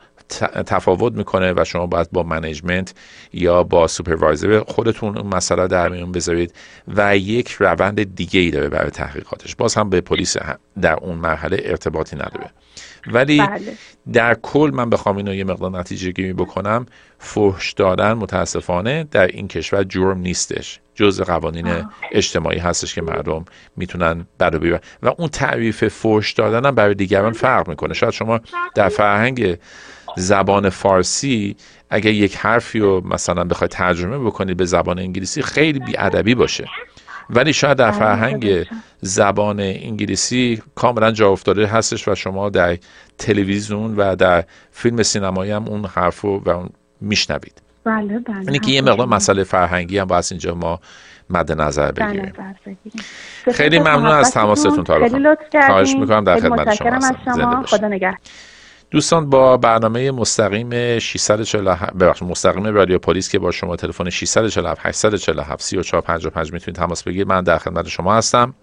تفاوت 0.67 1.13
می‌کنه 1.13 1.53
و 1.57 1.65
شما 1.65 1.87
باید 1.87 2.11
با 2.13 2.23
management 2.23 2.95
یا 3.33 3.63
با 3.63 3.87
سوپروایزر 3.87 4.61
خودتون 4.67 5.19
اون 5.19 5.35
مسئله 5.35 5.67
در 5.67 5.89
میون 5.89 6.13
بذارید 6.13 6.55
و 6.89 7.17
یک 7.17 7.51
روند 7.51 8.15
دیگه 8.15 8.41
ای 8.41 8.51
داره 8.51 8.69
برای 8.69 8.91
تحقیقاتش. 8.91 9.57
باز 9.57 9.75
هم 9.75 9.91
به 9.91 10.01
پلیس 10.01 10.37
در 10.81 10.95
اون 10.95 11.17
مرحله 11.17 11.61
ارتباطی 11.65 12.17
نداره. 12.17 12.51
ولی 13.07 13.39
بله. 13.39 13.77
در 14.13 14.35
کل 14.35 14.71
من 14.75 14.91
بخوام 14.91 15.17
اینو 15.17 15.35
یه 15.35 15.45
مقدار 15.45 15.79
نتیجه 15.79 16.11
گیری 16.11 16.33
بکنم. 16.33 16.87
فحش 17.19 17.73
دادن 17.73 18.13
متاسفانه 18.13 19.05
در 19.11 19.27
این 19.27 19.49
کشور 19.49 19.85
جرم 19.85 20.19
نیستش. 20.19 20.81
جز 21.01 21.21
قوانین 21.21 21.85
اجتماعی 22.13 22.59
هستش 22.59 22.95
که 22.95 23.03
مردم 23.03 23.45
می‌تونن 23.77 24.27
بر 24.39 24.81
و 25.03 25.09
اون 25.19 25.29
تعریف 25.29 25.89
فحش 25.89 26.33
دادن 26.33 26.67
هم 26.67 26.75
برای 26.75 26.95
دیگران 26.95 27.33
فرق 27.33 27.69
می‌کنه. 27.69 27.95
شاید 27.95 28.13
شما 28.13 28.41
در 28.75 28.89
فرهنگ 28.89 29.59
زبان 30.17 30.69
فارسی 30.69 31.57
اگر 31.91 32.11
یک 32.11 32.37
حرفی 32.37 32.79
رو 32.79 33.07
مثلا 33.07 33.45
بخوای 33.45 33.69
ترجمه 33.69 34.19
بکنید 34.19 34.57
به 34.57 34.65
زبان 34.65 34.99
انگلیسی 34.99 35.43
خیلی 35.43 35.79
بیادبی 35.79 36.35
باشه. 36.35 36.69
ولی 37.31 37.53
شاید 37.53 37.79
در 37.79 37.91
فرهنگ 37.91 38.67
زبان 39.01 39.61
انگلیسی 39.61 40.63
کاملا 40.75 41.11
جا 41.13 41.29
افتاده 41.29 41.67
هستش 41.67 42.09
و 42.09 42.15
شما 42.15 42.51
در 42.51 42.79
تلویزیون 43.19 43.97
و 43.97 44.17
در 44.17 44.45
فیلم 44.71 45.03
سینمایی 45.03 45.51
هم 45.51 45.69
اون 45.69 45.85
حرف 45.85 46.21
رو 46.21 46.43
و 46.47 46.67
میشنوید. 47.01 47.63
بله 47.85 48.19
بله 48.19 48.37
اینه 48.39 48.59
که 48.59 48.71
یه 48.71 48.83
مقدار 48.83 49.07
مسئله 49.07 49.45
فرهنگی 49.45 49.99
هم 49.99 50.05
باید 50.05 50.25
اینجا 50.31 50.55
ما 50.55 50.81
مد 51.31 51.53
نظر 51.53 51.93
بله، 51.93 52.33
بگیریم. 52.67 53.05
خیلی 53.55 53.79
ممنون 53.79 54.07
از 54.07 54.31
تماستون 54.31 54.85
تا 54.85 55.09
خواهش 55.67 55.95
می‌کنم 55.95 56.25
در 56.25 56.41
خدمت 56.41 56.75
شما 56.75 56.91
هستم. 56.91 57.63
خدا 57.63 57.89
نگه 57.89 58.17
دوستان 58.91 59.31
با 59.31 59.57
برنامه 59.57 60.11
مستقیم 60.11 60.99
647 60.99 61.93
ببخشید 61.95 62.29
مستقیم 62.29 62.67
رادیو 62.67 62.99
پلیس 62.99 63.29
که 63.29 63.39
با 63.39 63.51
شما 63.51 63.77
تلفن 63.77 64.11
647 64.11 64.81
847 64.85 65.63
3455 65.63 66.53
می‌تونید 66.53 66.77
تماس 66.77 67.03
بگیرید. 67.03 67.29
من 67.29 67.43
در 67.43 67.59
خدمت 67.59 67.89
شما 67.89 68.15
هستم. 68.15 68.55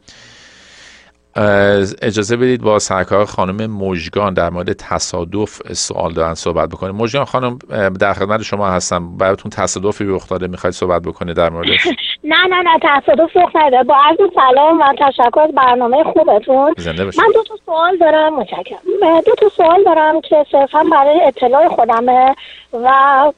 اجازه 2.01 2.38
بدید 2.38 2.61
با 2.61 2.79
سرکار 2.79 3.25
خانم 3.25 3.71
مجگان 3.71 4.33
در 4.33 4.49
مورد 4.49 4.73
تصادف 4.73 5.73
سوال 5.73 6.13
دارن 6.13 6.33
صحبت 6.33 6.69
بکنیم. 6.69 6.95
مجگان 6.95 7.25
خانم 7.25 7.59
در 7.99 8.13
خدمت 8.13 8.41
شما 8.41 8.67
هستم. 8.67 9.17
براتون 9.17 9.51
تصادفی 9.51 10.05
رخ 10.07 10.29
داده 10.29 10.47
می‌خواید 10.47 10.73
صحبت 10.73 11.01
بکنید 11.01 11.35
در 11.35 11.49
موردش 11.49 11.88
نه 12.23 12.47
نه 12.49 12.61
نه 12.61 12.79
تصادف 12.81 13.38
رخ 13.38 13.55
نده 13.55 13.83
با 13.83 13.95
عرض 13.95 14.17
سلام 14.35 14.79
و 14.79 14.93
تشکر 14.99 15.39
از 15.39 15.51
برنامه 15.51 16.03
خوبتون. 16.03 16.73
من 17.17 17.31
دو 17.33 17.43
تا 17.43 17.55
سوال 17.65 17.97
دارم. 17.97 18.35
متشکرم. 18.35 18.79
دو 19.25 19.35
تا 19.35 19.49
سوال 19.49 19.83
دارم 19.83 20.21
که 20.21 20.45
صرفا 20.51 20.83
برای 20.91 21.21
اطلاع 21.21 21.67
خودمه 21.67 22.35
و 22.73 22.89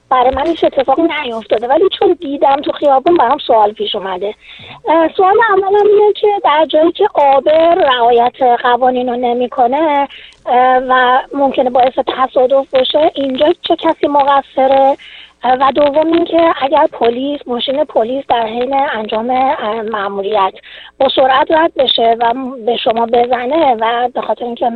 برای 0.09 0.31
من 0.35 0.47
هیچ 0.47 0.63
اتفاقی 0.63 1.01
نیفتاده 1.01 1.67
ولی 1.67 1.83
چون 1.99 2.17
دیدم 2.21 2.61
تو 2.61 2.71
خیابون 2.71 3.17
برام 3.17 3.37
سوال 3.47 3.71
پیش 3.71 3.95
اومده. 3.95 4.35
سوال 5.17 5.35
اولم 5.49 5.87
اینه 5.89 6.13
که 6.13 6.27
در 6.43 6.65
جایی 6.69 6.91
که 6.91 7.07
آبر 7.13 7.88
رعایت 7.89 8.41
قوانین 8.41 9.09
رو 9.09 9.15
نمی‌کنه 9.15 10.07
و 10.89 11.21
ممکنه 11.33 11.69
باعث 11.69 11.93
تصادف 12.07 12.69
باشه. 12.73 13.11
اینجا 13.15 13.53
چه 13.61 13.75
کسی 13.75 14.07
مقصره؟ 14.07 14.97
و 15.43 15.71
دوم 15.75 16.13
اینکه 16.13 16.53
اگر 16.61 16.87
پلیس 16.91 17.39
ماشین 17.47 17.83
پلیس 17.83 18.25
در 18.29 18.45
حین 18.45 18.73
انجام 18.73 19.25
مأموریت 19.91 20.53
با 20.99 21.09
سرعت 21.15 21.51
رد 21.51 21.73
بشه 21.73 22.15
و 22.19 22.33
به 22.65 22.77
شما 22.77 23.05
بزنه 23.05 23.75
و 23.79 24.09
به 24.13 24.21
خاطر 24.21 24.45
اینکه 24.45 24.71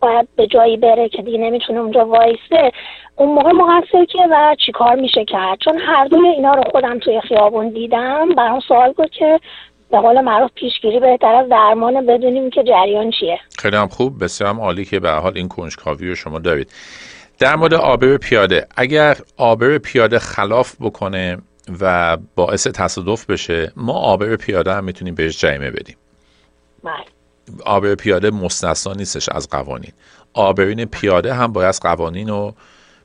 باید 0.00 0.28
به 0.36 0.46
جایی 0.46 0.76
بره 0.76 1.08
که 1.08 1.22
دیگه 1.22 1.38
نمی‌تونه 1.38 1.80
اونجا 1.80 2.06
وایسه 2.06 2.72
اون 3.16 3.28
موقع 3.28 3.52
مقصر 3.52 4.04
که 4.04 4.18
و 4.30 4.56
چیکار 4.66 4.94
میشه 4.94 5.24
کرد؟ 5.24 5.58
چون 5.58 5.78
هر 5.78 6.04
دوی 6.04 6.28
اینا 6.28 6.54
رو 6.54 6.62
خودم 6.70 6.98
توی 6.98 7.20
خیابون 7.20 7.68
دیدم 7.68 8.28
برام 8.28 8.60
سوال 8.60 8.92
بود 8.92 9.10
که 9.10 9.40
به 9.90 10.00
قول 10.00 10.20
معروف 10.20 10.50
پیشگیری 10.54 11.00
بهتر 11.00 11.34
از 11.34 11.48
درمان 11.48 12.06
بدونیم 12.06 12.50
که 12.50 12.64
جریان 12.64 13.10
چیه. 13.20 13.38
خیلی 13.58 13.76
هم 13.76 13.88
خوب 13.88 14.24
بسیار 14.24 14.50
هم 14.50 14.60
عالی 14.60 14.84
که 14.84 15.00
به 15.00 15.10
حال 15.10 15.32
این 15.36 15.48
کنجکاوی 15.48 16.08
رو 16.08 16.14
شما 16.14 16.38
دارید. 16.38 16.72
در 17.38 17.56
مورد 17.56 17.74
آبر 17.74 18.16
پیاده 18.16 18.66
اگر 18.76 19.16
آبر 19.36 19.78
پیاده 19.78 20.18
خلاف 20.18 20.76
بکنه 20.80 21.38
و 21.80 22.16
باعث 22.34 22.66
تصادف 22.66 23.26
بشه 23.30 23.72
ما 23.76 23.92
آبر 23.92 24.36
پیاده 24.36 24.72
هم 24.72 24.84
می‌تونیم 24.84 25.14
بهش 25.14 25.40
جریمه 25.40 25.70
بدیم. 25.70 25.96
بله. 26.84 26.94
آبر 27.64 27.94
پیاده 27.94 28.30
مستثنا 28.30 28.92
نیستش 28.92 29.28
از 29.28 29.48
قوانین. 29.48 29.92
آبرین 30.34 30.84
پیاده 30.84 31.34
هم 31.34 31.52
باید 31.52 31.74
قوانین 31.82 32.28
رو 32.28 32.54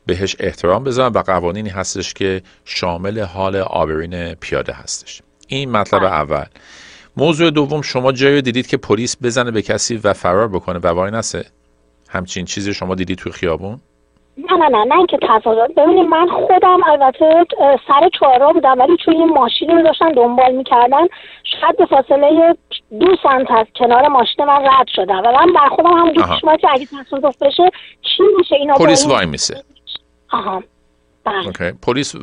بهش 0.05 0.35
احترام 0.39 0.83
بذارن 0.83 1.13
و 1.13 1.19
قوانینی 1.19 1.69
هستش 1.69 2.13
که 2.13 2.41
شامل 2.65 3.19
حال 3.19 3.55
آبرین 3.55 4.33
پیاده 4.33 4.73
هستش. 4.73 5.21
این 5.51 5.71
مطلب 5.71 6.01
بله. 6.01 6.11
اول. 6.11 6.45
موضوع 7.17 7.49
دوم 7.49 7.81
شما 7.81 8.11
جایی 8.11 8.41
دیدید 8.41 8.67
که 8.67 8.77
پلیس 8.77 9.17
بزنه 9.23 9.51
به 9.51 9.61
کسی 9.61 9.97
و 10.03 10.13
فرار 10.13 10.47
بکنه 10.47 10.79
و 10.79 10.87
وای 10.87 11.11
نسه؟ 11.11 11.45
همچین 12.09 12.45
چیزی 12.45 12.73
شما 12.73 12.95
دیدید 12.95 13.17
توی 13.17 13.31
خیابون؟ 13.31 13.79
نه 14.37 14.57
نه 14.57 14.69
نه 14.69 14.83
نه 14.83 14.95
اینکه 14.95 15.17
تظاهرات. 15.21 15.71
ببینید 15.77 16.07
من 16.07 16.27
خودم 16.27 16.79
البته 16.87 17.45
سر 17.87 18.09
چهارراه 18.19 18.53
بودم 18.53 18.79
ولی 18.79 18.97
چون 19.05 19.13
این 19.13 19.29
ماشینی 19.29 19.73
رو 19.73 19.83
داشتن 19.83 20.11
دنبال 20.11 20.55
می‌کردن 20.55 21.07
شاید 21.43 21.77
به 21.77 21.85
فاصله 21.85 22.57
دو 22.99 23.15
سانت 23.23 23.51
از 23.51 23.65
کنار 23.75 24.07
ماشین 24.07 24.45
من 24.45 24.61
رد 24.65 24.87
شدم. 24.95 25.21
و 25.25 25.31
من 25.31 25.53
بر 25.53 25.69
خودم 25.75 25.93
هم 25.93 26.13
دو 26.13 26.21
که 26.57 26.67
اگه 26.71 26.85
تصادف 26.85 27.37
بشه 27.41 27.69
چی 28.01 28.23
میشه 28.37 28.55
اینا 28.55 28.73
پلیس 28.73 29.05
وای 29.05 29.25
میسه. 29.25 29.63
آها. 30.31 30.63
بله. 31.25 31.71
پلیس 31.71 32.15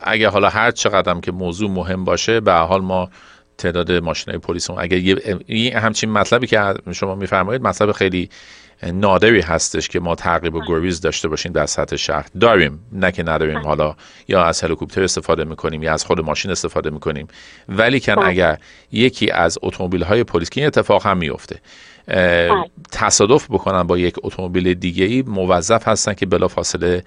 اگه 0.00 0.28
حالا 0.28 0.48
هر 0.48 0.70
چقدر 0.70 1.20
که 1.20 1.32
موضوع 1.32 1.70
مهم 1.70 2.04
باشه 2.04 2.40
به 2.40 2.52
حال 2.52 2.80
ما 2.80 3.10
تعداد 3.58 3.92
ماشین 3.92 4.38
پلیس 4.38 4.70
اگر 4.70 4.98
یه 5.48 5.78
همچین 5.78 6.10
مطلبی 6.10 6.46
که 6.46 6.74
شما 6.92 7.14
میفرمایید 7.14 7.62
مطلب 7.62 7.92
خیلی 7.92 8.30
نادری 8.82 9.40
هستش 9.40 9.88
که 9.88 10.00
ما 10.00 10.14
تعقیب 10.14 10.54
و 10.54 10.60
گریز 10.68 11.00
داشته 11.00 11.28
باشیم 11.28 11.52
در 11.52 11.66
سطح 11.66 11.96
شهر. 11.96 12.26
داریم. 12.40 12.78
نه 12.92 13.12
که 13.12 13.22
نداریم 13.22 13.58
حالا. 13.58 13.96
یا 14.28 14.44
از 14.44 14.64
هلیکوپتر 14.64 15.02
استفاده 15.02 15.44
می‌کنیم 15.44 15.82
یا 15.82 15.92
از 15.92 16.04
خود 16.04 16.20
ماشین 16.20 16.50
استفاده 16.50 16.90
می‌کنیم. 16.90 17.28
ولی 17.68 18.00
کن 18.00 18.18
اگر 18.18 18.58
یکی 18.92 19.30
از 19.30 19.58
اتومبیل 19.62 20.02
های 20.02 20.24
پلیس 20.24 20.50
که 20.50 20.60
این 20.60 20.66
اتفاق 20.66 21.06
هم 21.06 21.18
میفته 21.18 21.60
تصادف 22.92 23.50
بکنن 23.50 23.82
با 23.82 23.98
یک 23.98 24.14
اتومبیل 24.22 24.74
دیگه 24.74 25.04
ای 25.04 25.24
موظف 25.26 25.88
هستن 25.88 26.14
که 26.14 26.26
بلا 26.26 26.48
فاصله 26.48 27.02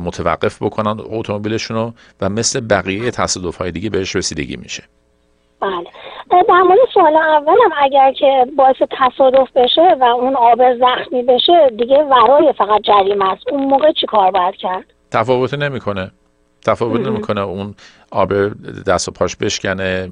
متوقف 0.00 0.62
بکنن 0.62 0.96
اتومبیلشون 1.04 1.94
و 2.20 2.28
مثل 2.28 2.60
بقیه 2.60 3.10
تصادف 3.10 3.56
های 3.56 3.70
دیگه 3.70 3.90
بهش 3.90 4.16
رسیدگی 4.16 4.56
میشه. 4.56 4.82
بله. 5.60 5.86
در 6.48 6.62
مورد 6.62 6.78
سوال 6.94 7.16
اولم 7.16 7.70
اگر 7.82 8.12
که 8.12 8.46
باعث 8.56 8.76
تصادف 8.90 9.48
بشه 9.56 9.96
و 10.00 10.04
اون 10.04 10.36
آب 10.36 10.58
زخمی 10.78 11.22
بشه 11.22 11.70
دیگه 11.78 11.96
ورای 11.96 12.52
فقط 12.58 12.80
جریمه 12.82 13.32
است. 13.32 13.48
اون 13.50 13.64
موقع 13.64 13.92
چی 13.92 14.06
کار 14.06 14.30
باید 14.30 14.56
کرد؟ 14.56 14.84
تفاوتی 15.10 15.56
نمی‌کنه. 15.56 16.10
تفاوت 16.64 17.00
نمی‌کنه. 17.00 17.40
اون 17.40 17.74
آب 18.10 18.48
دست 18.82 19.08
و 19.08 19.10
پاش 19.10 19.36
بشکنه 19.36 20.10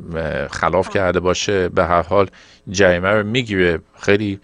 خلاف 0.50 0.90
کرده 0.90 1.20
باشه. 1.20 1.68
به 1.68 1.84
هر 1.84 2.02
حال 2.02 2.26
جریمه 2.70 3.08
رو 3.08 3.26
می‌گیره. 3.26 3.78
خیلی 4.00 4.40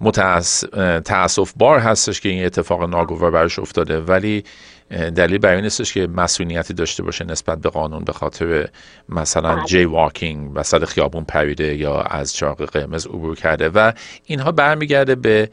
متاسف 0.00 1.52
بار 1.56 1.78
هستش 1.78 2.20
که 2.20 2.28
این 2.28 2.44
اتفاق 2.44 2.82
ناگوار 2.82 3.30
براش 3.30 3.58
افتاده. 3.58 4.00
ولی 4.00 4.44
دلیل 4.90 5.38
برای 5.38 5.54
این 5.54 5.64
نیستش 5.64 5.92
که 5.92 6.06
مسئولیتی 6.06 6.74
داشته 6.74 7.02
باشه 7.02 7.24
نسبت 7.24 7.58
به 7.58 7.68
قانون 7.68 8.04
به 8.04 8.12
خاطر 8.12 8.68
مثلا 9.08 9.56
بله. 9.56 9.64
جی 9.64 9.84
واکینگ 9.84 10.50
وسط 10.54 10.84
خیابون 10.84 11.24
پریده 11.24 11.76
یا 11.76 12.00
از 12.00 12.34
چراغ 12.34 12.62
قرمز 12.62 13.06
عبور 13.06 13.36
کرده. 13.36 13.68
و 13.68 13.92
اینها 14.24 14.52
برمیگرده 14.52 15.14
به 15.14 15.50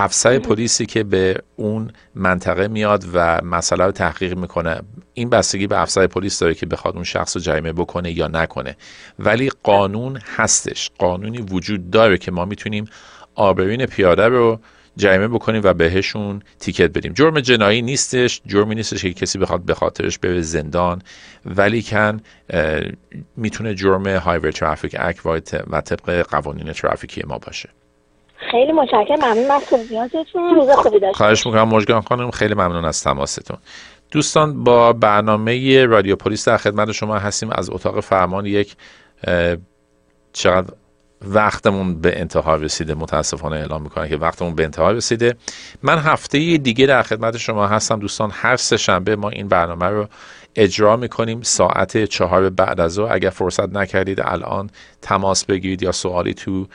افسر 0.00 0.38
پلیسی 0.38 0.86
که 0.86 1.04
به 1.04 1.36
اون 1.56 1.92
منطقه 2.14 2.68
میاد 2.68 3.04
و 3.14 3.40
مسئله 3.44 3.84
رو 3.84 3.92
تحقیق 3.92 4.36
می‌کنه 4.36 4.80
این 5.14 5.30
بستگی 5.30 5.66
به 5.66 5.80
افسر 5.80 6.06
پلیس 6.06 6.38
داره 6.38 6.54
که 6.54 6.66
بخواد 6.66 6.94
اون 6.94 7.04
شخص 7.04 7.36
رو 7.36 7.42
جریمه 7.42 7.72
بکنه 7.72 8.12
یا 8.12 8.28
نکنه. 8.28 8.76
ولی 9.18 9.50
قانون 9.62 10.20
هستش 10.36 10.90
قانونی 10.98 11.38
وجود 11.38 11.90
داره 11.90 12.18
که 12.18 12.30
ما 12.30 12.44
می‌تونیم 12.44 12.84
آبروین 13.34 13.86
پیاده 13.86 14.28
رو 14.28 14.60
جریمه 14.96 15.28
بکنیم 15.28 15.60
و 15.64 15.74
بهشون 15.74 16.42
تیکت 16.58 16.90
بدیم. 16.90 17.12
جرم 17.12 17.40
جنایی 17.40 17.82
نیستش 17.82 18.42
جرمی 18.46 18.74
نیستش 18.74 19.02
که 19.02 19.12
کسی 19.12 19.38
بخواد 19.38 19.64
به 19.64 19.74
خاطرش 19.74 20.18
بره 20.18 20.40
زندان 20.40 21.02
ولی 21.44 21.82
کن 21.82 22.20
می‌تونه 23.36 23.74
جرم 23.74 24.06
هایور 24.06 24.50
ترافیک 24.50 24.96
اک 24.98 25.26
و 25.70 25.80
طبق 25.80 26.22
قوانین 26.22 26.72
ترافیکی 26.72 27.22
ما 27.26 27.38
باشه. 27.38 27.68
خیلی 28.50 28.72
متشکرم. 28.72 29.18
ممنون 29.22 29.50
از 29.50 29.66
توضیحاتتون. 29.66 30.54
روز 30.54 30.70
خوبی 30.70 31.00
داشته 31.00 31.16
خواهش 31.16 31.46
می‌کنم 31.46 31.68
مجگان 31.68 32.00
خانم 32.00 32.30
خیلی 32.30 32.54
ممنون 32.54 32.84
از 32.84 33.02
تماستون. 33.02 33.58
دوستان 34.10 34.64
با 34.64 34.92
برنامه 34.92 35.86
رادیو 35.86 36.16
پلیس 36.16 36.48
در 36.48 36.56
خدمت 36.56 36.92
شما 36.92 37.18
هستیم. 37.18 37.50
از 37.50 37.70
اتاق 37.70 38.00
فرمان 38.00 38.46
یک 38.46 38.76
چقدر 40.32 40.72
وقتمون 41.22 42.00
به 42.00 42.20
انتها 42.20 42.56
رسیده. 42.56 42.94
متاسفانه 42.94 43.56
اعلام 43.56 43.82
می‌کنه 43.82 44.08
که 44.08 44.16
وقتمون 44.16 44.54
به 44.54 44.64
انتها 44.64 44.90
رسیده. 44.90 45.36
من 45.82 45.98
هفته 45.98 46.56
دیگه 46.56 46.86
در 46.86 47.02
خدمت 47.02 47.36
شما 47.36 47.66
هستم. 47.66 47.98
دوستان 47.98 48.30
هر 48.32 48.56
سه 48.56 48.76
شنبه 48.76 49.16
ما 49.16 49.28
این 49.28 49.48
برنامه 49.48 49.86
رو 49.86 50.06
اجرا 50.56 50.96
می‌کنیم. 50.96 51.42
ساعت 51.42 52.04
چهار 52.04 52.50
بعد 52.50 52.80
از 52.80 52.92
ظهر. 52.92 53.12
اگر 53.12 53.30
فرصت 53.30 53.68
نکردید 53.68 54.20
الان 54.20 54.70
تماس 55.02 55.44
بگیرید 55.44 55.82
یا 55.82 55.92
سوالی 55.92 56.34
تو 56.34 56.66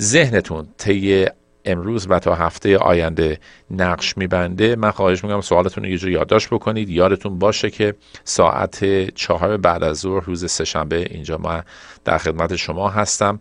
ذهنتون 0.00 0.68
طی 0.78 1.26
امروز 1.64 2.06
و 2.10 2.18
تا 2.18 2.34
هفته 2.34 2.78
آینده 2.78 3.38
نقش 3.70 4.16
میبنده. 4.16 4.76
من 4.76 4.90
خواهش 4.90 5.24
می‌کنم 5.24 5.40
سوالتون 5.40 5.84
رو 5.84 5.90
یه 5.90 6.10
یادداشت 6.10 6.48
بکنید. 6.50 6.88
یادتون 6.90 7.38
باشه 7.38 7.70
که 7.70 7.94
ساعت 8.24 9.04
چهار 9.14 9.56
بعد 9.56 9.82
از 9.82 9.98
ظهر 9.98 10.24
روز 10.24 10.50
سهشنبه 10.50 11.06
اینجا 11.10 11.38
ما 11.38 11.62
در 12.04 12.18
خدمت 12.18 12.56
شما 12.56 12.88
هستم. 12.88 13.38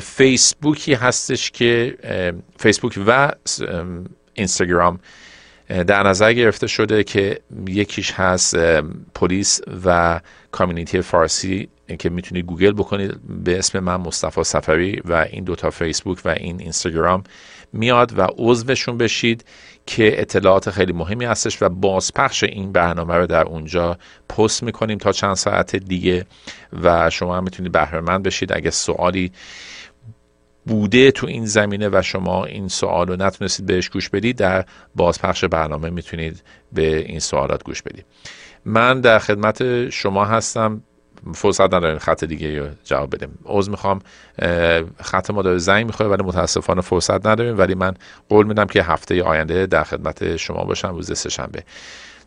فیسبوکی 0.00 0.94
هستش 0.94 1.50
که 1.50 1.96
فیسبوک 2.58 2.98
و 3.06 3.32
اینستاگرام 4.34 5.00
در 5.68 6.02
نظر 6.02 6.32
گرفته 6.32 6.66
شده 6.66 7.04
که 7.04 7.40
یکیش 7.66 8.12
هست 8.12 8.56
پلیس 9.14 9.60
و 9.84 10.20
کامیونیتی 10.50 11.00
فارسی 11.00 11.68
که 11.98 12.10
می‌تونید 12.10 12.44
گوگل 12.44 12.72
بکنید 12.72 13.44
به 13.44 13.58
اسم 13.58 13.78
من 13.80 13.96
مصطفی 13.96 14.44
سفری 14.44 15.00
و 15.04 15.26
این 15.30 15.44
دوتا 15.44 15.70
فیسبوک 15.70 16.18
و 16.24 16.28
این 16.28 16.60
اینستاگرام 16.60 17.24
میاد 17.72 18.18
و 18.18 18.26
عضوشون 18.38 18.98
بشید 18.98 19.44
که 19.86 20.20
اطلاعات 20.20 20.70
خیلی 20.70 20.92
مهمی 20.92 21.24
هستش 21.24 21.62
و 21.62 21.68
بازپخش 21.68 22.44
این 22.44 22.72
برنامه 22.72 23.14
رو 23.14 23.26
در 23.26 23.42
اونجا 23.42 23.98
پست 24.28 24.62
می‌کنیم 24.62 24.98
تا 24.98 25.12
چند 25.12 25.34
ساعت 25.34 25.76
دیگه 25.76 26.26
و 26.82 27.10
شما 27.10 27.36
هم 27.36 27.44
می‌تونید 27.44 27.72
بهرهمند 27.72 28.22
بشید. 28.22 28.52
اگه 28.52 28.70
سوالی 28.70 29.32
بوده 30.66 31.10
تو 31.10 31.26
این 31.26 31.46
زمینه 31.46 31.88
و 31.92 32.02
شما 32.02 32.44
این 32.44 32.68
سوال 32.68 33.06
رو 33.06 33.16
نتونستید 33.16 33.66
بهش 33.66 33.88
گوش 33.88 34.08
بدید 34.08 34.36
در 34.36 34.64
بازپخش 34.94 35.44
برنامه 35.44 35.90
می‌تونید 35.90 36.42
به 36.72 36.96
این 36.96 37.20
سوالات 37.20 37.64
گوش 37.64 37.82
بدید. 37.82 38.06
من 38.64 39.00
در 39.00 39.18
خدمت 39.18 39.90
شما 39.90 40.24
هستم. 40.24 40.82
فرصت 41.34 41.74
نداریم 41.74 41.98
خط 41.98 42.24
دیگه 42.24 42.60
رو 42.60 42.66
جواب 42.84 43.14
بدیم. 43.14 43.38
عوض 43.46 43.68
می‌خوام 43.68 43.98
خط 45.02 45.30
ما 45.30 45.42
داره 45.42 45.58
زنگ 45.58 45.86
می‌خوره 45.86 46.10
ولی 46.10 46.22
متاسفانه 46.22 46.80
فرصت 46.80 47.26
نداریم. 47.26 47.58
ولی 47.58 47.74
من 47.74 47.94
قول 48.28 48.46
میدم 48.46 48.66
که 48.66 48.82
هفته 48.82 49.22
آینده 49.22 49.66
در 49.66 49.84
خدمت 49.84 50.36
شما 50.36 50.64
باشم 50.64 50.88
روز 50.88 51.18
سهشنبه 51.18 51.62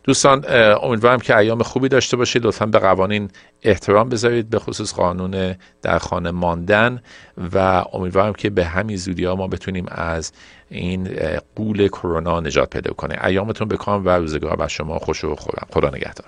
دوستان 0.04 0.44
امیدوارم 0.82 1.18
که 1.18 1.36
ایام 1.36 1.62
خوبی 1.62 1.88
داشته 1.88 2.16
باشید. 2.16 2.46
لطفا 2.46 2.66
به 2.66 2.78
قوانین 2.78 3.30
احترام 3.62 4.08
بذارید 4.08 4.50
به 4.50 4.58
خصوص 4.58 4.94
قانون 4.94 5.54
در 5.82 5.98
خانه 5.98 6.30
ماندن. 6.30 7.02
و 7.54 7.84
امیدوارم 7.92 8.32
که 8.32 8.50
به 8.50 8.64
همین 8.64 8.96
زودی 8.96 9.24
ها 9.24 9.36
ما 9.36 9.46
بتونیم 9.46 9.86
از 9.88 10.32
این 10.68 11.08
قول 11.56 11.88
کرونا 11.88 12.40
نجات 12.40 12.70
پیدا 12.70 12.92
کنیم. 12.92 13.18
ایامتون 13.24 13.68
بکام 13.68 14.06
و 14.06 14.08
روزگار 14.08 14.56
بر 14.56 14.68
شما 14.68 14.98
خوش 14.98 15.24
و 15.24 15.36
خورم. 15.36 15.66
خدا 15.70 15.88
نگهدار. 15.88 16.26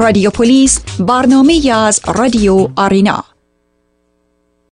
رادیو 0.00 0.30
پلیس 0.30 0.80
برنامه 1.00 1.72
از 1.74 2.00
رادیو 2.06 2.68
آرینا. 2.76 3.24